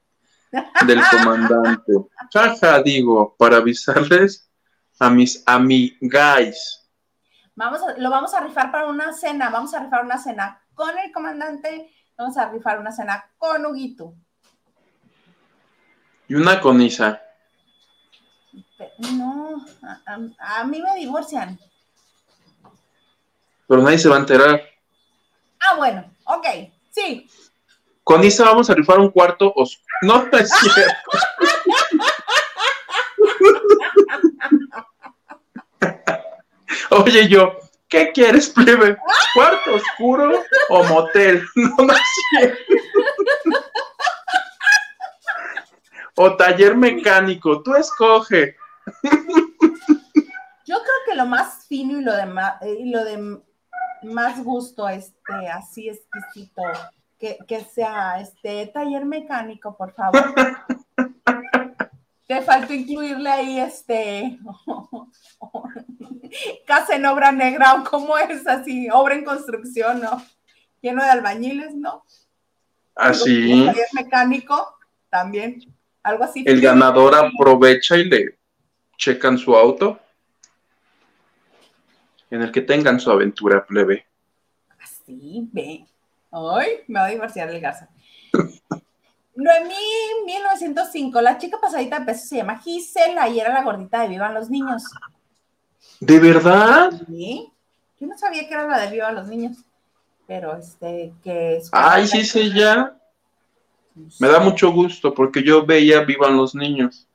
del 0.86 1.00
comandante? 1.10 1.92
Jaja, 2.32 2.82
digo, 2.82 3.34
para 3.36 3.56
avisarles 3.56 4.48
a 4.98 5.10
mis 5.10 5.42
amigáis. 5.46 6.88
Vamos 7.56 7.80
lo 7.96 8.10
vamos 8.10 8.32
a 8.34 8.40
rifar 8.40 8.70
para 8.70 8.86
una 8.86 9.12
cena, 9.12 9.50
vamos 9.50 9.74
a 9.74 9.80
rifar 9.80 10.04
una 10.04 10.18
cena 10.18 10.62
con 10.78 10.96
el 10.96 11.10
comandante, 11.10 11.92
vamos 12.16 12.36
a 12.36 12.48
rifar 12.50 12.78
una 12.78 12.92
cena 12.92 13.28
con 13.36 13.66
Huguito. 13.66 14.14
Y 16.28 16.34
una 16.36 16.60
con 16.60 16.80
Isa. 16.80 17.20
No, 19.12 19.66
a, 20.38 20.64
mí 20.64 20.80
me 20.80 20.94
divorcian. 20.94 21.58
Pero 23.66 23.82
nadie 23.82 23.98
se 23.98 24.08
va 24.08 24.16
a 24.16 24.20
enterar. 24.20 24.62
Ah, 25.58 25.74
bueno, 25.74 26.08
ok, 26.24 26.46
sí. 26.90 27.28
Con 28.04 28.22
Isa 28.22 28.44
vamos 28.44 28.70
a 28.70 28.74
rifar 28.74 29.00
un 29.00 29.10
cuarto 29.10 29.52
oscuro. 29.56 29.84
No, 30.02 30.26
no 30.26 30.38
es 30.38 30.48
cierto. 30.48 30.92
Oye, 36.90 37.28
yo, 37.28 37.58
¿qué 37.88 38.12
quieres, 38.12 38.50
plebe? 38.50 38.96
¿Cuarto 39.34 39.74
oscuro 39.74 40.44
o 40.68 40.84
motel? 40.84 41.42
No, 41.56 41.84
no 41.84 41.94
O 46.16 46.36
taller 46.36 46.76
mecánico, 46.76 47.62
tú 47.62 47.74
escoge. 47.76 48.56
Yo 50.66 50.74
creo 50.76 51.00
que 51.06 51.14
lo 51.14 51.26
más 51.26 51.66
fino 51.68 52.00
y 52.00 52.02
lo 52.02 52.12
de 52.12 52.26
más, 52.26 52.54
y 52.62 52.90
lo 52.90 53.04
de 53.04 53.40
más 54.02 54.42
gusto, 54.42 54.88
este, 54.88 55.48
así 55.52 55.88
exquisito, 55.88 56.62
que, 57.18 57.38
que 57.46 57.60
sea 57.60 58.20
este 58.20 58.66
taller 58.66 59.04
mecánico, 59.04 59.76
por 59.76 59.94
favor. 59.94 60.34
Te 62.28 62.42
faltó 62.42 62.74
incluirle 62.74 63.30
ahí 63.30 63.58
este 63.58 64.38
casa 66.66 66.94
en 66.94 67.06
obra 67.06 67.32
negra 67.32 67.72
o 67.72 67.84
cómo 67.84 68.18
es 68.18 68.46
así, 68.46 68.86
obra 68.92 69.14
en 69.14 69.24
construcción, 69.24 70.02
¿no? 70.02 70.22
Lleno 70.82 71.02
de 71.02 71.08
albañiles, 71.08 71.74
¿no? 71.74 72.04
Así. 72.94 73.66
Ah, 73.66 73.72
mecánico 73.94 74.76
también, 75.08 75.74
algo 76.02 76.24
así. 76.24 76.44
El 76.46 76.60
ganador 76.60 77.14
aprovecha 77.14 77.96
y 77.96 78.04
le 78.04 78.38
checan 78.98 79.38
su 79.38 79.56
auto 79.56 79.98
en 82.30 82.42
el 82.42 82.52
que 82.52 82.60
tengan 82.60 83.00
su 83.00 83.10
aventura 83.10 83.64
plebe. 83.64 84.06
Así, 84.78 85.48
ve. 85.50 85.86
Ay, 86.30 86.82
me 86.88 87.00
va 87.00 87.06
a 87.06 87.10
divorciar 87.10 87.48
el 87.48 87.58
Garza. 87.58 87.88
Noemí 89.38 89.72
1905, 90.26 91.20
la 91.20 91.38
chica 91.38 91.58
pasadita 91.60 92.00
de 92.00 92.06
peso 92.06 92.26
se 92.26 92.38
llama 92.38 92.58
Gisela 92.58 93.28
y 93.28 93.38
era 93.38 93.54
la 93.54 93.62
gordita 93.62 94.00
de 94.02 94.08
Vivan 94.08 94.34
los 94.34 94.50
Niños. 94.50 94.82
¿De 96.00 96.18
verdad? 96.18 96.90
Sí. 97.06 97.48
Yo 98.00 98.06
no 98.08 98.18
sabía 98.18 98.48
que 98.48 98.54
era 98.54 98.66
la 98.66 98.80
de 98.80 98.90
Vivan 98.90 99.14
los 99.14 99.28
Niños, 99.28 99.58
pero 100.26 100.56
este, 100.56 101.14
que 101.22 101.58
es... 101.58 101.68
Ay, 101.70 102.08
sí, 102.08 102.24
sí, 102.24 102.52
ya. 102.52 102.98
Me 104.18 104.26
da 104.26 104.40
mucho 104.40 104.72
gusto 104.72 105.14
porque 105.14 105.44
yo 105.44 105.64
veía 105.64 106.00
Vivan 106.00 106.36
los 106.36 106.56
Niños. 106.56 107.06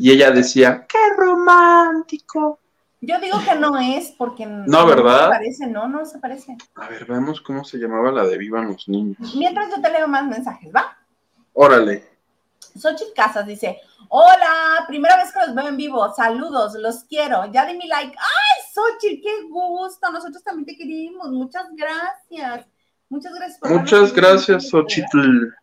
Y 0.00 0.10
ella 0.10 0.32
decía, 0.32 0.86
qué 0.88 0.98
romántico. 1.16 2.58
Yo 3.06 3.20
digo 3.20 3.38
que 3.44 3.54
no 3.54 3.78
es 3.78 4.10
porque 4.10 4.44
no, 4.44 4.84
¿verdad? 4.84 5.24
se 5.24 5.30
parece, 5.30 5.66
no, 5.68 5.86
no 5.86 6.04
se 6.04 6.18
parece. 6.18 6.56
A 6.74 6.88
ver, 6.88 7.04
veamos 7.04 7.40
cómo 7.40 7.62
se 7.62 7.78
llamaba 7.78 8.10
la 8.10 8.24
de 8.24 8.36
Vivan 8.36 8.66
los 8.66 8.88
Niños. 8.88 9.16
Mientras 9.36 9.70
yo 9.70 9.80
te 9.80 9.90
leo 9.92 10.08
más 10.08 10.26
mensajes, 10.26 10.74
¿va? 10.74 10.96
Órale. 11.52 12.04
Xochitl 12.76 13.12
Casas 13.14 13.46
dice, 13.46 13.80
hola, 14.08 14.84
primera 14.88 15.16
vez 15.16 15.32
que 15.32 15.38
los 15.38 15.54
veo 15.54 15.68
en 15.68 15.76
vivo, 15.76 16.12
saludos, 16.14 16.74
los 16.74 17.04
quiero, 17.04 17.46
ya 17.52 17.64
di 17.64 17.78
mi 17.78 17.86
like. 17.86 18.16
¡Ay, 18.18 18.62
Xochitl, 18.74 19.22
qué 19.22 19.48
gusto! 19.48 20.10
Nosotros 20.10 20.42
también 20.42 20.66
te 20.66 20.76
querimos, 20.76 21.30
muchas 21.30 21.66
gracias. 21.76 22.66
Muchas 23.08 23.32
gracias 23.34 23.58
por 23.60 23.70
Muchas 23.70 24.12
gracias, 24.12 24.68
Xochitl. 24.68 25.54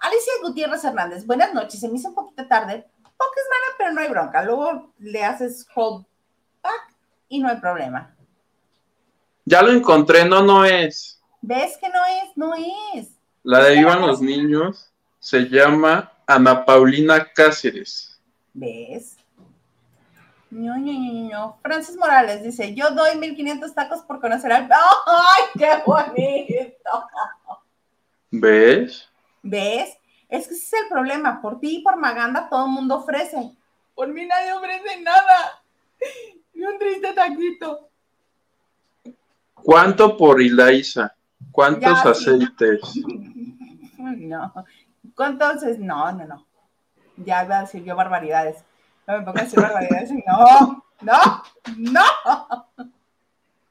Alicia 0.00 0.32
Gutiérrez 0.42 0.82
Hernández, 0.82 1.24
buenas 1.24 1.54
noches, 1.54 1.78
se 1.78 1.88
me 1.88 1.94
hizo 1.94 2.08
un 2.08 2.16
poquito 2.16 2.44
tarde, 2.48 2.84
es 3.40 3.48
mala, 3.48 3.74
pero 3.78 3.92
no 3.92 4.00
hay 4.00 4.08
bronca. 4.08 4.42
Luego 4.44 4.92
le 4.98 5.24
haces 5.24 5.66
hold 5.74 6.04
back 6.62 6.94
y 7.28 7.40
no 7.40 7.48
hay 7.48 7.56
problema. 7.56 8.14
Ya 9.44 9.62
lo 9.62 9.72
encontré, 9.72 10.24
no, 10.24 10.42
no 10.42 10.64
es. 10.64 11.20
¿Ves 11.40 11.76
que 11.78 11.88
no 11.88 12.04
es? 12.04 12.36
No 12.36 12.54
es. 12.94 13.08
La 13.42 13.64
de 13.64 13.76
Vivan 13.76 14.02
los 14.02 14.20
Niños 14.20 14.92
se 15.18 15.48
llama 15.48 16.12
Ana 16.26 16.64
Paulina 16.64 17.32
Cáceres. 17.32 18.20
¿Ves? 18.52 19.16
No, 20.50 20.76
no, 20.76 20.92
no, 20.92 21.28
no. 21.30 21.58
Francis 21.62 21.96
Morales 21.96 22.42
dice, 22.42 22.74
yo 22.74 22.90
doy 22.90 23.16
1500 23.16 23.74
tacos 23.74 24.02
por 24.02 24.20
conocer 24.20 24.52
al... 24.52 24.68
¡Ay, 24.70 25.44
qué 25.58 25.82
bonito! 25.84 27.08
¿Ves? 28.30 29.08
¿Ves? 29.42 29.96
Es 30.32 30.48
que 30.48 30.54
ese 30.54 30.64
es 30.64 30.82
el 30.84 30.88
problema. 30.88 31.42
Por 31.42 31.60
ti 31.60 31.76
y 31.76 31.82
por 31.82 31.98
Maganda 31.98 32.48
todo 32.48 32.64
el 32.64 32.72
mundo 32.72 32.96
ofrece. 32.96 33.52
Por 33.94 34.08
mí 34.08 34.24
nadie 34.24 34.52
ofrece 34.54 35.00
nada. 35.02 35.62
Y 36.54 36.64
un 36.64 36.78
triste 36.78 37.14
taquito. 37.14 37.88
¿Cuánto 39.54 40.16
por 40.16 40.40
Ilaisa? 40.40 41.14
¿Cuántos 41.50 42.04
aceites? 42.04 42.80
No. 43.98 44.52
¿Cuántos? 45.14 45.62
No, 45.78 46.10
no, 46.10 46.26
no. 46.26 46.46
Ya 47.18 47.44
iba 47.44 47.58
a 47.58 47.60
decir 47.62 47.84
yo 47.84 47.94
barbaridades. 47.94 48.64
No 49.06 49.18
me 49.18 49.24
pongo 49.24 49.38
a 49.38 49.42
decir 49.42 49.60
barbaridades. 49.60 50.10
No, 50.26 50.84
no, 51.02 51.42
no. 51.76 52.68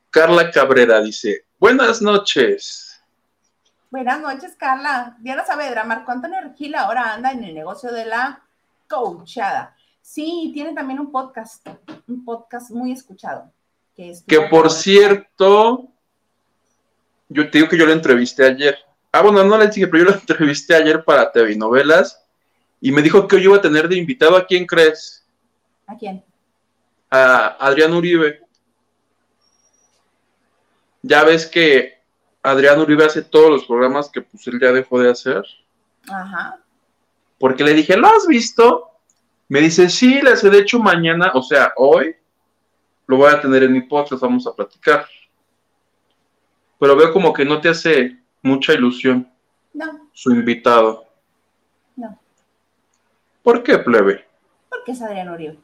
Carla 0.10 0.50
Cabrera 0.52 1.02
dice, 1.02 1.46
buenas 1.60 2.02
noches. 2.02 2.91
Buenas 3.92 4.22
noches, 4.22 4.56
Carla. 4.58 5.18
Diana 5.20 5.46
Saavedra, 5.46 5.84
Marco 5.84 6.14
Antonio 6.14 6.40
Regil 6.42 6.76
ahora 6.76 7.14
anda 7.14 7.34
en 7.34 7.44
el 7.44 7.54
negocio 7.54 7.92
de 7.92 8.06
la 8.06 8.42
coachada. 8.88 9.76
Sí, 10.02 10.52
tiene 10.54 10.74
también 10.74 10.98
un 11.02 11.12
podcast, 11.12 11.68
un 12.08 12.24
podcast 12.24 12.72
muy 12.72 12.94
escuchado. 12.94 13.52
Que, 13.94 14.42
por 14.50 14.72
cierto, 14.72 15.90
yo 17.28 17.52
te 17.52 17.58
digo 17.58 17.70
que 17.70 17.78
yo 17.78 17.86
lo 17.86 17.92
entrevisté 17.92 18.46
ayer. 18.46 18.78
Ah, 19.12 19.22
bueno, 19.24 19.44
no 19.44 19.58
le 19.58 19.68
dije, 19.68 19.88
pero 19.88 20.06
yo 20.06 20.12
lo 20.12 20.16
entrevisté 20.22 20.74
ayer 20.74 21.04
para 21.04 21.30
TV 21.30 21.58
Novelas 21.58 22.26
y 22.80 22.94
me 22.94 23.02
dijo 23.02 23.28
que 23.28 23.36
hoy 23.36 23.44
iba 23.44 23.58
a 23.58 23.62
tener 23.62 23.90
de 23.90 23.98
invitado 23.98 24.38
a 24.38 24.48
quién 24.48 24.66
crees. 24.66 25.28
¿A 25.86 25.98
quién? 25.98 26.24
A 27.10 27.58
Adrián 27.60 27.94
Uribe. 27.94 28.40
Ya 31.02 31.26
ves 31.26 31.46
que 31.46 32.01
Adrián 32.44 32.80
Uribe 32.80 33.06
hace 33.06 33.22
todos 33.22 33.50
los 33.50 33.66
programas 33.66 34.10
que 34.10 34.22
pues 34.22 34.46
él 34.48 34.60
ya 34.60 34.72
dejó 34.72 35.00
de 35.00 35.12
hacer. 35.12 35.44
Ajá. 36.10 36.60
Porque 37.38 37.64
le 37.64 37.74
dije, 37.74 37.98
¿lo 37.98 38.08
has 38.08 38.28
visto? 38.28 38.90
Me 39.48 39.62
dice, 39.62 39.90
sí, 39.90 40.22
le 40.22 40.32
hace, 40.32 40.50
de 40.50 40.60
hecho 40.60 40.80
mañana, 40.80 41.32
o 41.34 41.42
sea, 41.42 41.74
hoy, 41.76 42.16
lo 43.08 43.18
voy 43.18 43.32
a 43.32 43.42
tener 43.42 43.64
en 43.64 43.74
mi 43.74 43.82
podcast, 43.82 44.22
vamos 44.22 44.48
a 44.48 44.56
platicar. 44.56 45.06
Pero 46.80 46.96
veo 46.96 47.12
como 47.14 47.34
que 47.34 47.46
no 47.46 47.60
te 47.60 47.70
hace 47.70 48.18
mucha 48.42 48.74
ilusión. 48.74 49.30
No. 49.74 50.10
Su 50.14 50.32
invitado. 50.32 51.06
No. 51.96 52.18
¿Por 53.44 53.64
qué, 53.64 53.78
plebe? 53.78 54.26
Porque 54.70 54.94
es 54.94 55.02
Adrián 55.02 55.30
Uribe. 55.30 55.60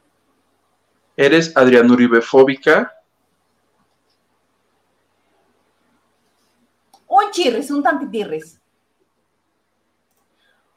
¿Eres 1.16 1.56
Adrián 1.56 1.90
Uribe 1.90 2.20
fóbica? 2.20 2.97
Un 7.18 7.30
chirris, 7.32 7.70
un 7.70 7.82
tantitirris. 7.82 8.60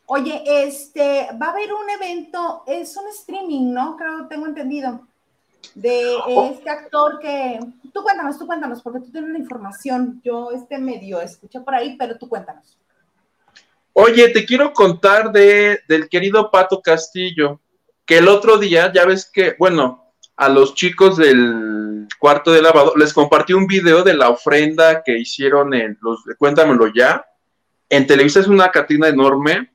Oye, 0.08 0.44
este, 0.46 1.30
va 1.42 1.48
a 1.48 1.52
haber 1.52 1.72
un 1.72 1.90
evento, 1.90 2.64
es 2.68 2.98
un 2.98 3.08
streaming, 3.10 3.72
¿no? 3.72 3.96
Creo, 3.96 4.28
tengo 4.28 4.46
entendido, 4.46 5.08
de 5.76 6.04
Oh. 6.26 6.52
este 6.52 6.70
actor 6.70 7.20
que, 7.20 7.60
tú 7.94 8.04
cuéntanos, 8.04 8.38
tú 8.38 8.46
cuéntanos, 8.46 8.82
porque 8.82 9.00
tú 9.00 9.12
tienes 9.12 9.30
la 9.30 9.40
información, 9.40 10.20
yo 10.24 10.52
este 10.52 10.80
medio 10.80 11.22
escuché 11.22 11.62
por 11.62 11.76
ahí, 11.76 11.96
pero 11.98 12.18
tú 12.18 12.28
cuéntanos. 12.28 12.78
Oye, 13.94 14.30
te 14.30 14.46
quiero 14.46 14.74
contar 14.74 15.32
de, 15.32 15.80
del 15.88 16.10
querido 16.10 16.50
Pato 16.50 16.82
Castillo, 16.82 17.60
que 18.06 18.18
el 18.18 18.28
otro 18.28 18.58
día, 18.58 18.92
ya 18.92 19.06
ves 19.06 19.30
que, 19.32 19.56
bueno, 19.60 20.12
a 20.36 20.50
los 20.50 20.74
chicos 20.76 21.18
del 21.18 21.91
cuarto 22.16 22.52
de 22.52 22.62
lavado 22.62 22.94
les 22.96 23.14
compartí 23.14 23.54
un 23.54 23.68
video 23.68 24.04
de 24.04 24.14
la 24.14 24.30
ofrenda 24.30 25.04
que 25.04 25.18
hicieron 25.18 25.74
en 25.74 25.98
los 26.02 26.20
Cuéntamelo 26.38 26.92
ya. 26.94 27.26
En 27.90 28.08
Televisa 28.08 28.40
es 28.40 28.48
una 28.48 28.70
catrina 28.72 29.08
enorme. 29.08 29.72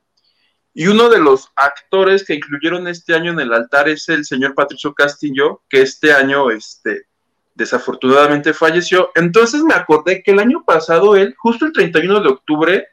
Y 0.72 0.89
uno 0.89 1.09
de 1.09 1.18
los 1.18 1.49
actores 1.57 2.24
que 2.24 2.34
incluyeron 2.34 2.87
este 2.87 3.14
año 3.14 3.32
en 3.32 3.41
el 3.41 3.53
altar 3.53 3.89
es 3.89 4.09
el 4.11 4.26
señor 4.26 4.55
Patricio 4.55 4.93
Castillo, 4.93 5.62
que 5.70 5.80
este 5.80 6.12
año, 6.12 6.51
este, 6.51 7.07
desafortunadamente 7.55 8.53
falleció. 8.53 9.11
Entonces 9.14 9.62
me 9.62 9.74
acordé 9.74 10.22
que 10.22 10.32
el 10.32 10.39
año 10.39 10.64
pasado 10.64 11.16
él, 11.16 11.34
justo 11.39 11.64
el 11.64 11.72
31 11.72 12.20
de 12.20 12.28
octubre, 12.28 12.89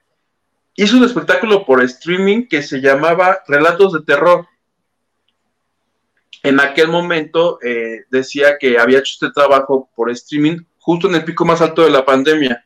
hizo 0.76 0.98
un 0.98 1.04
espectáculo 1.04 1.66
por 1.66 1.84
streaming 1.84 2.48
que 2.48 2.64
se 2.64 2.80
llamaba 2.80 3.40
Relatos 3.48 3.94
de 3.94 4.02
Terror. 4.04 4.48
En 6.42 6.60
aquel 6.60 6.88
momento 6.88 7.60
eh, 7.62 8.06
decía 8.10 8.58
que 8.58 8.80
había 8.80 9.00
hecho 9.00 9.14
este 9.14 9.32
trabajo 9.32 9.90
por 9.96 10.10
streaming 10.10 10.58
justo 10.80 11.08
en 11.08 11.16
el 11.16 11.24
pico 11.24 11.46
más 11.46 11.62
alto 11.62 11.84
de 11.84 11.92
la 11.92 12.06
pandemia. 12.06 12.66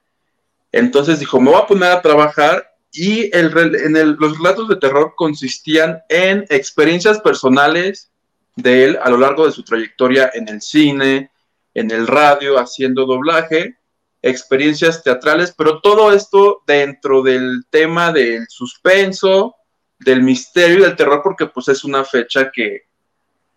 Entonces 0.72 1.20
dijo, 1.20 1.40
me 1.40 1.52
voy 1.52 1.62
a 1.62 1.68
poner 1.68 1.92
a 1.92 2.02
trabajar 2.02 2.72
y 2.92 3.30
los 3.32 4.38
relatos 4.38 4.68
de 4.68 4.78
terror 4.78 5.14
consistían 5.16 6.00
en 6.10 6.46
experiencias 6.50 7.20
personales 7.20 8.12
de 8.56 8.86
él 8.86 9.00
a 9.02 9.10
lo 9.10 9.18
largo 9.18 9.46
de 9.46 9.52
su 9.52 9.64
trayectoria 9.64 10.32
en 10.34 10.50
el 10.50 10.62
cine, 10.62 11.32
en 11.74 11.92
el 11.92 12.08
radio, 12.08 12.58
haciendo 12.58 13.06
doblaje, 13.06 13.78
experiencias 14.22 15.04
teatrales, 15.04 15.54
pero 15.56 15.80
todo 15.80 16.12
esto 16.12 16.64
dentro 16.66 17.22
del 17.22 17.66
tema 17.70 18.12
del 18.12 18.48
suspenso, 18.50 19.56
del 20.00 20.24
misterio 20.24 20.80
y 20.80 20.82
del 20.82 20.96
terror, 20.96 21.22
porque 21.24 21.46
pues 21.46 21.68
es 21.68 21.84
una 21.84 22.04
fecha 22.04 22.52
que 22.52 22.88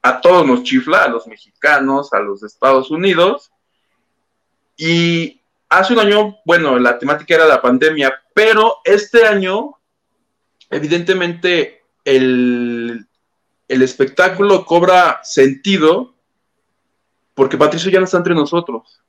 a 0.02 0.20
todos 0.20 0.46
nos 0.46 0.62
chifla, 0.62 1.04
a 1.04 1.08
los 1.08 1.26
mexicanos, 1.26 2.12
a 2.12 2.20
los 2.20 2.42
Estados 2.42 2.90
Unidos. 2.90 3.50
Y 4.76 5.40
hace 5.68 5.92
un 5.92 6.00
año, 6.00 6.38
bueno, 6.44 6.78
la 6.78 6.98
temática 6.98 7.34
era 7.34 7.46
la 7.46 7.60
pandemia, 7.60 8.12
pero 8.34 8.78
este 8.84 9.26
año, 9.26 9.78
evidentemente, 10.70 11.82
el, 12.04 13.06
el 13.68 13.82
espectáculo 13.82 14.64
cobra 14.64 15.20
sentido 15.22 16.14
porque 17.34 17.56
Patricio 17.56 17.90
ya 17.90 17.98
no 17.98 18.04
está 18.04 18.18
entre 18.18 18.34
nosotros. 18.34 19.00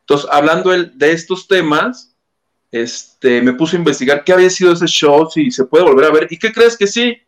Entonces, 0.00 0.28
hablando 0.30 0.70
de 0.70 1.12
estos 1.12 1.46
temas, 1.46 2.14
este, 2.70 3.40
me 3.42 3.52
puse 3.52 3.76
a 3.76 3.78
investigar 3.78 4.24
qué 4.24 4.32
había 4.32 4.50
sido 4.50 4.72
ese 4.72 4.86
show, 4.86 5.30
si 5.30 5.50
se 5.50 5.64
puede 5.64 5.84
volver 5.84 6.06
a 6.06 6.10
ver. 6.10 6.26
¿Y 6.30 6.38
qué 6.38 6.52
crees 6.52 6.76
que 6.76 6.86
sí? 6.86 7.18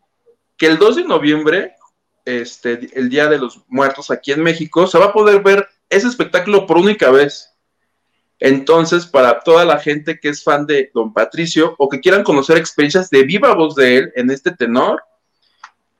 Que 0.57 0.65
el 0.65 0.77
2 0.77 0.97
de 0.97 1.03
noviembre, 1.03 1.75
este, 2.27 2.89
el 2.93 3.09
Día 3.09 3.27
de 3.27 3.39
los 3.39 3.61
Muertos 3.67 4.11
aquí 4.11 4.31
en 4.31 4.43
México, 4.43 4.85
se 4.85 4.99
va 4.99 5.05
a 5.05 5.13
poder 5.13 5.41
ver 5.41 5.67
ese 5.89 6.07
espectáculo 6.07 6.67
por 6.67 6.77
única 6.77 7.09
vez. 7.09 7.53
Entonces, 8.39 9.05
para 9.05 9.39
toda 9.39 9.65
la 9.65 9.79
gente 9.79 10.19
que 10.19 10.29
es 10.29 10.43
fan 10.43 10.67
de 10.67 10.91
Don 10.93 11.13
Patricio 11.13 11.73
o 11.77 11.89
que 11.89 11.99
quieran 11.99 12.23
conocer 12.23 12.57
experiencias 12.57 13.09
de 13.09 13.23
viva 13.23 13.55
voz 13.55 13.75
de 13.75 13.97
él 13.97 14.11
en 14.15 14.29
este 14.29 14.51
tenor, 14.51 15.01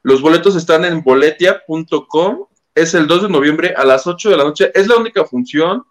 los 0.04 0.22
boletos 0.22 0.56
están 0.56 0.86
en 0.86 1.02
boletia.com. 1.02 2.46
Es 2.76 2.94
el 2.94 3.08
2 3.08 3.24
de 3.24 3.30
noviembre 3.30 3.74
a 3.76 3.84
las 3.84 4.06
8 4.06 4.30
de 4.30 4.38
la 4.38 4.44
noche. 4.44 4.72
Es 4.76 4.88
la 4.88 4.98
única 4.98 5.26
función. 5.26 5.84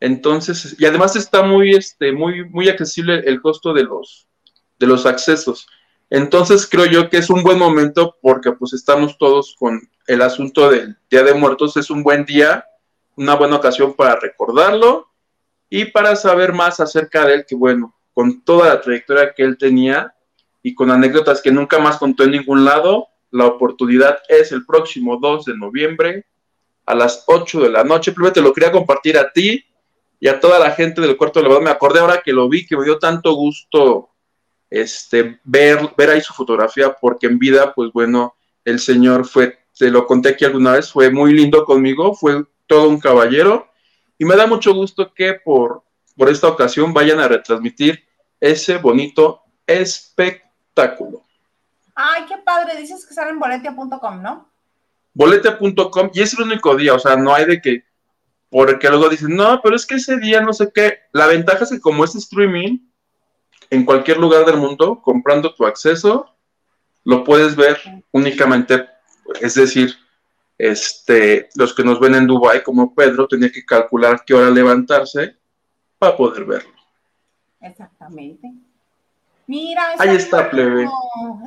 Entonces, 0.00 0.76
y 0.78 0.84
además 0.84 1.14
está 1.16 1.42
muy, 1.42 1.74
este, 1.74 2.12
muy, 2.12 2.48
muy 2.48 2.68
accesible 2.68 3.22
el 3.24 3.40
costo 3.40 3.72
de 3.72 3.84
los, 3.84 4.26
de 4.78 4.86
los 4.86 5.06
accesos. 5.06 5.68
Entonces, 6.10 6.66
creo 6.66 6.86
yo 6.86 7.10
que 7.10 7.18
es 7.18 7.30
un 7.30 7.42
buen 7.42 7.58
momento 7.58 8.16
porque 8.22 8.52
pues 8.52 8.72
estamos 8.72 9.18
todos 9.18 9.56
con 9.58 9.80
el 10.06 10.22
asunto 10.22 10.70
del 10.70 10.96
Día 11.10 11.22
de 11.24 11.34
Muertos. 11.34 11.76
Es 11.76 11.90
un 11.90 12.02
buen 12.02 12.24
día, 12.24 12.64
una 13.16 13.34
buena 13.34 13.56
ocasión 13.56 13.94
para 13.94 14.16
recordarlo 14.16 15.08
y 15.68 15.86
para 15.86 16.14
saber 16.14 16.52
más 16.52 16.78
acerca 16.80 17.24
de 17.26 17.34
él, 17.34 17.46
que 17.46 17.56
bueno, 17.56 17.94
con 18.14 18.42
toda 18.42 18.68
la 18.68 18.80
trayectoria 18.80 19.34
que 19.34 19.42
él 19.42 19.58
tenía 19.58 20.14
y 20.62 20.74
con 20.74 20.90
anécdotas 20.90 21.42
que 21.42 21.50
nunca 21.50 21.78
más 21.78 21.98
contó 21.98 22.24
en 22.24 22.32
ningún 22.32 22.64
lado, 22.64 23.08
la 23.30 23.46
oportunidad 23.46 24.18
es 24.28 24.52
el 24.52 24.64
próximo 24.64 25.18
2 25.20 25.44
de 25.44 25.56
noviembre 25.56 26.26
a 26.86 26.94
las 26.94 27.24
8 27.26 27.60
de 27.60 27.70
la 27.70 27.84
noche. 27.84 28.12
Primero 28.12 28.32
te 28.32 28.40
lo 28.40 28.52
quería 28.52 28.72
compartir 28.72 29.18
a 29.18 29.32
ti 29.32 29.64
y 30.20 30.28
a 30.28 30.38
toda 30.40 30.58
la 30.58 30.70
gente 30.70 31.00
del 31.00 31.16
cuarto 31.16 31.40
de 31.40 31.44
lavado. 31.44 31.62
Me 31.62 31.70
acordé 31.70 31.98
ahora 31.98 32.22
que 32.24 32.32
lo 32.32 32.48
vi, 32.48 32.64
que 32.64 32.76
me 32.76 32.84
dio 32.84 32.98
tanto 32.98 33.34
gusto 33.34 34.10
este, 34.70 35.40
ver, 35.44 35.92
ver 35.96 36.10
ahí 36.10 36.20
su 36.20 36.34
fotografía, 36.34 36.92
porque 37.00 37.26
en 37.26 37.38
vida, 37.38 37.72
pues 37.74 37.92
bueno, 37.92 38.36
el 38.64 38.80
señor 38.80 39.26
fue, 39.26 39.58
te 39.76 39.90
lo 39.90 40.06
conté 40.06 40.30
aquí 40.30 40.44
alguna 40.44 40.72
vez, 40.72 40.90
fue 40.90 41.10
muy 41.10 41.32
lindo 41.32 41.64
conmigo, 41.64 42.14
fue 42.14 42.44
todo 42.66 42.88
un 42.88 42.98
caballero 42.98 43.68
y 44.18 44.24
me 44.24 44.36
da 44.36 44.46
mucho 44.46 44.74
gusto 44.74 45.12
que 45.14 45.34
por, 45.34 45.82
por 46.16 46.28
esta 46.28 46.48
ocasión 46.48 46.92
vayan 46.92 47.20
a 47.20 47.28
retransmitir 47.28 48.04
ese 48.40 48.78
bonito 48.78 49.42
espectáculo. 49.66 51.22
Ay, 51.94 52.24
qué 52.28 52.36
padre, 52.44 52.76
dices 52.76 53.06
que 53.06 53.14
sale 53.14 53.30
en 53.30 53.38
boletia.com, 53.38 54.22
¿no? 54.22 54.50
Boletia.com 55.14 56.10
y 56.12 56.20
es 56.20 56.34
el 56.34 56.44
único 56.44 56.76
día, 56.76 56.94
o 56.94 56.98
sea, 56.98 57.16
no 57.16 57.34
hay 57.34 57.46
de 57.46 57.60
que, 57.60 57.84
porque 58.50 58.88
luego 58.88 59.08
dicen, 59.08 59.34
no, 59.34 59.60
pero 59.62 59.76
es 59.76 59.86
que 59.86 59.94
ese 59.94 60.18
día 60.18 60.40
no 60.40 60.52
sé 60.52 60.70
qué. 60.74 60.98
La 61.12 61.26
ventaja 61.26 61.64
es 61.64 61.70
que 61.70 61.80
como 61.80 62.04
es 62.04 62.14
streaming, 62.14 62.78
en 63.70 63.84
cualquier 63.84 64.18
lugar 64.18 64.44
del 64.44 64.56
mundo, 64.56 65.00
comprando 65.02 65.54
tu 65.54 65.66
acceso, 65.66 66.34
lo 67.04 67.24
puedes 67.24 67.56
ver 67.56 67.78
únicamente, 68.12 68.88
es 69.40 69.54
decir, 69.54 69.94
este, 70.58 71.48
los 71.54 71.74
que 71.74 71.84
nos 71.84 72.00
ven 72.00 72.14
en 72.14 72.26
Dubai 72.26 72.62
como 72.62 72.94
Pedro, 72.94 73.28
tenía 73.28 73.50
que 73.50 73.64
calcular 73.64 74.22
qué 74.26 74.34
hora 74.34 74.50
levantarse 74.50 75.36
para 75.98 76.16
poder 76.16 76.44
verlo. 76.44 76.72
Exactamente. 77.60 78.52
Mira, 79.46 79.94
Ahí 79.98 80.16
está, 80.16 80.50
plebe. 80.50 80.88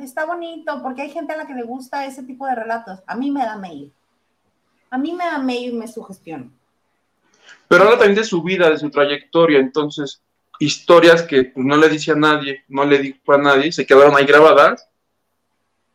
Está 0.02 0.24
bonito, 0.24 0.82
porque 0.82 1.02
hay 1.02 1.10
gente 1.10 1.34
a 1.34 1.36
la 1.36 1.46
que 1.46 1.54
le 1.54 1.64
gusta 1.64 2.06
ese 2.06 2.22
tipo 2.22 2.46
de 2.46 2.54
relatos. 2.54 3.00
A 3.06 3.14
mí 3.14 3.30
me 3.30 3.42
da 3.42 3.56
mail. 3.56 3.92
A 4.88 4.96
mí 4.96 5.12
me 5.12 5.24
da 5.24 5.38
mail 5.38 5.74
y 5.74 5.76
me 5.76 5.86
sugestiona. 5.86 6.48
Pero 7.68 7.84
habla 7.84 7.98
también 7.98 8.16
de 8.16 8.24
su 8.24 8.42
vida, 8.42 8.70
de 8.70 8.78
su 8.78 8.90
trayectoria, 8.90 9.58
entonces, 9.58 10.22
historias 10.60 11.22
que 11.22 11.44
pues, 11.44 11.66
no 11.66 11.76
le 11.76 11.88
dice 11.88 12.12
a 12.12 12.16
nadie, 12.16 12.64
no 12.68 12.84
le 12.84 12.98
dijo 12.98 13.32
a 13.32 13.38
nadie, 13.38 13.72
se 13.72 13.86
quedaron 13.86 14.14
ahí 14.14 14.26
grabadas, 14.26 14.88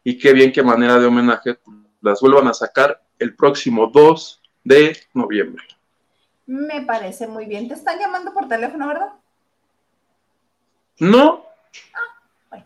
y 0.03 0.18
qué 0.18 0.34
bien, 0.34 0.51
qué 0.51 0.61
manera 0.61 0.99
de 0.99 1.05
homenaje, 1.05 1.53
pues, 1.55 1.78
las 2.01 2.20
vuelvan 2.20 2.47
a 2.47 2.53
sacar 2.53 3.01
el 3.18 3.36
próximo 3.36 3.88
2 3.88 4.41
de 4.63 4.97
noviembre. 5.13 5.63
Me 6.47 6.82
parece 6.82 7.28
muy 7.28 7.45
bien. 7.45 7.68
Te 7.68 7.74
están 7.74 7.97
llamando 7.99 8.34
por 8.34 8.47
teléfono, 8.47 8.88
¿verdad? 8.88 9.13
No. 10.99 11.45
Ah, 11.93 12.22
bueno. 12.49 12.66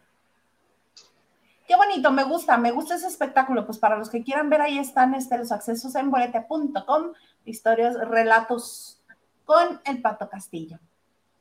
Qué 1.65 1.75
bonito, 1.75 2.11
me 2.11 2.23
gusta, 2.23 2.57
me 2.57 2.71
gusta 2.71 2.95
ese 2.95 3.07
espectáculo. 3.07 3.65
Pues 3.65 3.77
para 3.77 3.97
los 3.97 4.09
que 4.09 4.23
quieran 4.23 4.49
ver, 4.49 4.61
ahí 4.61 4.77
están 4.77 5.13
este, 5.13 5.37
los 5.37 5.51
accesos 5.51 5.95
en 5.95 6.11
bolete.com, 6.11 7.13
historias, 7.45 7.95
relatos 8.09 9.01
con 9.45 9.81
el 9.85 10.01
Pato 10.01 10.29
Castillo. 10.29 10.79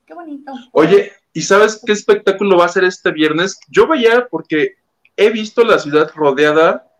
Qué 0.09 0.15
bonito. 0.15 0.53
Oye, 0.73 1.13
¿y 1.35 1.43
sabes 1.43 1.83
qué 1.85 1.93
espectáculo 1.93 2.57
va 2.57 2.65
a 2.65 2.71
ser 2.71 2.85
este 2.85 3.11
viernes? 3.13 3.61
Yo 3.69 3.87
veía 3.87 4.27
porque 4.27 4.77
he 5.15 5.29
visto 5.29 5.63
la 5.65 5.79
ciudad 5.79 6.11
rodeada 6.15 6.91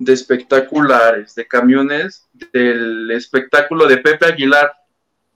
de 0.00 0.12
espectaculares, 0.12 1.36
de 1.36 1.46
camiones, 1.46 2.26
del 2.52 3.08
espectáculo 3.12 3.86
de 3.86 3.98
Pepe 3.98 4.26
Aguilar, 4.26 4.72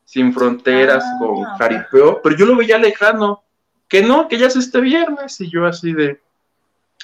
sin 0.04 0.32
fronteras, 0.32 1.04
Ah, 1.06 1.18
con 1.20 1.44
jaripeo, 1.44 2.20
pero 2.20 2.36
yo 2.36 2.46
lo 2.46 2.56
veía 2.56 2.78
lejano, 2.78 3.44
que 3.86 4.02
no, 4.02 4.26
que 4.26 4.36
ya 4.36 4.48
es 4.48 4.56
este 4.56 4.80
viernes, 4.80 5.40
y 5.40 5.48
yo 5.48 5.66
así 5.66 5.92
de, 5.92 6.20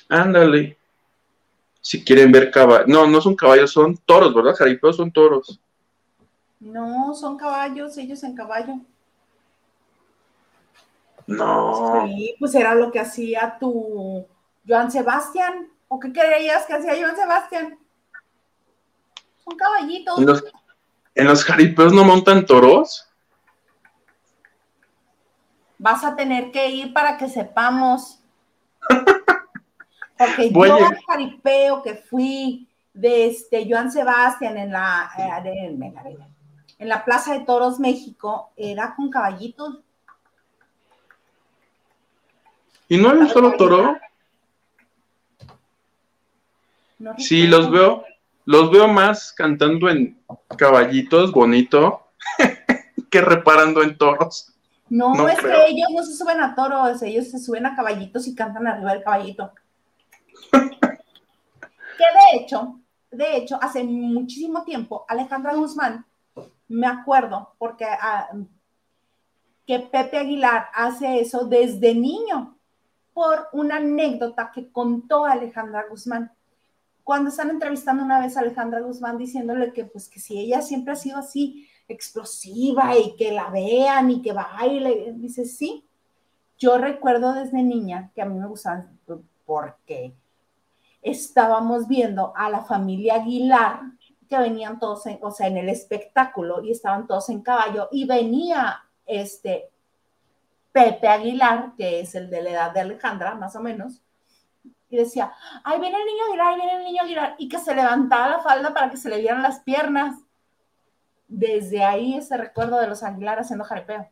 ándale, 0.08 0.76
si 1.80 2.02
quieren 2.02 2.32
ver 2.32 2.50
caballos, 2.50 2.88
no, 2.88 3.06
no 3.06 3.20
son 3.20 3.36
caballos, 3.36 3.70
son 3.70 3.96
toros, 3.96 4.34
¿verdad? 4.34 4.56
Jaripeo 4.56 4.92
son 4.92 5.12
toros. 5.12 5.60
No, 6.58 7.14
son 7.14 7.36
caballos, 7.36 7.96
ellos 7.96 8.24
en 8.24 8.34
caballo. 8.34 8.80
No, 11.26 12.04
Sí, 12.06 12.36
pues 12.38 12.54
era 12.54 12.74
lo 12.74 12.90
que 12.92 13.00
hacía 13.00 13.56
tu 13.58 14.26
Joan 14.66 14.90
Sebastián. 14.90 15.68
¿O 15.88 15.98
qué 16.00 16.12
creías 16.12 16.66
que 16.66 16.74
hacía 16.74 16.94
Joan 17.00 17.16
Sebastián? 17.16 17.78
Son 19.44 19.56
caballitos. 19.56 20.18
en 20.18 20.26
los, 20.26 20.44
en 21.14 21.26
los 21.26 21.44
jaripeos 21.44 21.92
no 21.92 22.04
montan 22.04 22.44
toros. 22.46 23.08
Vas 25.78 26.04
a 26.04 26.16
tener 26.16 26.50
que 26.50 26.68
ir 26.70 26.92
para 26.92 27.16
que 27.16 27.28
sepamos. 27.28 28.20
Porque 30.18 30.50
yo 30.50 30.86
al 30.86 30.98
jaripeo 31.06 31.82
que 31.82 31.94
fui 31.96 32.68
de 32.94 33.26
este 33.26 33.66
Joan 33.70 33.92
Sebastián 33.92 34.56
en 34.56 34.72
la, 34.72 35.10
eh, 35.18 35.66
en 35.68 35.78
la- 35.94 36.02
en 36.78 36.88
la 36.90 37.04
Plaza 37.04 37.32
de 37.32 37.40
Toros 37.40 37.78
México 37.80 38.50
era 38.56 38.94
con 38.94 39.10
caballitos. 39.10 39.80
¿Y 42.88 42.98
no 42.98 43.10
hay 43.10 43.18
un 43.18 43.28
solo 43.28 43.52
toro? 43.56 43.96
Sí, 47.18 47.46
los 47.46 47.70
veo, 47.70 48.04
los 48.44 48.70
veo 48.70 48.88
más 48.88 49.32
cantando 49.32 49.88
en 49.88 50.18
caballitos, 50.56 51.32
bonito, 51.32 52.06
que 53.10 53.20
reparando 53.20 53.82
en 53.82 53.98
toros. 53.98 54.52
No, 54.88 55.14
No 55.14 55.28
es 55.28 55.38
creo. 55.38 55.64
que 55.64 55.70
ellos 55.72 55.88
no 55.94 56.02
se 56.04 56.16
suben 56.16 56.40
a 56.40 56.54
toros, 56.54 57.02
ellos 57.02 57.28
se 57.30 57.38
suben 57.38 57.66
a 57.66 57.74
caballitos 57.76 58.26
y 58.28 58.34
cantan 58.34 58.66
arriba 58.66 58.92
del 58.92 59.02
caballito. 59.02 59.52
que 60.52 60.58
de 60.78 62.38
hecho, 62.38 62.80
de 63.10 63.36
hecho, 63.36 63.58
hace 63.60 63.82
muchísimo 63.84 64.64
tiempo, 64.64 65.04
Alejandra 65.08 65.54
Guzmán, 65.54 66.06
me 66.68 66.86
acuerdo, 66.86 67.54
porque 67.58 67.84
ah, 67.84 68.28
que 69.66 69.80
Pepe 69.80 70.18
Aguilar 70.18 70.68
hace 70.74 71.20
eso 71.20 71.44
desde 71.46 71.94
niño, 71.94 72.55
por 73.16 73.48
una 73.52 73.76
anécdota 73.76 74.52
que 74.54 74.70
contó 74.70 75.24
Alejandra 75.24 75.86
Guzmán. 75.88 76.30
Cuando 77.02 77.30
están 77.30 77.48
entrevistando 77.48 78.04
una 78.04 78.20
vez 78.20 78.36
a 78.36 78.40
Alejandra 78.40 78.82
Guzmán 78.82 79.16
diciéndole 79.16 79.72
que 79.72 79.86
pues 79.86 80.10
que 80.10 80.20
si 80.20 80.38
ella 80.38 80.60
siempre 80.60 80.92
ha 80.92 80.96
sido 80.96 81.16
así, 81.16 81.66
explosiva 81.88 82.94
y 82.94 83.16
que 83.16 83.32
la 83.32 83.48
vean 83.48 84.10
y 84.10 84.20
que 84.20 84.34
baile. 84.34 85.14
Dice, 85.16 85.46
sí, 85.46 85.86
yo 86.58 86.76
recuerdo 86.76 87.32
desde 87.32 87.62
niña 87.62 88.10
que 88.14 88.20
a 88.20 88.26
mí 88.26 88.38
me 88.38 88.48
gustaban 88.48 89.00
porque 89.46 90.12
estábamos 91.00 91.88
viendo 91.88 92.34
a 92.36 92.50
la 92.50 92.64
familia 92.64 93.14
Aguilar 93.14 93.80
que 94.28 94.38
venían 94.38 94.78
todos, 94.78 95.06
en, 95.06 95.20
o 95.22 95.30
sea, 95.30 95.46
en 95.46 95.56
el 95.56 95.70
espectáculo 95.70 96.62
y 96.62 96.70
estaban 96.70 97.06
todos 97.06 97.30
en 97.30 97.40
caballo 97.40 97.88
y 97.92 98.04
venía 98.04 98.84
este 99.06 99.70
Pepe 100.76 101.08
Aguilar, 101.08 101.72
que 101.74 102.00
es 102.00 102.14
el 102.14 102.28
de 102.28 102.42
la 102.42 102.50
edad 102.50 102.70
de 102.70 102.80
Alejandra, 102.80 103.34
más 103.34 103.56
o 103.56 103.60
menos, 103.60 104.02
y 104.90 104.98
decía, 104.98 105.32
ay, 105.64 105.80
viene 105.80 105.96
el 105.96 106.04
niño 106.04 106.24
Aguilar, 106.28 106.46
ahí 106.48 106.56
viene 106.56 106.76
el 106.76 106.84
niño 106.84 107.02
Aguilar, 107.02 107.34
y 107.38 107.48
que 107.48 107.58
se 107.58 107.74
levantaba 107.74 108.28
la 108.28 108.40
falda 108.40 108.74
para 108.74 108.90
que 108.90 108.98
se 108.98 109.08
le 109.08 109.18
vieran 109.18 109.42
las 109.42 109.60
piernas 109.60 110.18
desde 111.28 111.82
ahí 111.82 112.14
ese 112.18 112.36
recuerdo 112.36 112.78
de 112.78 112.88
los 112.88 113.02
Aguilar 113.02 113.38
haciendo 113.38 113.64
jaripeo. 113.64 114.06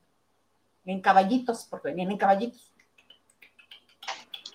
En 0.86 1.02
caballitos, 1.02 1.66
porque 1.68 1.88
venían 1.88 2.12
en 2.12 2.16
caballitos. 2.16 2.72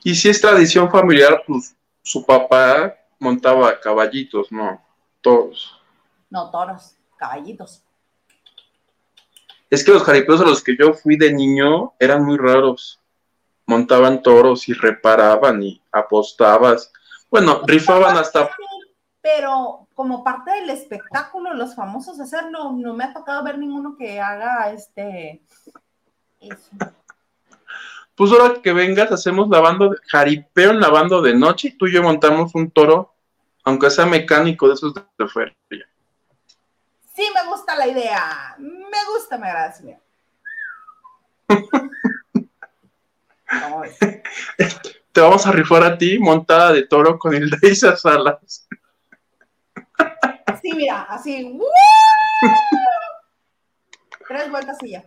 Y 0.03 0.15
si 0.15 0.29
es 0.29 0.41
tradición 0.41 0.89
familiar, 0.89 1.43
pues 1.45 1.75
su 2.01 2.25
papá 2.25 2.95
montaba 3.19 3.79
caballitos, 3.79 4.51
¿no? 4.51 4.83
Toros. 5.21 5.79
No, 6.31 6.49
toros, 6.49 6.95
caballitos. 7.17 7.83
Es 9.69 9.83
que 9.83 9.91
los 9.91 10.03
jaripeos 10.03 10.41
a 10.41 10.45
los 10.45 10.63
que 10.63 10.75
yo 10.77 10.93
fui 10.93 11.15
de 11.15 11.33
niño 11.33 11.93
eran 11.99 12.25
muy 12.25 12.37
raros. 12.37 12.99
Montaban 13.65 14.23
toros 14.23 14.67
y 14.67 14.73
reparaban 14.73 15.61
y 15.61 15.81
apostabas. 15.91 16.91
Bueno, 17.29 17.61
rifaban 17.67 18.17
hasta 18.17 18.49
pero 19.21 19.87
como 19.93 20.23
parte 20.23 20.51
del 20.51 20.69
espectáculo, 20.69 21.53
los 21.53 21.75
famosos 21.75 22.19
hacerlo, 22.19 22.71
no 22.71 22.93
me 22.93 23.03
ha 23.03 23.13
tocado 23.13 23.43
ver 23.43 23.57
ninguno 23.57 23.95
que 23.97 24.19
haga 24.19 24.71
este. 24.71 25.41
Eso. 26.39 26.71
Pues 28.15 28.31
ahora 28.31 28.61
que 28.61 28.73
vengas, 28.73 29.11
hacemos 29.11 29.49
lavando, 29.49 29.89
de, 29.89 29.97
jaripeo 30.07 30.71
en 30.71 30.79
lavando 30.79 31.21
de 31.21 31.33
noche 31.33 31.69
y 31.69 31.77
tú 31.77 31.87
y 31.87 31.93
yo 31.93 32.03
montamos 32.03 32.55
un 32.55 32.71
toro, 32.71 33.13
aunque 33.63 33.89
sea 33.89 34.05
mecánico 34.05 34.67
de 34.67 34.73
esos 34.73 34.93
de, 34.93 35.01
de 35.17 35.27
feria. 35.27 35.88
Sí, 37.19 37.25
me 37.35 37.43
gusta 37.49 37.75
la 37.75 37.85
idea. 37.85 38.55
Me 38.57 38.97
gusta, 39.11 39.37
me 39.37 39.49
agrada. 39.49 39.75
Te 45.11 45.19
vamos 45.19 45.45
a 45.45 45.51
rifar 45.51 45.83
a 45.83 45.97
ti 45.97 46.17
montada 46.17 46.71
de 46.71 46.83
toro 46.83 47.19
con 47.19 47.35
el 47.35 47.49
de 47.49 47.67
esas 47.67 48.05
alas. 48.05 48.65
Sí, 50.61 50.71
mira, 50.73 51.01
así. 51.09 51.59
Tres 54.25 54.49
vueltas 54.49 54.77
y 54.83 54.91
ya. 54.91 55.03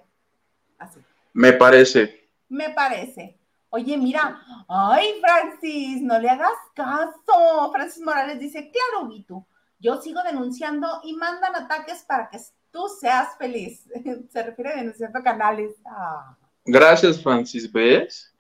Así. 0.79 1.01
Me 1.33 1.55
parece. 1.55 2.29
Me 2.51 2.69
parece. 2.75 3.39
Oye, 3.71 3.97
mira, 3.97 4.39
ay, 4.69 5.19
Francis, 5.23 6.03
no 6.03 6.19
le 6.19 6.29
hagas 6.29 6.59
caso. 6.75 7.73
Francis 7.73 8.03
Morales 8.03 8.39
dice, 8.39 8.71
claro, 8.71 9.09
Vito, 9.09 9.47
yo 9.83 10.01
sigo 10.01 10.23
denunciando 10.23 11.01
y 11.03 11.13
mandan 11.15 11.57
ataques 11.57 12.05
para 12.07 12.31
que 12.31 12.39
tú 12.71 12.89
seas 13.01 13.37
feliz. 13.37 13.85
Se 14.33 14.43
refiere 14.43 14.73
a 14.73 14.77
denunciando 14.77 15.23
canales. 15.23 15.75
Ah. 15.85 16.37
Gracias, 16.65 17.21
Francis. 17.21 17.71
¿Ves? 17.71 18.33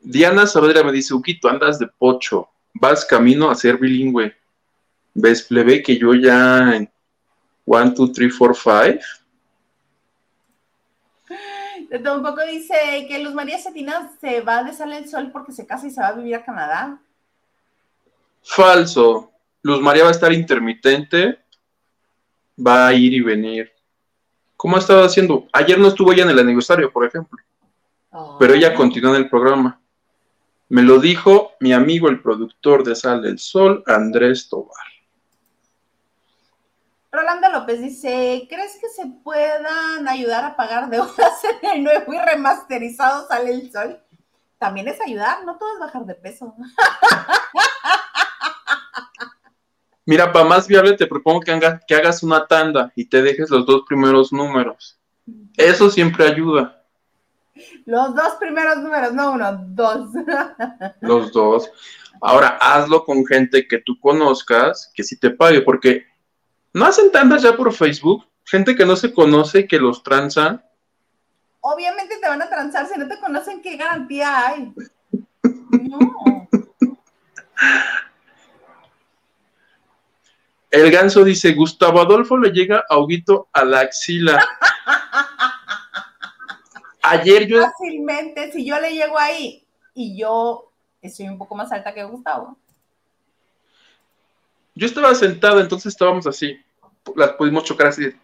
Diana 0.00 0.46
Saavedra 0.46 0.82
me 0.82 0.90
dice, 0.90 1.14
Uquito, 1.14 1.48
andas 1.48 1.78
de 1.78 1.86
pocho, 1.86 2.48
vas 2.74 3.04
camino 3.04 3.48
a 3.48 3.54
ser 3.54 3.78
bilingüe. 3.78 4.34
¿Ves, 5.14 5.42
plebe, 5.42 5.82
que 5.82 5.96
yo 5.96 6.14
ya 6.14 6.74
en 6.74 6.90
1, 7.66 7.90
2, 7.90 8.12
3, 8.12 8.34
4, 8.36 8.54
5? 8.54 9.04
De 11.90 11.98
todo 11.98 12.18
un 12.18 12.22
poco 12.22 12.40
dice 12.46 12.74
que 13.08 13.18
Luz 13.18 13.34
María 13.34 13.58
Cetina 13.58 14.12
se 14.20 14.42
va 14.42 14.62
de 14.62 14.72
Sale 14.72 14.98
el 14.98 15.08
Sol 15.08 15.30
porque 15.32 15.50
se 15.50 15.66
casa 15.66 15.88
y 15.88 15.90
se 15.90 16.00
va 16.00 16.06
a 16.06 16.12
vivir 16.12 16.36
a 16.36 16.44
Canadá. 16.44 17.00
Falso. 18.44 19.32
Luz 19.62 19.80
María 19.80 20.04
va 20.04 20.10
a 20.10 20.12
estar 20.12 20.32
intermitente, 20.32 21.40
va 22.64 22.86
a 22.86 22.94
ir 22.94 23.12
y 23.12 23.20
venir. 23.20 23.72
¿Cómo 24.56 24.76
ha 24.76 24.78
estado 24.78 25.02
haciendo? 25.02 25.48
Ayer 25.52 25.80
no 25.80 25.88
estuvo 25.88 26.12
ella 26.12 26.22
en 26.22 26.30
el 26.30 26.38
aniversario, 26.38 26.92
por 26.92 27.04
ejemplo, 27.04 27.36
pero 28.38 28.54
ella 28.54 28.72
continuó 28.72 29.16
en 29.16 29.22
el 29.22 29.28
programa. 29.28 29.80
Me 30.68 30.82
lo 30.82 31.00
dijo 31.00 31.54
mi 31.58 31.72
amigo, 31.72 32.08
el 32.08 32.22
productor 32.22 32.84
de 32.84 32.94
Sal 32.94 33.20
del 33.20 33.40
Sol, 33.40 33.82
Andrés 33.86 34.48
Tobar. 34.48 34.89
Rolando 37.12 37.50
López 37.50 37.80
dice, 37.80 38.46
¿crees 38.48 38.78
que 38.80 38.88
se 38.88 39.04
puedan 39.24 40.06
ayudar 40.06 40.44
a 40.44 40.56
pagar 40.56 40.88
deudas 40.88 41.42
en 41.62 41.70
el 41.70 41.84
nuevo 41.84 42.12
y 42.12 42.18
remasterizado 42.18 43.26
Sale 43.26 43.50
el 43.50 43.72
Sol? 43.72 44.00
También 44.58 44.86
es 44.88 45.00
ayudar, 45.00 45.44
no 45.44 45.56
todo 45.58 45.72
es 45.74 45.80
bajar 45.80 46.04
de 46.04 46.14
peso. 46.14 46.54
Mira, 50.06 50.32
para 50.32 50.44
más 50.44 50.68
viable 50.68 50.96
te 50.96 51.06
propongo 51.06 51.40
que, 51.40 51.50
haga, 51.50 51.80
que 51.86 51.94
hagas 51.94 52.22
una 52.22 52.46
tanda 52.46 52.92
y 52.94 53.06
te 53.06 53.22
dejes 53.22 53.50
los 53.50 53.66
dos 53.66 53.82
primeros 53.88 54.32
números. 54.32 54.98
Eso 55.56 55.90
siempre 55.90 56.26
ayuda. 56.26 56.84
Los 57.86 58.14
dos 58.14 58.34
primeros 58.38 58.78
números, 58.78 59.12
no 59.12 59.32
uno, 59.32 59.64
dos. 59.68 60.10
Los 61.00 61.32
dos. 61.32 61.70
Ahora, 62.20 62.58
hazlo 62.60 63.04
con 63.04 63.24
gente 63.24 63.66
que 63.66 63.78
tú 63.78 63.98
conozcas, 63.98 64.92
que 64.94 65.02
sí 65.02 65.18
te 65.18 65.30
pague, 65.30 65.62
porque 65.62 66.09
no 66.72 66.86
hacen 66.86 67.10
tandas 67.10 67.42
ya 67.42 67.56
por 67.56 67.72
Facebook. 67.72 68.26
Gente 68.44 68.74
que 68.74 68.86
no 68.86 68.96
se 68.96 69.12
conoce, 69.12 69.66
que 69.66 69.78
los 69.78 70.02
transan. 70.02 70.64
Obviamente 71.60 72.18
te 72.20 72.28
van 72.28 72.42
a 72.42 72.48
transar, 72.48 72.86
si 72.86 72.98
no 72.98 73.06
te 73.06 73.20
conocen, 73.20 73.60
¿qué 73.60 73.76
garantía 73.76 74.46
hay? 74.46 74.72
No. 75.70 76.48
El 80.70 80.90
ganso 80.90 81.24
dice, 81.24 81.52
Gustavo 81.52 82.00
Adolfo 82.00 82.38
le 82.38 82.50
llega 82.50 82.84
a 82.88 82.98
Huguito 82.98 83.48
a 83.52 83.64
la 83.64 83.80
axila. 83.80 84.46
Ayer 87.02 87.46
yo... 87.46 87.62
Fácilmente, 87.62 88.52
si 88.52 88.64
yo 88.64 88.78
le 88.78 88.94
llego 88.94 89.18
ahí 89.18 89.66
y 89.94 90.16
yo 90.16 90.70
estoy 91.02 91.28
un 91.28 91.38
poco 91.38 91.56
más 91.56 91.72
alta 91.72 91.92
que 91.92 92.04
Gustavo. 92.04 92.56
Yo 94.74 94.86
estaba 94.86 95.14
sentado, 95.14 95.60
entonces 95.60 95.92
estábamos 95.92 96.26
así. 96.26 96.58
Las 97.16 97.32
pudimos 97.32 97.64
chocar 97.64 97.88
así. 97.88 98.14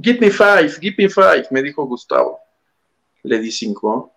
Give 0.00 0.18
me 0.20 0.30
five, 0.30 0.70
give 0.80 0.96
me 0.98 1.08
five, 1.08 1.46
me 1.50 1.62
dijo 1.62 1.84
Gustavo. 1.86 2.38
Le 3.22 3.38
di 3.38 3.50
cinco. 3.50 4.12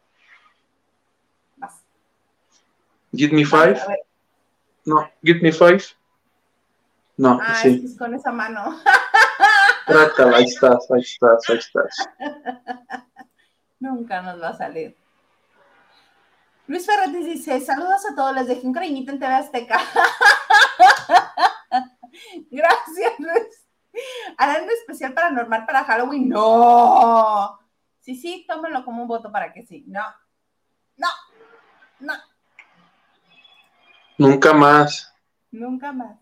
Give 3.12 3.34
me 3.34 3.46
five. 3.46 3.80
No, 4.86 5.10
give 5.24 5.40
me 5.42 5.52
five. 5.52 5.84
No, 7.18 7.40
ah, 7.42 7.56
sí. 7.56 7.96
Con 7.98 8.14
esa 8.14 8.32
mano. 8.32 8.80
Trátala, 9.88 10.38
ahí 10.38 10.44
estás, 10.44 10.90
ahí 10.92 11.02
estás, 11.02 11.50
ahí 11.50 11.58
estás. 11.58 12.10
Nunca 13.80 14.22
nos 14.22 14.42
va 14.42 14.50
a 14.50 14.58
salir. 14.58 14.96
Luis 16.68 16.86
Ferretti 16.86 17.24
dice, 17.24 17.60
saludos 17.62 18.06
a 18.12 18.16
todos, 18.16 18.36
les 18.36 18.48
dejé 18.48 18.68
un 18.68 18.74
cariñito 18.74 19.12
en 19.12 19.20
TV 19.20 19.34
Azteca. 19.34 19.80
Gracias, 22.52 23.14
Luis. 23.20 23.68
¿Harán 24.38 24.64
un 24.64 24.70
especial 24.70 25.14
paranormal 25.14 25.66
para 25.66 25.84
Halloween? 25.84 26.30
No. 26.30 27.60
Sí, 28.00 28.16
sí, 28.16 28.46
tómenlo 28.48 28.86
como 28.86 29.02
un 29.02 29.08
voto 29.08 29.32
para 29.32 29.52
que 29.52 29.66
sí. 29.66 29.84
No. 29.88 30.04
No. 30.98 31.08
No. 32.00 32.14
Nunca 34.18 34.54
más. 34.54 35.14
Nunca 35.52 35.92
más. 35.92 36.18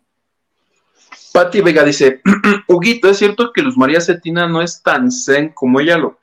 Patti 1.34 1.62
Vega 1.62 1.84
dice, 1.84 2.22
Huguito, 2.68 3.10
¿es 3.10 3.18
cierto 3.18 3.52
que 3.54 3.62
Luz 3.62 3.78
María 3.78 4.02
Cetina 4.02 4.48
no 4.48 4.62
es 4.62 4.82
tan 4.82 5.12
zen 5.12 5.50
como 5.50 5.80
ella 5.80 5.98
lo, 5.98 6.18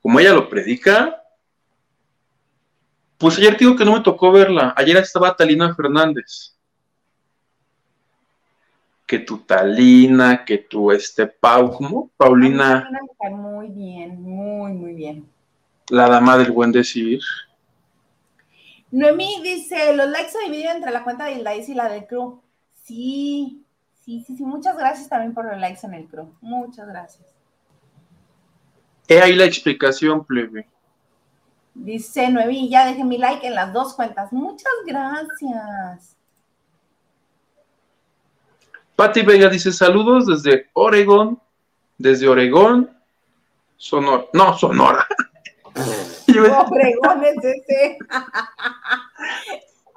como 0.00 0.20
ella 0.20 0.32
lo 0.32 0.48
predica? 0.48 1.22
Pues 3.18 3.38
ayer 3.38 3.56
digo 3.56 3.76
que 3.76 3.84
no 3.84 3.92
me 3.92 4.00
tocó 4.00 4.32
verla. 4.32 4.74
Ayer 4.76 4.96
estaba 4.96 5.36
Talina 5.36 5.74
Fernández 5.74 6.54
que 9.14 9.20
tu 9.20 9.38
Talina, 9.38 10.44
que 10.44 10.58
tu 10.58 10.90
este 10.90 11.28
Pau, 11.28 11.70
¿cómo? 11.70 12.10
Paulina. 12.16 12.90
Muy 13.30 13.68
bien, 13.68 14.20
muy, 14.20 14.72
muy 14.72 14.92
bien. 14.92 15.30
La 15.88 16.08
dama 16.08 16.36
del 16.36 16.50
buen 16.50 16.72
decir. 16.72 17.20
Noemí 18.90 19.40
dice, 19.44 19.94
los 19.94 20.08
likes 20.08 20.30
se 20.30 20.44
dividen 20.46 20.78
entre 20.78 20.90
la 20.90 21.04
cuenta 21.04 21.26
de 21.26 21.34
Ilais 21.34 21.68
y 21.68 21.74
la 21.74 21.88
del 21.88 22.08
crew. 22.08 22.40
Sí, 22.82 23.64
sí, 24.04 24.24
sí, 24.26 24.36
sí. 24.36 24.44
Muchas 24.44 24.76
gracias 24.76 25.08
también 25.08 25.32
por 25.32 25.44
los 25.44 25.60
likes 25.60 25.86
en 25.86 25.94
el 25.94 26.08
crew. 26.08 26.34
Muchas 26.40 26.88
gracias. 26.88 27.24
He 29.06 29.20
ahí 29.20 29.36
la 29.36 29.44
explicación, 29.44 30.24
plebe. 30.24 30.66
Dice 31.72 32.30
Noemí, 32.30 32.68
ya 32.68 32.86
dejé 32.86 33.04
mi 33.04 33.18
like 33.18 33.46
en 33.46 33.54
las 33.54 33.72
dos 33.72 33.94
cuentas. 33.94 34.32
Muchas 34.32 34.72
gracias. 34.84 36.16
Patti 38.96 39.22
Vega 39.22 39.48
dice 39.48 39.72
saludos 39.72 40.26
desde 40.26 40.70
Oregón, 40.74 41.40
desde 41.98 42.28
Oregón, 42.28 42.96
Sonora, 43.76 44.24
no, 44.32 44.56
Sonora. 44.56 45.06
Oregón 46.28 47.24
es 47.24 47.36
ese. 47.44 47.98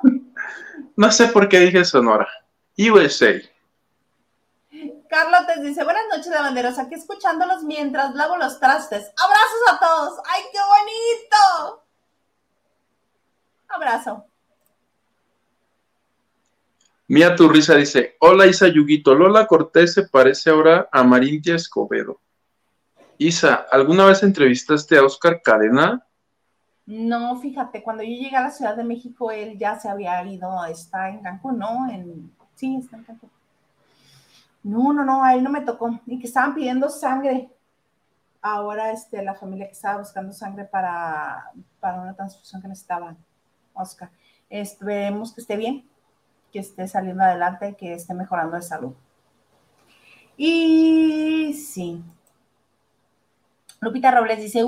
no 0.95 1.11
sé 1.11 1.27
por 1.27 1.47
qué 1.47 1.59
dije 1.59 1.85
Sonora. 1.85 2.27
USA. 2.77 3.33
Carlos 5.09 5.47
te 5.47 5.61
dice, 5.61 5.83
buenas 5.83 6.03
noches, 6.11 6.27
lavanderos, 6.27 6.77
aquí 6.77 6.95
escuchándolos 6.95 7.63
mientras 7.63 8.13
lavo 8.13 8.37
los 8.37 8.59
trastes. 8.59 9.11
Abrazos 9.15 9.61
a 9.71 9.79
todos. 9.79 10.19
¡Ay, 10.27 10.43
qué 10.51 10.59
bonito! 10.59 11.83
Abrazo. 13.69 14.25
Mía 17.09 17.37
Turriza 17.37 17.73
dice, 17.75 18.17
hola 18.19 18.47
Isa 18.47 18.67
Yuguito, 18.67 19.15
Lola 19.15 19.47
Cortés 19.47 19.93
se 19.93 20.03
parece 20.03 20.49
ahora 20.49 20.89
a 20.91 21.05
Marintia 21.05 21.55
Escobedo. 21.55 22.19
Isa, 23.17 23.65
¿alguna 23.71 24.05
vez 24.05 24.23
entrevistaste 24.23 24.97
a 24.97 25.05
Oscar 25.05 25.41
Cadena? 25.41 26.05
No, 26.85 27.39
fíjate, 27.39 27.81
cuando 27.81 28.03
yo 28.03 28.09
llegué 28.09 28.35
a 28.35 28.41
la 28.41 28.51
Ciudad 28.51 28.75
de 28.75 28.83
México, 28.83 29.31
él 29.31 29.57
ya 29.57 29.79
se 29.79 29.87
había 29.87 30.21
ido, 30.25 30.65
está 30.65 31.07
en 31.07 31.21
Cancún, 31.21 31.57
¿no? 31.57 31.87
Sí, 32.55 32.75
está 32.75 32.97
en 32.97 33.03
Cancún. 33.05 33.29
No, 34.63 34.91
no, 34.91 35.05
no, 35.05 35.23
a 35.23 35.33
él 35.33 35.43
no 35.43 35.49
me 35.49 35.61
tocó. 35.61 35.97
Y 36.07 36.19
que 36.19 36.27
estaban 36.27 36.53
pidiendo 36.53 36.89
sangre. 36.89 37.49
Ahora, 38.41 38.91
este, 38.91 39.23
la 39.23 39.33
familia 39.33 39.67
que 39.67 39.73
estaba 39.73 39.99
buscando 39.99 40.33
sangre 40.33 40.65
para, 40.65 41.51
para 41.79 42.01
una 42.01 42.13
transfusión 42.13 42.61
que 42.61 42.67
necesitaba, 42.67 43.15
Oscar. 43.73 44.09
Esperemos 44.49 45.33
que 45.33 45.39
esté 45.39 45.55
bien 45.55 45.85
que 46.51 46.59
esté 46.59 46.87
saliendo 46.87 47.23
adelante, 47.23 47.75
que 47.77 47.93
esté 47.93 48.13
mejorando 48.13 48.55
de 48.55 48.61
salud. 48.61 48.93
Y 50.37 51.53
sí. 51.53 52.01
Lupita 53.81 54.11
Robles 54.11 54.39
dice, 54.39 54.61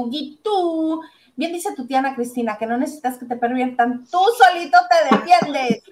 tú 0.43 1.01
bien 1.35 1.53
dice 1.53 1.73
tu 1.73 1.87
tía 1.87 1.99
Ana 1.99 2.15
Cristina, 2.15 2.57
que 2.57 2.65
no 2.65 2.77
necesitas 2.77 3.17
que 3.17 3.25
te 3.25 3.37
perviertan, 3.37 4.05
tú 4.11 4.19
solito 4.37 4.77
te 4.89 5.15
defiendes. 5.15 5.83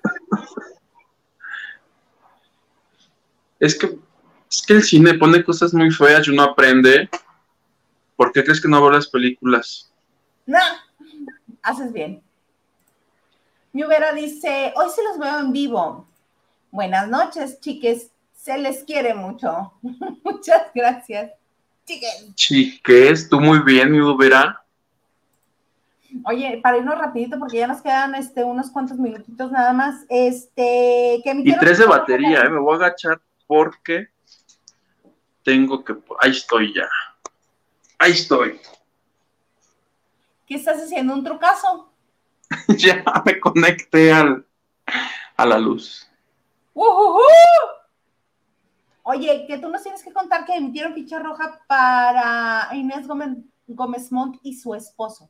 Es 3.60 3.78
que, 3.78 3.98
es 4.52 4.62
que 4.68 4.74
el 4.74 4.84
cine 4.84 5.14
pone 5.14 5.44
cosas 5.44 5.74
muy 5.74 5.90
feas 5.90 6.28
y 6.28 6.32
uno 6.32 6.44
aprende. 6.44 7.10
¿Por 8.16 8.32
qué 8.32 8.44
crees 8.44 8.62
que 8.62 8.68
no 8.68 8.82
veo 8.82 8.92
las 8.92 9.08
películas? 9.08 9.92
No, 10.46 10.60
haces 11.62 11.94
bien. 11.94 12.22
Mi 13.78 13.84
Vera 13.84 14.12
dice, 14.12 14.74
hoy 14.76 14.90
se 14.90 15.04
los 15.04 15.20
veo 15.20 15.38
en 15.38 15.52
vivo. 15.52 16.08
Buenas 16.72 17.08
noches, 17.08 17.60
chiques. 17.60 18.12
Se 18.34 18.58
les 18.58 18.84
quiere 18.84 19.14
mucho. 19.14 19.72
Muchas 20.24 20.64
gracias, 20.74 21.32
chiques. 21.86 22.34
Chiques, 22.34 23.30
tú 23.30 23.40
muy 23.40 23.60
bien, 23.60 23.92
mi 23.92 24.02
Ubera. 24.02 24.66
Oye, 26.26 26.60
para 26.64 26.80
irnos 26.80 26.98
rapidito, 26.98 27.38
porque 27.38 27.60
ya 27.60 27.68
nos 27.68 27.84
quedan 27.84 28.16
este, 28.16 28.44
unos 28.44 28.72
cuantos 28.72 28.98
minutitos 28.98 29.52
nada 29.52 29.74
más. 29.74 30.06
Este, 30.10 31.22
que 31.24 31.42
Y 31.46 31.56
tres 31.60 31.78
de 31.78 31.86
batería, 31.86 32.46
eh, 32.46 32.50
me 32.50 32.60
voy 32.60 32.74
a 32.74 32.78
agachar 32.78 33.22
porque 33.46 34.08
tengo 35.44 35.86
que. 35.86 35.96
Ahí 36.20 36.32
estoy 36.32 36.74
ya. 36.74 36.90
Ahí 38.00 38.14
estoy. 38.14 38.60
¿Qué 40.48 40.56
estás 40.56 40.82
haciendo? 40.82 41.14
¿Un 41.14 41.24
trucazo? 41.24 41.87
ya 42.78 43.04
me 43.26 43.40
conecté 43.40 44.12
al, 44.12 44.46
a 45.36 45.46
la 45.46 45.58
luz. 45.58 46.08
Oye, 49.04 49.46
que 49.48 49.58
tú 49.58 49.70
nos 49.70 49.84
tienes 49.84 50.04
que 50.04 50.12
contar 50.12 50.46
que 50.46 50.54
emitieron 50.54 50.94
ficha 50.94 51.20
roja 51.20 51.62
para 51.68 52.70
Inés 52.76 53.08
Gómez, 53.08 53.38
Gómez 53.66 54.12
Montt 54.12 54.38
y 54.44 54.56
su 54.56 54.76
esposo. 54.76 55.30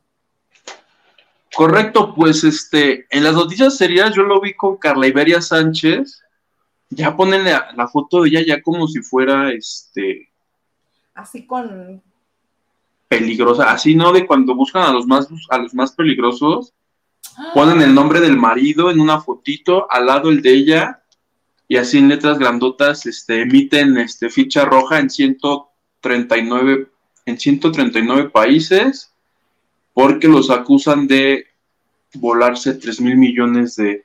Correcto, 1.54 2.14
pues 2.14 2.44
este, 2.44 3.06
en 3.10 3.24
las 3.24 3.34
noticias 3.34 3.76
serias 3.76 4.14
yo 4.14 4.22
lo 4.22 4.40
vi 4.40 4.54
con 4.54 4.76
Carla 4.76 5.06
Iberia 5.06 5.40
Sánchez. 5.40 6.22
Ya 6.90 7.16
ponen 7.16 7.44
la, 7.44 7.88
foto 7.88 8.22
de 8.22 8.30
ella 8.30 8.44
ya 8.46 8.62
como 8.62 8.86
si 8.86 9.00
fuera 9.00 9.52
este. 9.52 10.28
Así 11.14 11.46
con. 11.46 12.02
Peligrosa, 13.08 13.70
así 13.70 13.94
no 13.94 14.12
de 14.12 14.26
cuando 14.26 14.54
buscan 14.54 14.82
a 14.82 14.92
los 14.92 15.06
más 15.06 15.28
a 15.50 15.58
los 15.58 15.72
más 15.72 15.92
peligrosos 15.92 16.74
ponen 17.54 17.82
el 17.82 17.94
nombre 17.94 18.20
del 18.20 18.36
marido 18.36 18.90
en 18.90 19.00
una 19.00 19.20
fotito, 19.20 19.90
al 19.90 20.06
lado 20.06 20.30
el 20.30 20.42
de 20.42 20.52
ella, 20.52 21.02
y 21.68 21.76
así 21.76 21.98
en 21.98 22.08
letras 22.08 22.38
grandotas 22.38 23.06
este, 23.06 23.42
emiten 23.42 23.98
este, 23.98 24.30
ficha 24.30 24.64
roja 24.64 24.98
en 24.98 25.10
139, 25.10 26.88
en 27.26 27.38
139 27.38 28.30
países 28.30 29.12
porque 29.98 30.28
los 30.28 30.48
acusan 30.48 31.08
de 31.08 31.46
volarse 32.14 32.74
3 32.74 33.00
mil 33.00 33.16
millones 33.16 33.74
de... 33.74 34.04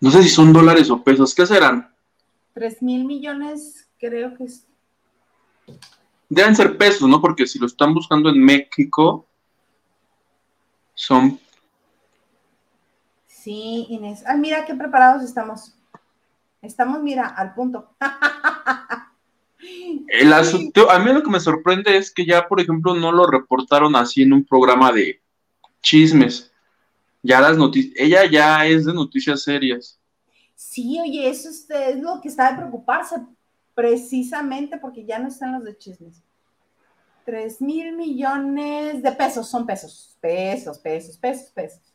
No 0.00 0.10
sé 0.10 0.20
si 0.24 0.30
son 0.30 0.52
dólares 0.52 0.90
o 0.90 1.04
pesos, 1.04 1.32
¿qué 1.32 1.46
serán? 1.46 1.88
3 2.54 2.82
mil 2.82 3.04
millones, 3.04 3.88
creo 4.00 4.36
que 4.36 4.44
es. 4.46 4.66
Deben 6.28 6.56
ser 6.56 6.76
pesos, 6.76 7.08
¿no? 7.08 7.20
Porque 7.20 7.46
si 7.46 7.60
lo 7.60 7.66
están 7.66 7.94
buscando 7.94 8.30
en 8.30 8.44
México, 8.44 9.28
son. 11.02 11.40
Sí, 13.26 13.86
Inés. 13.88 14.22
Ay, 14.24 14.38
mira 14.38 14.64
qué 14.64 14.74
preparados 14.74 15.24
estamos. 15.24 15.74
Estamos, 16.60 17.02
mira, 17.02 17.26
al 17.26 17.54
punto. 17.54 17.90
El 20.08 20.32
asunto, 20.32 20.90
a 20.90 20.98
mí 21.00 21.12
lo 21.12 21.22
que 21.22 21.30
me 21.30 21.40
sorprende 21.40 21.96
es 21.96 22.12
que 22.12 22.24
ya, 22.24 22.46
por 22.46 22.60
ejemplo, 22.60 22.94
no 22.94 23.10
lo 23.10 23.26
reportaron 23.26 23.96
así 23.96 24.22
en 24.22 24.32
un 24.32 24.44
programa 24.44 24.92
de 24.92 25.20
chismes. 25.80 26.52
Ya 27.22 27.40
las 27.40 27.56
noticias, 27.56 27.94
ella 27.96 28.30
ya 28.30 28.66
es 28.66 28.84
de 28.84 28.92
noticias 28.92 29.42
serias. 29.42 29.98
Sí, 30.54 31.00
oye, 31.00 31.28
eso 31.28 31.48
es, 31.48 31.68
es 31.70 32.00
lo 32.00 32.20
que 32.20 32.28
está 32.28 32.50
de 32.50 32.58
preocuparse, 32.58 33.16
precisamente 33.74 34.78
porque 34.78 35.04
ya 35.04 35.18
no 35.18 35.28
están 35.28 35.52
los 35.52 35.64
de 35.64 35.76
chismes. 35.76 36.22
3 37.24 37.60
mil 37.60 37.96
millones 37.96 39.02
de 39.02 39.12
pesos, 39.12 39.48
son 39.48 39.66
pesos, 39.66 40.16
pesos, 40.20 40.78
pesos, 40.78 41.16
pesos, 41.16 41.50
pesos. 41.50 41.94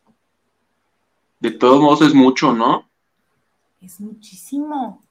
De 1.39 1.51
todos 1.51 1.79
modos 1.79 2.01
es 2.01 2.13
mucho, 2.13 2.53
¿no? 2.53 2.89
Es 3.81 3.99
muchísimo. 3.99 5.01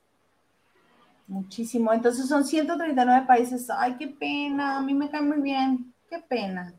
Muchísimo. 1.28 1.92
Entonces 1.92 2.28
son 2.28 2.44
139 2.44 3.26
países. 3.26 3.68
Ay, 3.70 3.96
qué 3.98 4.08
pena. 4.08 4.78
A 4.78 4.80
mí 4.80 4.94
me 4.94 5.10
cae 5.10 5.22
muy 5.22 5.40
bien. 5.40 5.92
Qué 6.08 6.18
pena. 6.18 6.74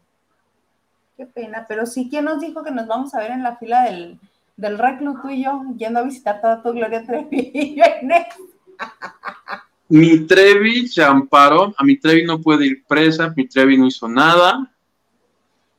Qué 1.15 1.25
pena. 1.25 1.65
Pero 1.67 1.85
sí, 1.85 2.07
¿quién 2.09 2.25
nos 2.25 2.41
dijo 2.41 2.63
que 2.63 2.71
nos 2.71 2.87
vamos 2.87 3.13
a 3.13 3.19
ver 3.19 3.31
en 3.31 3.43
la 3.43 3.55
fila 3.57 3.83
del, 3.83 4.19
del 4.55 4.77
reclu 4.77 5.21
tú 5.21 5.29
y 5.29 5.43
yo, 5.43 5.63
yendo 5.77 5.99
a 5.99 6.03
visitar 6.03 6.41
toda 6.41 6.61
tu 6.61 6.71
Gloria 6.73 7.05
Trevi? 7.05 7.81
mi 9.89 10.19
Trevi 10.27 10.87
se 10.87 11.03
amparó. 11.03 11.73
A 11.77 11.83
mi 11.83 11.97
Trevi 11.97 12.25
no 12.25 12.41
puede 12.41 12.65
ir 12.65 12.85
presa. 12.85 13.33
Mi 13.35 13.47
Trevi 13.47 13.77
no 13.77 13.87
hizo 13.87 14.07
nada. 14.07 14.71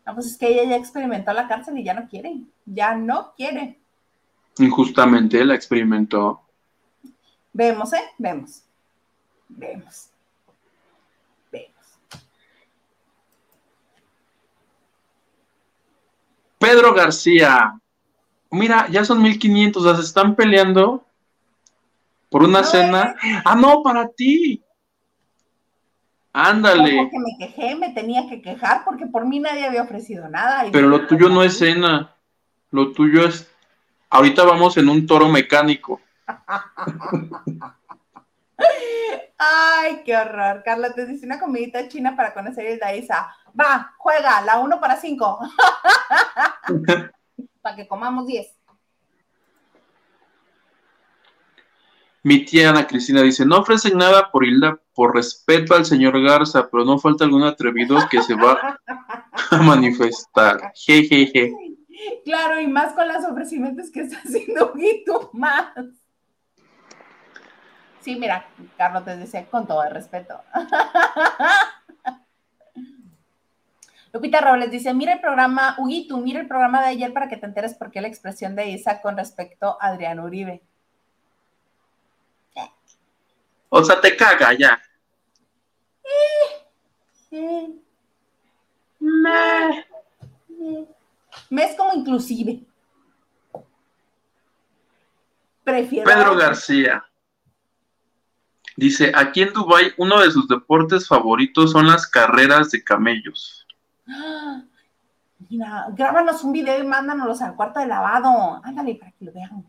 No, 0.06 0.14
pues 0.14 0.26
es 0.26 0.38
que 0.38 0.48
ella 0.48 0.64
ya 0.70 0.76
experimentó 0.76 1.32
la 1.32 1.46
cárcel 1.46 1.76
y 1.78 1.84
ya 1.84 1.94
no 1.94 2.08
quiere. 2.08 2.40
Ya 2.64 2.94
no 2.94 3.32
quiere. 3.36 3.78
Injustamente 4.58 5.44
la 5.44 5.54
experimentó. 5.54 6.42
Vemos, 7.52 7.92
¿eh? 7.92 8.02
Vemos. 8.16 8.62
Vemos. 9.48 10.08
Vemos. 11.52 11.86
Pedro 16.58 16.94
García. 16.94 17.78
Mira, 18.50 18.88
ya 18.88 19.04
son 19.04 19.22
1500, 19.22 19.84
o 19.84 19.96
se 19.96 20.02
están 20.02 20.34
peleando 20.34 21.04
por 22.28 22.42
una 22.42 22.64
cena. 22.64 23.14
Ah, 23.44 23.54
no, 23.54 23.82
para 23.82 24.08
ti. 24.08 24.62
Ándale. 26.32 27.10
Que 27.10 27.18
me 27.18 27.36
quejé, 27.38 27.74
me 27.74 27.90
tenía 27.90 28.28
que 28.28 28.40
quejar 28.42 28.84
porque 28.84 29.06
por 29.06 29.26
mí 29.26 29.40
nadie 29.40 29.66
había 29.66 29.82
ofrecido 29.82 30.28
nada. 30.28 30.64
Pero 30.70 30.88
lo 30.88 31.06
tuyo 31.06 31.28
no 31.28 31.42
es 31.42 31.58
cena. 31.58 32.14
Lo 32.70 32.92
tuyo 32.92 33.26
es. 33.26 33.50
Ahorita 34.10 34.44
vamos 34.44 34.76
en 34.76 34.88
un 34.88 35.06
toro 35.06 35.28
mecánico. 35.28 36.00
Ay, 39.38 40.02
qué 40.04 40.16
horror. 40.16 40.62
Carla 40.64 40.92
te 40.92 41.06
dice 41.06 41.24
una 41.24 41.38
comidita 41.38 41.88
china 41.88 42.16
para 42.16 42.34
conocer 42.34 42.66
el 42.66 42.78
Daisa. 42.78 43.32
Va, 43.58 43.94
juega, 43.96 44.40
la 44.42 44.58
uno 44.58 44.80
para 44.80 44.96
cinco. 44.96 45.38
para 47.62 47.76
que 47.76 47.86
comamos 47.86 48.26
diez. 48.26 48.57
Mi 52.28 52.44
tía 52.44 52.68
Ana 52.68 52.86
Cristina 52.86 53.22
dice, 53.22 53.46
no 53.46 53.60
ofrecen 53.60 53.96
nada 53.96 54.30
por 54.30 54.44
Hilda, 54.44 54.78
por 54.92 55.14
respeto 55.14 55.74
al 55.74 55.86
señor 55.86 56.22
Garza, 56.22 56.68
pero 56.70 56.84
no 56.84 56.98
falta 56.98 57.24
algún 57.24 57.42
atrevido 57.42 57.96
que 58.10 58.20
se 58.20 58.34
va 58.34 58.78
a 59.50 59.56
manifestar. 59.62 60.70
Jejeje. 60.74 61.54
Claro, 62.26 62.60
y 62.60 62.66
más 62.66 62.92
con 62.92 63.08
los 63.08 63.24
ofrecimientos 63.24 63.90
que 63.90 64.00
está 64.00 64.18
haciendo 64.18 64.74
Guito 64.74 65.30
más. 65.32 65.72
Sí, 68.02 68.16
mira, 68.16 68.44
Carlos 68.76 69.06
te 69.06 69.16
decía 69.16 69.46
con 69.46 69.66
todo 69.66 69.82
el 69.84 69.94
respeto. 69.94 70.38
Lupita 74.12 74.42
Robles 74.42 74.70
dice, 74.70 74.92
mira 74.92 75.14
el 75.14 75.20
programa, 75.20 75.76
Huguito, 75.78 76.18
mira 76.18 76.40
el 76.40 76.46
programa 76.46 76.82
de 76.82 76.88
ayer 76.88 77.10
para 77.14 77.30
que 77.30 77.38
te 77.38 77.46
enteres 77.46 77.72
por 77.72 77.90
qué 77.90 78.02
la 78.02 78.08
expresión 78.08 78.54
de 78.54 78.68
Isa 78.68 79.00
con 79.00 79.16
respecto 79.16 79.78
a 79.80 79.86
Adrián 79.86 80.20
Uribe. 80.20 80.67
O 83.68 83.84
sea, 83.84 84.00
te 84.00 84.16
caga 84.16 84.52
ya. 84.54 84.80
Me. 88.98 89.86
Me 91.50 91.64
es 91.64 91.76
como 91.76 91.94
inclusive. 91.94 92.60
Prefiero. 95.64 96.10
Pedro 96.10 96.36
García. 96.36 97.04
Dice, 98.76 99.12
aquí 99.14 99.42
en 99.42 99.52
Dubai 99.52 99.92
uno 99.96 100.20
de 100.20 100.30
sus 100.30 100.46
deportes 100.46 101.08
favoritos 101.08 101.72
son 101.72 101.88
las 101.88 102.06
carreras 102.06 102.70
de 102.70 102.82
camellos. 102.82 103.66
Mira, 105.50 105.86
grábanos 105.92 106.42
un 106.44 106.52
video 106.52 106.82
y 106.82 106.86
mándanos 106.86 107.40
al 107.42 107.54
cuarto 107.54 107.80
de 107.80 107.86
lavado. 107.86 108.60
Ándale 108.62 108.94
para 108.94 109.12
que 109.12 109.24
lo 109.24 109.32
vean. 109.32 109.64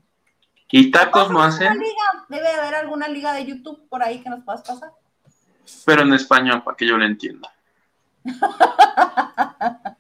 ¿Y 0.72 0.92
tacos 0.92 1.32
no 1.32 1.42
hacen? 1.42 1.82
Debe 2.28 2.48
haber 2.48 2.76
alguna 2.76 3.08
liga 3.08 3.34
de 3.34 3.46
YouTube 3.46 3.88
por 3.90 4.04
ahí 4.04 4.22
que 4.22 4.30
nos 4.30 4.44
puedas 4.44 4.62
pasar. 4.62 4.92
Pero 5.86 6.04
en 6.04 6.14
español, 6.14 6.64
para 6.64 6.78
que 6.78 6.86
yo 6.88 6.98
lo 6.98 7.06
entienda. 7.06 7.52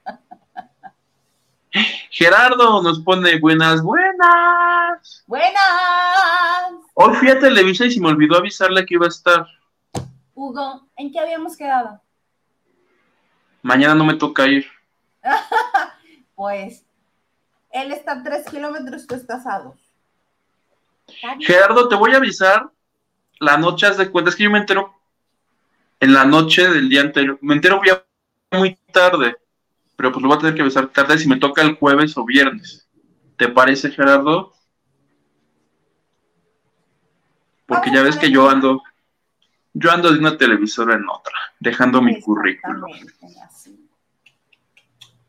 Gerardo 2.12 2.82
nos 2.82 3.00
pone 3.00 3.40
buenas, 3.40 3.82
buenas. 3.82 5.24
Buenas. 5.28 5.60
Hoy 6.94 7.16
fui 7.16 7.30
a 7.30 7.40
Televisa 7.40 7.86
y 7.86 7.92
se 7.92 8.00
me 8.00 8.10
olvidó 8.10 8.38
avisarle 8.38 8.86
que 8.86 8.96
iba 8.96 9.06
a 9.06 9.10
estar. 9.10 9.48
Hugo, 10.34 10.88
¿en 10.98 11.12
qué 11.12 11.20
habíamos 11.20 11.56
quedado? 11.56 12.02
Mañana 13.62 13.96
no 13.96 14.06
me 14.06 14.16
toca 14.16 14.48
ir. 14.48 14.68
pues, 16.36 16.86
él 17.72 17.92
está 17.92 18.14
a 18.14 18.24
tres 18.24 18.46
kilómetros, 18.50 19.06
tú 19.08 19.16
estás 19.16 19.46
a 19.48 19.60
dos. 19.60 19.89
Gerardo, 21.40 21.88
te 21.88 21.96
voy 21.96 22.14
a 22.14 22.18
avisar 22.18 22.70
la 23.40 23.58
noche, 23.58 23.88
haz 23.88 23.98
de 23.98 24.10
cuenta, 24.10 24.30
es 24.30 24.36
que 24.36 24.44
yo 24.44 24.52
me 24.52 24.60
entero 24.60 24.94
en 26.00 26.14
la 26.14 26.26
noche 26.26 26.70
del 26.70 26.90
día 26.90 27.02
anterior, 27.02 27.38
me 27.42 27.56
entero 27.56 27.82
ya 27.86 28.04
muy 28.52 28.78
tarde 28.92 29.36
pero 30.00 30.14
pues 30.14 30.24
lo 30.24 30.30
voy 30.30 30.38
a 30.38 30.40
tener 30.40 30.56
que 30.56 30.64
besar 30.64 30.88
tarde 30.88 31.18
si 31.18 31.28
me 31.28 31.36
toca 31.36 31.62
el 31.62 31.76
jueves 31.76 32.18
o 32.18 32.24
viernes. 32.24 32.88
¿Te 33.36 33.50
parece, 33.50 33.92
Gerardo? 33.92 34.54
Porque 37.66 37.92
ya 37.94 38.02
ves 38.02 38.16
que 38.16 38.32
yo 38.32 38.50
ando, 38.50 38.82
yo 39.74 39.92
ando 39.92 40.10
de 40.14 40.20
una 40.20 40.38
televisora 40.38 40.96
en 40.96 41.04
otra, 41.10 41.34
dejando 41.60 42.02
mi 42.02 42.22
currículum. 42.22 42.90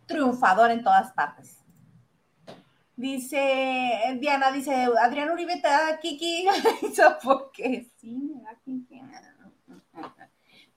Triunfador 0.06 0.70
en 0.70 0.84
todas 0.84 1.10
partes. 1.14 1.59
Dice, 3.00 4.18
Diana 4.20 4.52
dice, 4.52 4.74
Adrián 5.00 5.30
Uribe 5.30 5.56
te 5.56 5.68
da 5.68 5.98
Kiki. 5.98 6.46
porque 7.24 7.90
sí, 7.96 8.14
me 8.14 8.42
da 8.42 8.54
Kiki. 8.62 9.00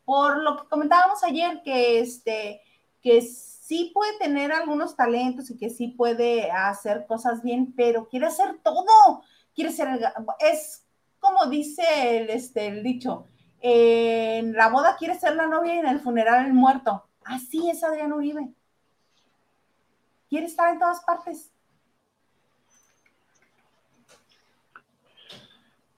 Por 0.06 0.38
lo 0.42 0.56
que 0.56 0.70
comentábamos 0.70 1.22
ayer, 1.26 1.62
que 1.66 2.00
este, 2.00 2.62
que 3.02 3.22
sí 3.22 3.92
puede 3.94 4.18
tener 4.20 4.54
algunos 4.54 4.96
talentos 4.96 5.50
y 5.50 5.58
que 5.58 5.70
sí 5.70 5.90
puede 5.90 6.50
hacer 6.50 7.08
cosas 7.08 7.44
bien, 7.44 7.74
pero 7.76 8.08
quiere 8.08 8.28
hacer 8.28 8.58
todo. 8.64 9.22
Quiere 9.54 9.74
ser, 9.74 9.90
es 10.40 10.86
como 11.20 11.48
dice 11.48 11.84
el, 12.20 12.30
este, 12.30 12.68
el 12.68 12.84
dicho, 12.84 13.28
en 13.60 14.54
la 14.54 14.70
boda 14.70 14.96
quiere 14.96 15.20
ser 15.20 15.36
la 15.36 15.48
novia 15.48 15.76
y 15.76 15.80
en 15.80 15.88
el 15.88 16.00
funeral 16.00 16.46
el 16.46 16.54
muerto. 16.54 17.06
Así 17.26 17.70
es 17.70 17.84
Adrián 17.84 18.14
Uribe. 18.14 18.54
Quiere 20.30 20.46
estar 20.46 20.72
en 20.72 20.80
todas 20.80 21.02
partes. 21.02 21.53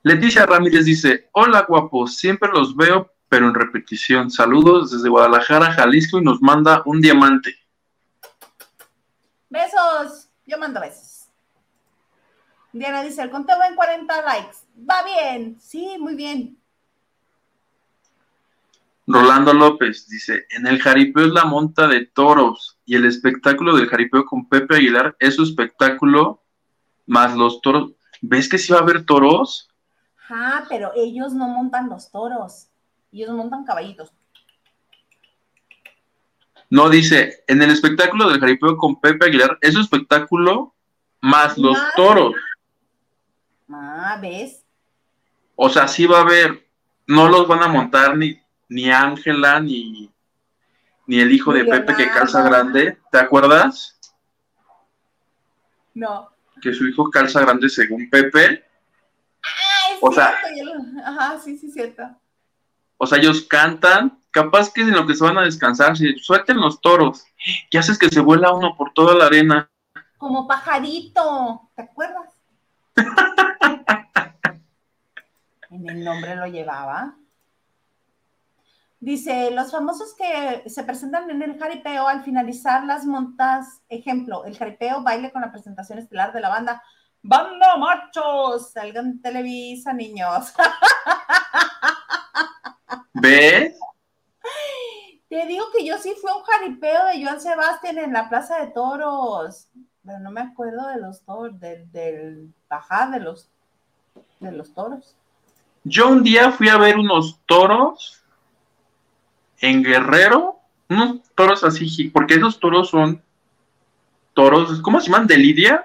Leticia 0.06 0.45
Ramírez 0.45 0.86
dice, 0.86 1.30
hola 1.32 1.66
guapos, 1.68 2.18
siempre 2.18 2.47
los 2.53 2.76
veo, 2.76 3.12
pero 3.28 3.47
en 3.47 3.56
repetición. 3.56 4.30
Saludos 4.30 4.91
desde 4.91 5.10
Guadalajara, 5.10 5.72
Jalisco 5.72 6.20
y 6.20 6.24
nos 6.24 6.43
manda 6.43 6.84
un 6.86 7.01
diamante. 7.01 7.56
Besos. 9.49 10.30
Yo 10.45 10.60
mando 10.60 10.80
besos. 10.80 11.30
Diana 12.72 13.01
dice, 13.01 13.24
el 13.24 13.32
conteo 13.32 13.58
va 13.58 13.66
en 13.66 13.76
40 13.76 14.22
likes. 14.22 14.58
Va 14.88 15.03
bien. 15.03 15.58
Sí, 15.60 15.97
muy 15.99 16.14
bien. 16.14 16.56
Rolando 19.08 19.56
López 19.56 20.08
dice, 20.08 20.45
en 20.51 20.68
el 20.68 20.80
jaripeo 20.84 21.26
es 21.26 21.32
la 21.32 21.45
monta 21.45 21.88
de 21.88 22.06
toros 22.06 22.78
y 22.86 22.93
el 22.93 23.06
espectáculo 23.06 23.76
del 23.76 23.88
jaripeo 23.88 24.24
con 24.26 24.47
Pepe 24.49 24.76
Aguilar 24.76 25.16
es 25.18 25.38
su 25.38 25.41
espectáculo 25.41 26.43
más 27.08 27.36
los 27.36 27.60
toros. 27.62 27.93
¿Ves 28.22 28.47
que 28.47 28.60
sí 28.60 28.72
va 28.72 28.78
a 28.78 28.84
haber 28.84 29.03
toros? 29.03 29.72
Ah, 30.30 30.65
pero 30.69 30.91
ellos 30.95 31.34
no 31.34 31.47
montan 31.47 31.89
los 31.89 32.11
toros, 32.11 32.69
ellos 33.11 33.30
montan 33.32 33.65
caballitos. 33.65 34.11
No, 36.69 36.89
dice, 36.89 37.43
en 37.47 37.61
el 37.61 37.71
espectáculo 37.71 38.28
del 38.28 38.39
jaripeo 38.39 38.76
con 38.78 38.99
Pepe 38.99 39.26
Aguilar, 39.26 39.57
es 39.61 39.76
un 39.76 39.82
espectáculo 39.82 40.73
más 41.21 41.57
los 41.57 41.78
toros. 41.95 42.34
Ah, 43.69 44.17
¿ves? 44.21 44.63
O 45.55 45.69
sea, 45.69 45.88
sí 45.88 46.05
va 46.05 46.19
a 46.19 46.21
haber, 46.21 46.67
no 47.07 47.30
los 47.30 47.47
van 47.47 47.63
a 47.63 47.67
montar 47.67 48.17
ni 48.17 48.39
ni 48.69 48.89
Ángela, 48.89 49.59
ni, 49.59 50.11
ni 51.07 51.19
el 51.19 51.32
hijo 51.32 51.53
de 51.53 51.65
Pepe 51.65 51.95
que 51.95 52.09
calza 52.09 52.41
grande, 52.41 52.97
¿te 53.11 53.17
acuerdas? 53.17 53.99
No. 55.93 56.30
Que 56.61 56.73
su 56.73 56.88
hijo 56.88 57.09
calza 57.09 57.41
grande 57.41 57.69
según 57.69 58.09
Pepe. 58.09 58.63
O 60.02 60.12
sea- 60.12 60.34
el- 60.56 61.00
Ajá, 61.04 61.39
sí, 61.39 61.58
sí, 61.58 61.72
cierto. 61.72 62.04
O 62.98 63.06
sea, 63.06 63.18
ellos 63.18 63.43
cantan, 63.43 64.20
capaz 64.32 64.72
que 64.72 64.82
en 64.82 64.91
lo 64.91 65.06
que 65.06 65.16
se 65.16 65.24
van 65.24 65.38
a 65.38 65.43
descansar, 65.43 65.98
si 65.98 66.18
suelten 66.20 66.58
los 66.58 66.80
toros, 66.82 67.26
y 67.70 67.78
haces 67.78 68.00
que 68.00 68.10
se 68.10 68.22
vuela 68.22 68.54
uno 68.54 68.76
por 68.78 68.93
toda 68.93 69.16
la 69.16 69.26
arena. 69.26 69.70
Como 70.18 70.48
pajarito, 70.48 71.70
¿te 71.76 71.82
acuerdas? 71.84 72.30
en 75.70 75.89
el 75.89 76.04
nombre 76.04 76.36
lo 76.36 76.48
llevaba. 76.48 77.16
Dice, 79.02 79.52
los 79.52 79.72
famosos 79.72 80.16
que 80.16 80.64
se 80.70 80.84
presentan 80.84 81.30
en 81.30 81.43
el 81.43 81.60
jaripeo 81.60 82.08
al 82.08 82.24
finalizar 82.24 82.86
las 82.86 83.06
montas, 83.06 83.82
ejemplo, 83.89 84.46
el 84.46 84.58
jaripeo 84.58 85.04
baile 85.04 85.32
con 85.32 85.41
la 85.41 85.52
presentación 85.52 86.00
estelar 86.00 86.34
de 86.34 86.39
la 86.39 86.50
banda. 86.50 86.82
¡Banda 87.28 87.76
machos! 87.78 88.71
Salgan 88.71 89.19
Televisa, 89.19 89.91
niños. 89.91 90.53
¿Ves? 93.13 93.80
Te 95.28 95.47
digo 95.47 95.65
que 95.76 95.84
yo 95.84 95.97
sí 95.97 96.13
fui 96.21 96.30
a 96.30 96.36
un 96.36 96.43
jaripeo 96.43 97.05
de 97.05 97.26
Joan 97.26 97.41
Sebastián 97.41 97.97
en 97.97 98.13
la 98.13 98.30
Plaza 98.30 98.59
de 98.59 98.67
Toros, 98.67 99.69
pero 100.05 100.19
no 100.19 100.30
me 100.30 100.41
acuerdo 100.41 100.88
de 100.89 101.01
los 101.01 101.23
toros, 101.23 101.59
del, 101.59 101.91
del 101.91 102.53
ajá, 102.69 103.09
de 103.09 103.21
los, 103.21 103.49
de 104.39 104.51
los 104.51 104.71
toros. 104.76 105.15
Yo 105.84 106.09
un 106.09 106.21
día 106.21 106.51
fui 106.51 106.69
a 106.69 106.78
ver 106.78 106.95
unos 106.95 107.39
toros 107.47 108.21
en 109.61 109.84
Guerrero, 109.84 110.59
unos 110.89 111.21
toros 111.34 111.63
así, 111.63 112.09
porque 112.09 112.36
esos 112.36 112.59
toros 112.59 112.91
son 112.91 113.19
toros, 114.36 114.80
¿cómo 114.82 114.99
se 114.99 115.07
llaman? 115.07 115.26
De 115.26 115.38
Lidia, 115.38 115.84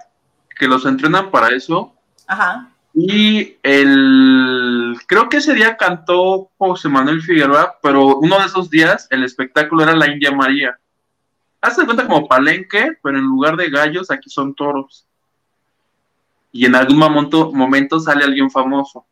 que 0.61 0.69
los 0.69 0.85
entrenan 0.85 1.31
para 1.31 1.49
eso. 1.49 1.95
Ajá. 2.27 2.69
Y 2.93 3.57
el 3.63 4.95
creo 5.07 5.31
que 5.31 5.39
ese 5.39 5.55
día 5.55 5.79
cantó 5.79 6.51
José 6.59 6.91
Manuel 6.91 7.23
Figueroa, 7.23 7.79
pero 7.83 8.19
uno 8.19 8.39
de 8.39 8.45
esos 8.45 8.69
días 8.69 9.07
el 9.09 9.25
espectáculo 9.25 9.83
era 9.83 9.97
la 9.97 10.09
India 10.09 10.31
María. 10.33 10.79
Hazte 11.63 11.87
cuenta 11.87 12.07
como 12.07 12.29
palenque, 12.29 12.93
pero 13.03 13.17
en 13.17 13.25
lugar 13.25 13.57
de 13.57 13.71
gallos 13.71 14.11
aquí 14.11 14.29
son 14.29 14.55
toros. 14.55 15.07
Y 16.53 16.67
en 16.67 16.75
algún 16.75 16.99
momento, 16.99 17.51
momento 17.53 17.99
sale 17.99 18.25
alguien 18.25 18.51
famoso. 18.51 19.07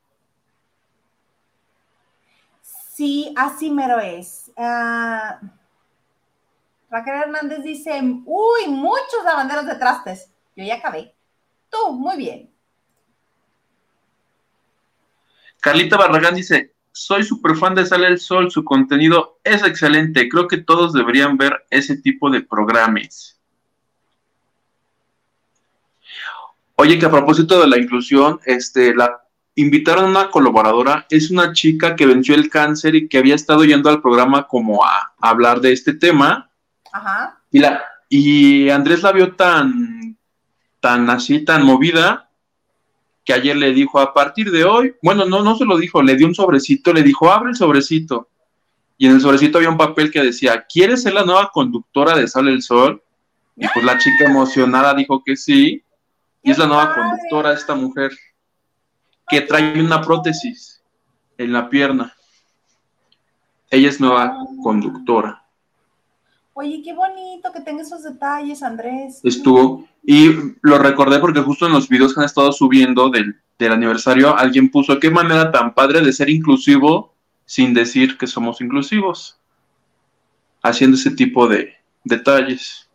Sí, 2.63 3.33
así 3.37 3.71
mero 3.71 4.01
es. 4.01 4.51
Ah, 4.57 5.41
Raquel 6.91 7.15
Hernández 7.15 7.63
dice, 7.63 8.01
uy, 8.27 8.67
muchos 8.67 9.25
lavanderos 9.25 9.67
de 9.67 9.77
trastes. 9.77 10.31
Yo 10.57 10.65
ya 10.65 10.77
acabé. 10.77 11.15
Tú, 11.71 11.93
muy 11.93 12.17
bien. 12.17 12.51
Carlita 15.61 15.97
Barragán 15.97 16.35
dice, 16.35 16.75
soy 16.93 17.23
súper 17.25 17.57
fan 17.57 17.75
de 17.75 17.87
Sale 17.87 18.07
el 18.07 18.19
Sol, 18.19 18.51
su 18.51 18.65
contenido 18.65 19.39
es 19.45 19.63
excelente, 19.65 20.29
creo 20.29 20.49
que 20.49 20.59
todos 20.59 20.93
deberían 20.93 21.37
ver 21.37 21.67
ese 21.71 21.97
tipo 21.97 22.31
de 22.31 22.43
programas. 22.43 23.41
Oye, 26.77 26.99
que 26.99 27.07
a 27.07 27.11
propósito 27.11 27.61
de 27.61 27.67
la 27.67 27.77
inclusión, 27.77 28.41
este, 28.47 28.95
la 28.95 29.23
invitaron 29.57 30.05
a 30.05 30.09
una 30.09 30.31
colaboradora, 30.31 31.07
es 31.11 31.31
una 31.31 31.53
chica 31.53 31.97
que 31.97 32.07
venció 32.07 32.37
el 32.37 32.49
cáncer 32.49 32.95
y 32.95 33.09
que 33.09 33.19
había 33.19 33.35
estado 33.35 33.65
yendo 33.65 33.91
al 33.91 34.01
programa 34.01 34.47
como 34.47 34.85
a, 34.85 35.13
a 35.19 35.29
hablar 35.29 35.61
de 35.61 35.73
este 35.73 35.95
tema, 35.95 36.51
Ajá. 36.93 37.41
y, 37.51 37.59
la, 37.59 37.83
y 38.09 38.71
Andrés 38.71 39.03
la 39.03 39.11
vio 39.11 39.35
tan, 39.35 40.08
tan 40.81 41.09
así, 41.11 41.45
tan 41.45 41.65
movida, 41.65 42.31
que 43.25 43.35
ayer 43.35 43.57
le 43.57 43.73
dijo, 43.73 44.01
a 44.01 44.15
partir 44.15 44.51
de 44.51 44.65
hoy, 44.65 44.95
bueno, 45.03 45.27
no, 45.27 45.43
no 45.43 45.57
se 45.57 45.65
lo 45.65 45.77
dijo, 45.77 46.03
le 46.03 46.17
dio 46.17 46.27
un 46.27 46.35
sobrecito, 46.35 46.93
le 46.93 47.03
dijo, 47.03 47.31
abre 47.31 47.51
el 47.51 47.57
sobrecito. 47.57 48.29
Y 48.97 49.07
en 49.07 49.13
el 49.13 49.21
sobrecito 49.21 49.59
había 49.59 49.71
un 49.71 49.77
papel 49.77 50.11
que 50.11 50.23
decía, 50.23 50.65
¿quieres 50.67 51.03
ser 51.03 51.13
la 51.13 51.25
nueva 51.25 51.51
conductora 51.53 52.17
de 52.17 52.27
Sale 52.27 52.51
el 52.51 52.63
Sol? 52.63 53.03
Y 53.55 53.67
pues 53.69 53.85
la 53.85 53.99
chica 53.99 54.25
emocionada 54.25 54.95
dijo 54.95 55.23
que 55.23 55.37
sí. 55.37 55.85
Y 56.43 56.51
es 56.51 56.59
la 56.59 56.67
nueva 56.67 56.95
conductora 56.95 57.53
esta 57.53 57.75
mujer, 57.75 58.13
que 59.29 59.43
trae 59.43 59.81
una 59.81 60.01
prótesis 60.01 60.83
en 61.37 61.53
la 61.53 61.69
pierna. 61.69 62.15
Ella 63.71 63.89
es 63.89 64.01
nueva 64.01 64.37
conductora. 64.63 65.38
Oye, 66.61 66.83
qué 66.83 66.93
bonito 66.93 67.53
que 67.53 67.61
tenga 67.61 67.83
esos 67.83 68.03
detalles, 68.03 68.65
Andrés. 68.65 69.21
estuvo. 69.23 69.87
Y 70.03 70.31
lo 70.61 70.79
recordé 70.79 71.21
porque 71.21 71.39
justo 71.39 71.67
en 71.67 71.73
los 71.73 71.89
videos 71.89 72.13
que 72.13 72.19
han 72.19 72.27
estado 72.27 72.51
subiendo 72.51 73.11
del, 73.11 73.41
del 73.61 73.71
aniversario, 73.71 74.37
alguien 74.37 74.69
puso 74.69 74.99
qué 74.99 75.09
manera 75.09 75.53
tan 75.53 75.73
padre 75.73 76.01
de 76.01 76.13
ser 76.13 76.29
inclusivo 76.29 77.15
sin 77.45 77.75
decir 77.75 78.19
que 78.19 78.27
somos 78.27 78.61
inclusivos. 78.61 79.39
Haciendo 80.61 80.97
ese 80.97 81.13
tipo 81.13 81.47
de 81.47 81.75
detalles. 82.03 82.89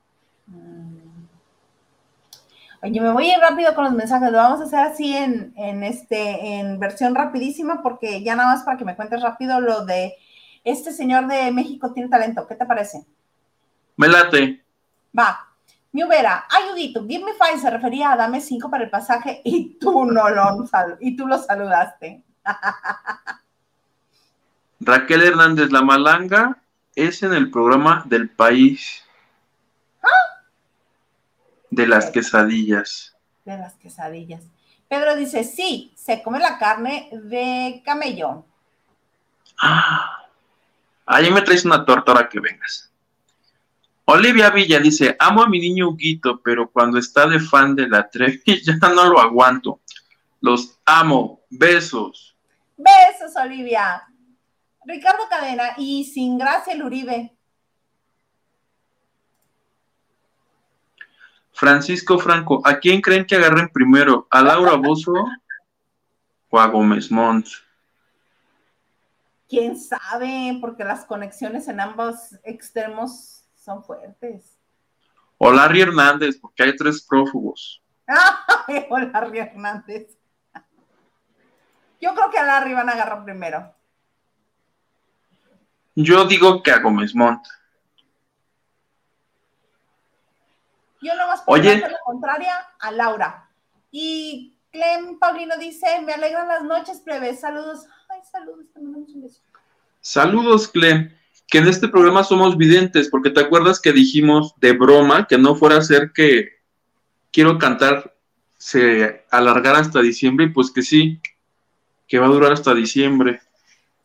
Mm. 0.47 0.97
Oye, 2.81 2.99
me 2.99 3.13
voy 3.13 3.29
a 3.29 3.37
ir 3.37 3.39
rápido 3.39 3.73
con 3.75 3.85
los 3.85 3.93
mensajes. 3.93 4.29
Lo 4.29 4.39
vamos 4.39 4.59
a 4.59 4.65
hacer 4.65 4.79
así 4.79 5.15
en, 5.15 5.53
en, 5.55 5.83
este, 5.83 6.59
en 6.59 6.81
versión 6.81 7.15
rapidísima 7.15 7.81
porque 7.81 8.25
ya 8.25 8.35
nada 8.35 8.55
más 8.55 8.63
para 8.63 8.77
que 8.77 8.83
me 8.83 8.97
cuentes 8.97 9.21
rápido 9.21 9.61
lo 9.61 9.85
de 9.85 10.15
este 10.65 10.91
señor 10.91 11.27
de 11.27 11.49
México 11.53 11.93
tiene 11.93 12.09
talento. 12.09 12.45
¿Qué 12.45 12.55
te 12.55 12.65
parece? 12.65 13.05
Me 13.97 14.07
late. 14.07 14.63
Va. 15.17 15.49
Mi 15.91 16.03
Ubera, 16.03 16.47
ayudito, 16.49 17.05
give 17.07 17.23
me 17.23 17.33
five 17.33 17.59
se 17.59 17.69
refería 17.69 18.13
a 18.13 18.17
dame 18.17 18.41
cinco 18.41 18.67
para 18.67 18.83
el 18.83 18.89
pasaje 18.89 19.41
y 19.43 19.75
tú 19.75 20.05
no 20.05 20.27
lo, 20.27 20.65
y 20.99 21.15
tú 21.15 21.27
lo 21.27 21.37
saludaste. 21.37 22.23
Raquel 24.79 25.21
Hernández 25.21 25.71
La 25.71 25.83
Malanga 25.83 26.57
es 26.95 27.21
en 27.21 27.33
el 27.33 27.51
programa 27.51 28.03
del 28.07 28.29
país 28.29 29.03
de 31.69 31.87
las 31.87 32.09
quesadillas. 32.11 33.15
De 33.45 33.57
las 33.57 33.75
quesadillas. 33.75 34.43
Pedro 34.87 35.15
dice, 35.15 35.43
sí, 35.43 35.91
se 35.95 36.21
come 36.21 36.39
la 36.39 36.59
carne 36.59 37.09
de 37.11 37.81
camello. 37.83 38.45
Ah, 39.59 40.25
ahí 41.05 41.31
me 41.31 41.41
traes 41.41 41.65
una 41.65 41.83
torta 41.85 42.11
ahora 42.11 42.29
que 42.29 42.39
vengas. 42.39 42.92
Olivia 44.05 44.49
Villa 44.49 44.79
dice, 44.79 45.15
amo 45.17 45.43
a 45.43 45.49
mi 45.49 45.59
niño 45.59 45.89
Huguito, 45.89 46.41
pero 46.41 46.69
cuando 46.69 46.97
está 46.97 47.25
de 47.27 47.39
fan 47.39 47.75
de 47.75 47.87
la 47.87 48.09
Trevi 48.09 48.41
ya 48.63 48.75
no 48.89 49.05
lo 49.05 49.19
aguanto. 49.19 49.79
Los 50.41 50.77
amo. 50.85 51.41
Besos. 51.49 52.35
Besos, 52.75 53.35
Olivia. 53.37 54.03
Ricardo 54.85 55.23
Cadena 55.29 55.75
y 55.77 56.03
sin 56.03 56.37
gracia 56.37 56.73
el 56.73 56.83
Uribe. 56.83 57.33
Francisco 61.53 62.19
Franco, 62.19 62.61
¿a 62.65 62.79
quién 62.79 62.99
creen 62.99 63.25
que 63.25 63.35
agarren 63.35 63.69
primero? 63.69 64.27
¿A 64.31 64.41
Laura 64.41 64.73
Bozo 64.73 65.13
o 66.49 66.59
a 66.59 66.67
Gómez 66.67 67.09
Montt? 67.11 67.47
¿Quién 69.47 69.77
sabe? 69.77 70.57
Porque 70.59 70.83
las 70.83 71.05
conexiones 71.05 71.67
en 71.67 71.79
ambos 71.79 72.15
extremos 72.43 73.42
son 73.63 73.83
fuertes. 73.83 74.59
O 75.37 75.51
Larry 75.51 75.81
Hernández, 75.81 76.37
porque 76.39 76.63
hay 76.63 76.75
tres 76.75 77.01
prófugos. 77.01 77.81
Ay, 78.07 78.85
o 78.89 78.99
Larry 78.99 79.39
Hernández. 79.39 80.17
Yo 81.99 82.13
creo 82.13 82.29
que 82.29 82.37
a 82.37 82.45
Larry 82.45 82.73
van 82.73 82.89
a 82.89 82.93
agarrar 82.93 83.23
primero. 83.23 83.73
Yo 85.95 86.25
digo 86.25 86.61
que 86.61 86.71
a 86.71 86.79
Gómez 86.79 87.15
Montt. 87.15 87.45
Yo 91.01 91.15
nomás 91.15 91.41
por 91.41 91.59
Oye. 91.59 91.79
la 91.79 91.99
contraria 92.03 92.53
a 92.79 92.91
Laura. 92.91 93.49
Y 93.91 94.57
Clem 94.71 95.19
Paulino 95.19 95.57
dice, 95.57 96.01
me 96.01 96.13
alegran 96.13 96.47
las 96.47 96.63
noches, 96.63 96.99
plebes. 97.01 97.39
Saludos. 97.41 97.85
Ay, 98.09 98.21
saludos. 98.29 98.65
Saludos, 100.01 100.67
Clem. 100.67 101.15
Que 101.53 101.59
en 101.59 101.67
este 101.67 101.87
programa 101.87 102.23
somos 102.23 102.57
videntes, 102.57 103.09
porque 103.09 103.29
te 103.29 103.39
acuerdas 103.39 103.79
que 103.79 103.93
dijimos 103.93 104.55
de 104.59 104.71
broma 104.71 105.27
que 105.27 105.37
no 105.37 105.53
fuera 105.53 105.77
a 105.77 105.81
ser 105.83 106.11
que 106.11 106.49
quiero 107.31 107.59
cantar 107.59 108.15
se 108.57 109.23
alargara 109.29 109.77
hasta 109.77 110.01
diciembre, 110.01 110.47
y 110.47 110.49
pues 110.49 110.71
que 110.71 110.81
sí, 110.81 111.21
que 112.07 112.17
va 112.17 112.25
a 112.25 112.29
durar 112.29 112.53
hasta 112.53 112.73
diciembre. 112.73 113.39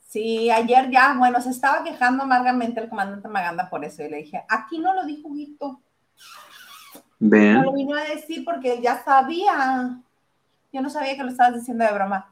Sí, 0.08 0.50
ayer 0.50 0.90
ya, 0.90 1.14
bueno, 1.16 1.40
se 1.40 1.48
estaba 1.48 1.82
quejando 1.82 2.24
amargamente 2.24 2.82
el 2.82 2.90
comandante 2.90 3.28
Maganda 3.28 3.70
por 3.70 3.82
eso. 3.82 4.02
Y 4.04 4.10
le 4.10 4.18
dije, 4.18 4.42
aquí 4.46 4.78
no 4.78 4.92
lo 4.92 5.06
dijo 5.06 5.28
Huguito. 5.28 5.80
No 7.18 7.30
Ven. 7.30 7.62
lo 7.62 7.72
vino 7.72 7.96
a 7.96 8.04
decir 8.04 8.44
porque 8.44 8.78
ya 8.82 9.02
sabía. 9.02 9.98
Yo 10.70 10.82
no 10.82 10.90
sabía 10.90 11.16
que 11.16 11.22
lo 11.22 11.30
estabas 11.30 11.54
diciendo 11.54 11.86
de 11.86 11.92
broma. 11.94 12.30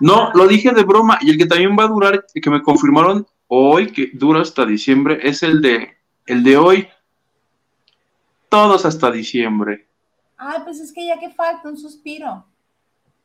No, 0.00 0.30
lo 0.32 0.46
dije 0.46 0.72
de 0.72 0.84
broma. 0.84 1.18
Y 1.20 1.30
el 1.30 1.38
que 1.38 1.46
también 1.46 1.76
va 1.78 1.84
a 1.84 1.88
durar, 1.88 2.24
que 2.32 2.50
me 2.50 2.62
confirmaron 2.62 3.26
hoy, 3.48 3.90
que 3.90 4.10
dura 4.14 4.42
hasta 4.42 4.64
diciembre, 4.64 5.18
es 5.22 5.42
el 5.42 5.60
de, 5.60 5.96
el 6.26 6.44
de 6.44 6.56
hoy. 6.56 6.88
Todos 8.48 8.84
hasta 8.84 9.10
diciembre. 9.10 9.88
Ay, 10.36 10.60
pues 10.64 10.78
es 10.80 10.92
que 10.92 11.06
ya 11.06 11.18
que 11.18 11.30
falta 11.30 11.68
un 11.68 11.76
suspiro. 11.76 12.46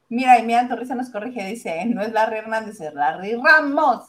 Mira, 0.10 0.38
y 0.40 0.44
mira, 0.44 0.68
Torrisa 0.68 0.96
nos 0.96 1.10
corrige, 1.10 1.46
dice, 1.46 1.86
no 1.86 2.02
es 2.02 2.12
Larry 2.12 2.38
Hernández, 2.38 2.80
es 2.82 2.94
Larry 2.94 3.36
Ramos. 3.36 4.06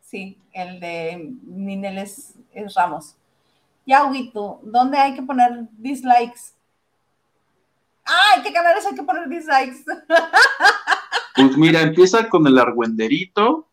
Sí, 0.00 0.38
el 0.52 0.80
de 0.80 1.34
Ninel 1.42 1.98
es, 1.98 2.34
Ramos. 2.74 3.16
Ya, 3.86 4.04
Huito, 4.04 4.60
¿dónde 4.62 4.98
hay 4.98 5.14
que 5.14 5.22
poner 5.22 5.68
dislikes? 5.72 6.54
¡Ay, 8.08 8.42
qué 8.42 8.52
canales 8.52 8.84
hay 8.86 8.94
que 8.94 9.02
poner 9.02 9.28
dislikes! 9.28 9.84
Pues 11.36 11.56
mira, 11.56 11.82
empieza 11.82 12.28
con 12.28 12.44
el 12.48 12.58
argüenderito. 12.58 13.68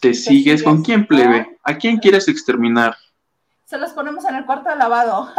Te, 0.00 0.14
sigues. 0.14 0.62
¿Con 0.62 0.82
quién, 0.82 1.06
plebe? 1.06 1.58
¿A 1.62 1.76
quién 1.76 1.98
quieres 1.98 2.28
exterminar? 2.28 2.96
Se 3.66 3.76
los 3.76 3.92
ponemos 3.92 4.24
en 4.24 4.36
el 4.36 4.46
cuarto 4.46 4.70
de 4.70 4.76
lavado. 4.76 5.30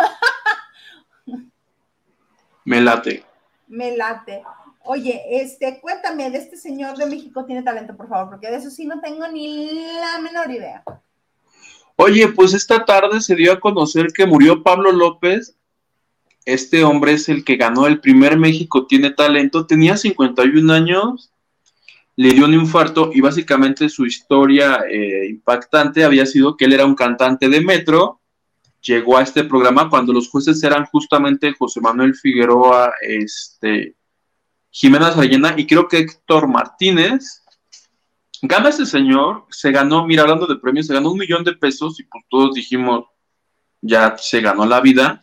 Me 2.65 2.81
late. 2.81 3.25
Me 3.67 3.97
late. 3.97 4.43
Oye, 4.83 5.23
este, 5.41 5.79
cuéntame 5.81 6.29
de 6.29 6.37
este 6.37 6.57
señor 6.57 6.95
de 6.97 7.07
México 7.07 7.45
tiene 7.45 7.63
talento, 7.63 7.97
por 7.97 8.07
favor, 8.07 8.29
porque 8.29 8.51
de 8.51 8.57
eso 8.57 8.69
sí 8.69 8.85
no 8.85 9.01
tengo 9.01 9.27
ni 9.27 9.71
la 9.99 10.19
menor 10.19 10.51
idea. 10.51 10.83
Oye, 11.95 12.27
pues 12.27 12.53
esta 12.53 12.85
tarde 12.85 13.21
se 13.21 13.35
dio 13.35 13.53
a 13.53 13.59
conocer 13.59 14.07
que 14.13 14.27
murió 14.27 14.61
Pablo 14.61 14.91
López. 14.91 15.57
Este 16.45 16.83
hombre 16.83 17.13
es 17.13 17.27
el 17.27 17.43
que 17.43 17.55
ganó 17.55 17.87
el 17.87 17.99
primer 17.99 18.37
México 18.37 18.85
Tiene 18.85 19.09
Talento. 19.09 19.65
Tenía 19.65 19.97
51 19.97 20.71
años, 20.71 21.31
le 22.15 22.29
dio 22.31 22.45
un 22.45 22.53
infarto 22.53 23.09
y 23.13 23.19
básicamente 23.19 23.89
su 23.89 24.05
historia 24.05 24.83
eh, 24.89 25.27
impactante 25.27 26.03
había 26.03 26.25
sido 26.25 26.55
que 26.55 26.65
él 26.65 26.73
era 26.73 26.85
un 26.85 26.95
cantante 26.95 27.49
de 27.49 27.61
metro. 27.61 28.21
Llegó 28.81 29.17
a 29.17 29.23
este 29.23 29.43
programa 29.43 29.89
cuando 29.89 30.13
los 30.13 30.29
jueces 30.29 30.61
eran 30.63 30.85
justamente 30.85 31.53
José 31.53 31.81
Manuel 31.81 32.13
Figueroa, 32.13 32.93
este, 33.01 33.95
Jimena 34.69 35.11
Sallena 35.11 35.55
y 35.57 35.65
creo 35.65 35.87
que 35.87 35.97
Héctor 35.97 36.47
Martínez. 36.47 37.41
Gana 38.41 38.69
ese 38.69 38.85
señor, 38.85 39.45
se 39.49 39.71
ganó, 39.71 40.05
mira, 40.05 40.21
hablando 40.21 40.45
de 40.45 40.57
premios, 40.57 40.85
se 40.85 40.93
ganó 40.93 41.11
un 41.11 41.17
millón 41.17 41.43
de 41.43 41.53
pesos 41.53 41.99
y 41.99 42.03
pues 42.03 42.23
todos 42.29 42.53
dijimos, 42.53 43.05
ya 43.81 44.15
se 44.17 44.41
ganó 44.41 44.65
la 44.65 44.81
vida. 44.81 45.21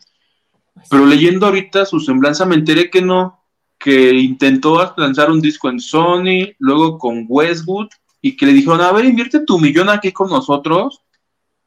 Pero 0.89 1.05
leyendo 1.05 1.45
ahorita 1.45 1.85
su 1.85 1.99
semblanza 1.99 2.45
me 2.45 2.55
enteré 2.55 2.89
que 2.89 3.01
no, 3.01 3.43
que 3.77 4.13
intentó 4.13 4.93
lanzar 4.97 5.31
un 5.31 5.41
disco 5.41 5.69
en 5.69 5.79
Sony, 5.79 6.53
luego 6.59 6.97
con 6.97 7.25
Westwood, 7.27 7.89
y 8.21 8.35
que 8.37 8.45
le 8.45 8.53
dijeron, 8.53 8.81
a 8.81 8.91
ver, 8.91 9.05
invierte 9.05 9.45
tu 9.45 9.59
millón 9.59 9.89
aquí 9.89 10.11
con 10.11 10.29
nosotros, 10.29 11.01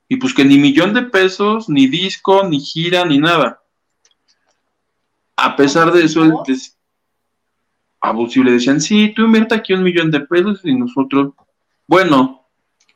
y 0.08 0.16
pues 0.16 0.32
que 0.32 0.44
ni 0.44 0.58
millón 0.58 0.94
de 0.94 1.02
pesos, 1.02 1.68
ni 1.68 1.86
disco, 1.86 2.46
ni 2.48 2.60
gira, 2.60 3.04
ni 3.04 3.18
nada. 3.18 3.60
A 5.36 5.56
pesar 5.56 5.92
de 5.92 6.04
eso, 6.04 6.22
abusivo. 8.00 8.44
Le 8.44 8.52
decían, 8.52 8.80
sí, 8.80 9.12
tú 9.14 9.22
invierte 9.22 9.54
aquí 9.54 9.72
un 9.72 9.82
millón 9.82 10.10
de 10.10 10.20
pesos 10.20 10.60
y 10.64 10.74
nosotros, 10.74 11.34
bueno, 11.86 12.46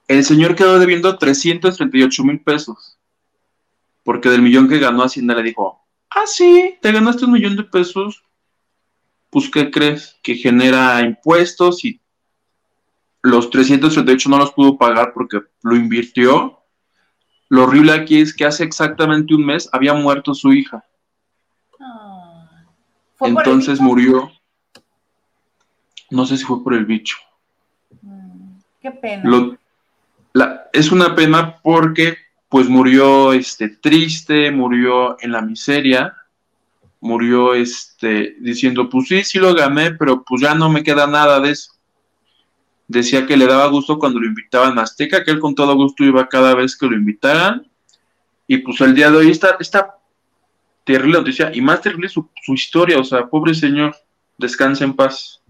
el 0.08 0.24
señor 0.24 0.54
quedó 0.54 0.78
debiendo 0.78 1.18
338 1.18 2.24
mil 2.24 2.40
pesos. 2.40 2.98
Porque 4.02 4.30
del 4.30 4.42
millón 4.42 4.68
que 4.68 4.78
ganó 4.78 5.02
Hacienda 5.02 5.34
le 5.34 5.42
dijo, 5.42 5.79
ah, 6.10 6.26
sí, 6.26 6.76
te 6.80 6.92
ganaste 6.92 7.24
un 7.24 7.32
millón 7.32 7.56
de 7.56 7.64
pesos. 7.64 8.22
Pues, 9.30 9.48
¿qué 9.48 9.70
crees? 9.70 10.18
Que 10.22 10.34
genera 10.34 11.00
impuestos 11.02 11.84
y 11.84 12.00
los 13.22 13.50
338 13.50 14.28
no 14.28 14.38
los 14.38 14.52
pudo 14.52 14.76
pagar 14.78 15.12
porque 15.12 15.40
lo 15.62 15.76
invirtió. 15.76 16.58
Lo 17.48 17.64
horrible 17.64 17.92
aquí 17.92 18.20
es 18.20 18.34
que 18.34 18.44
hace 18.44 18.64
exactamente 18.64 19.34
un 19.34 19.44
mes 19.44 19.68
había 19.72 19.94
muerto 19.94 20.34
su 20.34 20.52
hija. 20.52 20.84
Ah. 21.80 22.48
Entonces 23.20 23.80
murió. 23.80 24.30
No 26.10 26.26
sé 26.26 26.36
si 26.36 26.44
fue 26.44 26.62
por 26.62 26.74
el 26.74 26.86
bicho. 26.86 27.16
Mm, 28.02 28.58
qué 28.80 28.90
pena. 28.90 29.58
es 30.72 30.90
una 30.90 31.14
pena 31.14 31.60
porque 31.62 32.16
pues 32.50 32.68
murió 32.68 33.32
este, 33.32 33.68
triste, 33.68 34.50
murió 34.50 35.16
en 35.20 35.30
la 35.30 35.40
miseria, 35.40 36.16
murió 37.00 37.54
este, 37.54 38.36
diciendo, 38.40 38.90
pues 38.90 39.06
sí, 39.06 39.22
sí 39.22 39.38
lo 39.38 39.54
gané, 39.54 39.92
pero 39.92 40.24
pues 40.24 40.42
ya 40.42 40.52
no 40.52 40.68
me 40.68 40.82
queda 40.82 41.06
nada 41.06 41.38
de 41.38 41.52
eso. 41.52 41.72
Decía 42.88 43.24
que 43.24 43.36
le 43.36 43.46
daba 43.46 43.68
gusto 43.68 44.00
cuando 44.00 44.18
lo 44.18 44.26
invitaban 44.26 44.76
a 44.80 44.82
Azteca, 44.82 45.22
que 45.22 45.30
él 45.30 45.38
con 45.38 45.54
todo 45.54 45.76
gusto 45.76 46.02
iba 46.02 46.28
cada 46.28 46.56
vez 46.56 46.76
que 46.76 46.86
lo 46.86 46.96
invitaran. 46.96 47.70
Y 48.48 48.58
pues 48.58 48.80
el 48.80 48.96
día 48.96 49.12
de 49.12 49.18
hoy 49.18 49.30
está, 49.30 49.56
está 49.60 49.96
terrible 50.82 51.18
noticia, 51.18 51.52
y 51.54 51.60
más 51.60 51.80
terrible 51.80 52.08
su, 52.08 52.28
su 52.42 52.52
historia, 52.52 52.98
o 52.98 53.04
sea, 53.04 53.28
pobre 53.28 53.54
señor, 53.54 53.94
descanse 54.36 54.82
en 54.82 54.94
paz. 54.94 55.40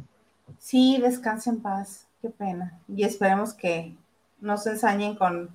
Sí, 0.59 0.99
descanse 1.01 1.49
en 1.49 1.63
paz, 1.63 2.07
qué 2.21 2.29
pena. 2.29 2.79
Y 2.95 3.05
esperemos 3.05 3.55
que 3.55 3.95
no 4.43 4.59
se 4.59 4.73
ensañen 4.73 5.15
con, 5.15 5.49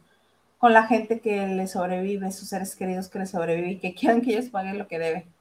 con 0.66 0.74
la 0.74 0.88
gente 0.88 1.20
que 1.20 1.46
le 1.46 1.68
sobrevive, 1.68 2.32
sus 2.32 2.50
seres 2.50 2.76
queridos 2.76 3.08
que 3.08 3.20
le 3.20 3.28
sobreviven 3.28 3.70
y 3.70 3.78
que 3.78 3.94
quieran 3.94 4.20
que 4.20 4.32
ellos 4.32 4.50
paguen 4.50 4.80
lo 4.80 4.88
que 4.88 4.98
deben. 4.98 5.32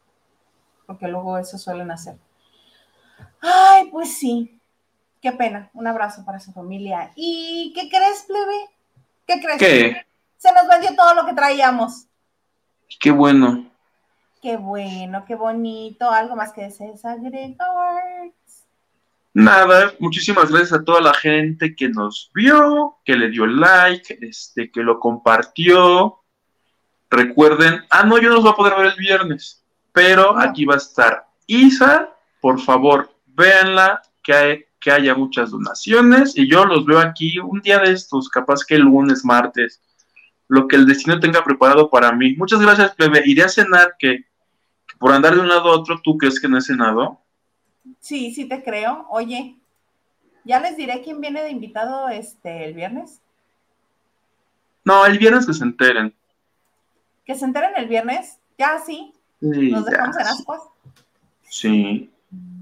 Porque 0.87 1.09
luego 1.09 1.39
eso 1.39 1.57
suelen 1.57 1.91
hacer. 1.91 2.19
Ay, 3.41 3.89
pues 3.91 4.19
sí, 4.19 4.61
qué 5.23 5.33
pena. 5.33 5.71
Un 5.73 5.87
abrazo 5.87 6.27
para 6.27 6.41
su 6.41 6.53
familia. 6.53 7.11
¿Y 7.17 7.73
qué 7.75 7.89
crees, 7.89 8.27
plebe? 8.27 8.69
¿Qué 9.27 9.41
crees? 9.41 9.59
¿Qué? 9.59 10.07
Se 10.37 10.53
nos 10.53 10.69
vendió 10.69 10.95
todo 10.95 11.15
lo 11.15 11.25
que 11.25 11.33
traíamos. 11.33 12.05
Qué 13.01 13.11
bueno. 13.11 13.71
Qué 14.43 14.59
bueno, 14.59 15.25
qué 15.25 15.37
bonito. 15.37 16.11
Algo 16.11 16.37
más 16.37 16.53
que 16.53 16.65
desees 16.65 17.03
agregar. 17.07 17.57
Nada, 19.37 19.93
muchísimas 19.99 20.49
gracias 20.49 20.73
a 20.75 20.85
toda 20.85 21.01
la 21.01 21.13
gente 21.13 21.75
que 21.75 21.89
nos 21.89 22.31
vio, 22.33 22.99
que 23.05 23.17
le 23.17 23.31
dio 23.31 23.47
like, 23.47 24.17
este, 24.21 24.71
que 24.71 24.81
lo 24.81 25.01
compartió. 25.01 26.21
Recuerden, 27.11 27.83
ah, 27.91 28.05
no, 28.05 28.19
yo 28.19 28.29
no 28.29 28.37
los 28.37 28.45
voy 28.45 28.53
a 28.53 28.57
poder 28.57 28.75
ver 28.77 28.87
el 28.87 28.97
viernes, 28.97 29.65
pero 29.93 30.39
aquí 30.39 30.65
va 30.65 30.75
a 30.75 30.77
estar 30.77 31.27
Isa. 31.49 32.15
Por 32.41 32.61
favor, 32.61 33.11
véanla, 33.27 34.03
que, 34.23 34.69
que 34.79 34.93
haya 34.93 35.17
muchas 35.17 35.51
donaciones 35.51 36.39
y 36.39 36.49
yo 36.49 36.65
los 36.65 36.87
veo 36.87 37.01
aquí 37.01 37.41
un 37.41 37.61
día 37.61 37.81
de 37.81 37.91
estos, 37.91 38.29
capaz 38.29 38.65
que 38.65 38.77
el 38.77 38.83
lunes, 38.83 39.25
martes, 39.25 39.83
lo 40.47 40.69
que 40.69 40.77
el 40.77 40.87
destino 40.87 41.19
tenga 41.19 41.43
preparado 41.43 41.91
para 41.91 42.13
mí. 42.13 42.37
Muchas 42.37 42.61
gracias, 42.61 42.95
plebe. 42.95 43.23
Iré 43.27 43.43
a 43.43 43.49
cenar, 43.49 43.97
que, 43.99 44.27
que 44.87 44.97
por 45.01 45.11
andar 45.11 45.35
de 45.35 45.41
un 45.41 45.49
lado 45.49 45.71
a 45.71 45.77
otro, 45.81 46.01
¿tú 46.05 46.17
crees 46.17 46.39
que 46.39 46.49
no 46.49 46.57
he 46.57 46.63
cenado? 46.63 47.24
Sí, 48.01 48.35
sí 48.35 48.47
te 48.47 48.63
creo. 48.63 49.07
Oye, 49.11 49.57
ya 50.45 50.61
les 50.61 50.77
diré 50.77 51.03
quién 51.03 51.21
viene 51.21 51.43
de 51.43 51.51
invitado 51.51 52.09
este 52.09 52.65
el 52.65 52.75
viernes. 52.75 53.21
No, 54.85 55.07
el 55.07 55.19
viernes 55.19 55.47
que 55.47 55.55
se 55.55 55.65
enteren. 55.65 56.15
¿Que 57.25 57.35
se 57.35 57.45
enteren 57.45 57.73
el 57.77 57.89
viernes? 57.89 58.39
Ya, 58.59 58.79
sí. 58.79 59.15
Nos 59.41 59.85
dejamos 59.87 60.17
en 60.19 60.27
ascuas. 60.27 60.63
Sí, 61.49 62.11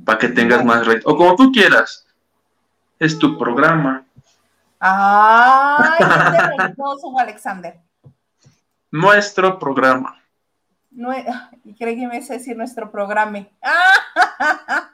para 0.04 0.18
que 0.18 0.28
tengas 0.28 0.64
más 0.64 0.86
red. 0.86 1.02
O 1.04 1.16
como 1.16 1.34
tú 1.36 1.50
quieras. 1.50 2.06
Es 2.98 3.18
tu 3.18 3.36
programa. 3.36 4.04
Ay, 4.78 5.98
qué 6.76 7.20
Alexander. 7.20 7.80
Nuestro 8.90 9.58
programa. 9.58 10.20
No, 10.90 11.12
y 11.64 11.74
cree 11.74 11.96
que 11.96 12.06
me 12.06 12.20
decir 12.20 12.56
nuestro 12.56 12.90
programa. 12.90 13.46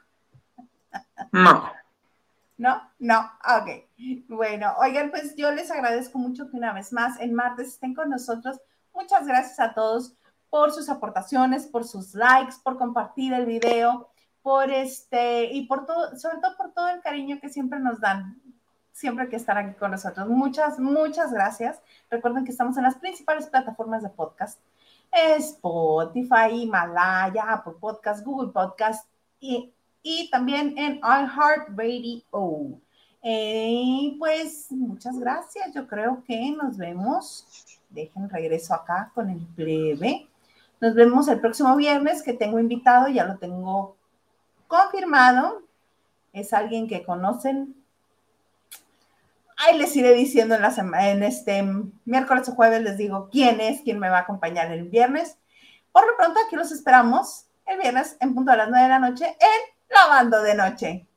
No. 1.32 1.70
¿No? 2.56 2.82
No, 2.98 3.20
ok. 3.44 3.86
Bueno, 4.28 4.74
oigan, 4.78 5.10
pues 5.10 5.36
yo 5.36 5.50
les 5.52 5.70
agradezco 5.70 6.18
mucho 6.18 6.50
que 6.50 6.56
una 6.56 6.72
vez 6.72 6.92
más 6.92 7.20
en 7.20 7.34
martes 7.34 7.68
estén 7.68 7.94
con 7.94 8.10
nosotros. 8.10 8.60
Muchas 8.92 9.26
gracias 9.26 9.60
a 9.60 9.74
todos 9.74 10.14
por 10.50 10.72
sus 10.72 10.88
aportaciones, 10.88 11.66
por 11.66 11.84
sus 11.84 12.14
likes, 12.14 12.56
por 12.62 12.78
compartir 12.78 13.32
el 13.32 13.46
video, 13.46 14.08
por 14.42 14.70
este, 14.70 15.52
y 15.52 15.66
por 15.66 15.86
todo, 15.86 16.16
sobre 16.16 16.38
todo 16.38 16.56
por 16.56 16.72
todo 16.72 16.88
el 16.88 17.00
cariño 17.00 17.38
que 17.40 17.48
siempre 17.48 17.78
nos 17.78 18.00
dan, 18.00 18.40
siempre 18.92 19.28
que 19.28 19.36
están 19.36 19.58
aquí 19.58 19.78
con 19.78 19.90
nosotros. 19.90 20.28
Muchas, 20.28 20.78
muchas 20.78 21.32
gracias. 21.32 21.80
Recuerden 22.10 22.44
que 22.44 22.50
estamos 22.50 22.76
en 22.76 22.84
las 22.84 22.96
principales 22.96 23.46
plataformas 23.46 24.02
de 24.02 24.08
podcast. 24.08 24.58
Spotify, 25.12 26.50
Himalaya, 26.52 27.52
Apple 27.52 27.74
Podcast, 27.80 28.24
Google 28.24 28.52
Podcast 28.52 29.08
y 29.40 29.72
y 30.02 30.30
también 30.30 30.76
en 30.78 31.00
iHeartRadio. 31.02 32.80
Eh, 33.22 34.14
pues 34.18 34.70
muchas 34.70 35.18
gracias. 35.18 35.72
Yo 35.74 35.86
creo 35.86 36.22
que 36.26 36.50
nos 36.52 36.76
vemos. 36.76 37.46
Dejen 37.90 38.28
regreso 38.28 38.74
acá 38.74 39.10
con 39.14 39.30
el 39.30 39.40
plebe. 39.56 40.28
Nos 40.80 40.94
vemos 40.94 41.26
el 41.28 41.40
próximo 41.40 41.74
viernes 41.76 42.22
que 42.22 42.32
tengo 42.32 42.60
invitado, 42.60 43.08
ya 43.08 43.24
lo 43.24 43.38
tengo 43.38 43.96
confirmado. 44.68 45.62
Es 46.32 46.52
alguien 46.52 46.86
que 46.86 47.04
conocen. 47.04 47.74
Ahí 49.56 49.76
les 49.76 49.96
iré 49.96 50.14
diciendo 50.14 50.54
en, 50.54 51.22
este 51.24 51.64
miércoles 52.04 52.48
o 52.48 52.52
jueves, 52.52 52.82
les 52.82 52.96
digo 52.96 53.28
quién 53.32 53.60
es, 53.60 53.80
quién 53.82 53.98
me 53.98 54.08
va 54.08 54.18
a 54.18 54.22
acompañar 54.22 54.70
el 54.70 54.84
viernes. 54.84 55.36
Por 55.90 56.06
lo 56.06 56.16
pronto, 56.16 56.38
aquí 56.46 56.54
los 56.54 56.70
esperamos 56.70 57.46
el 57.66 57.80
viernes 57.80 58.16
en 58.20 58.34
punto 58.34 58.52
a 58.52 58.56
las 58.56 58.68
9 58.68 58.84
de 58.84 58.88
la 58.88 58.98
noche 59.00 59.26
en 59.26 59.77
lavando 59.90 60.42
de 60.42 60.54
noche. 60.54 61.07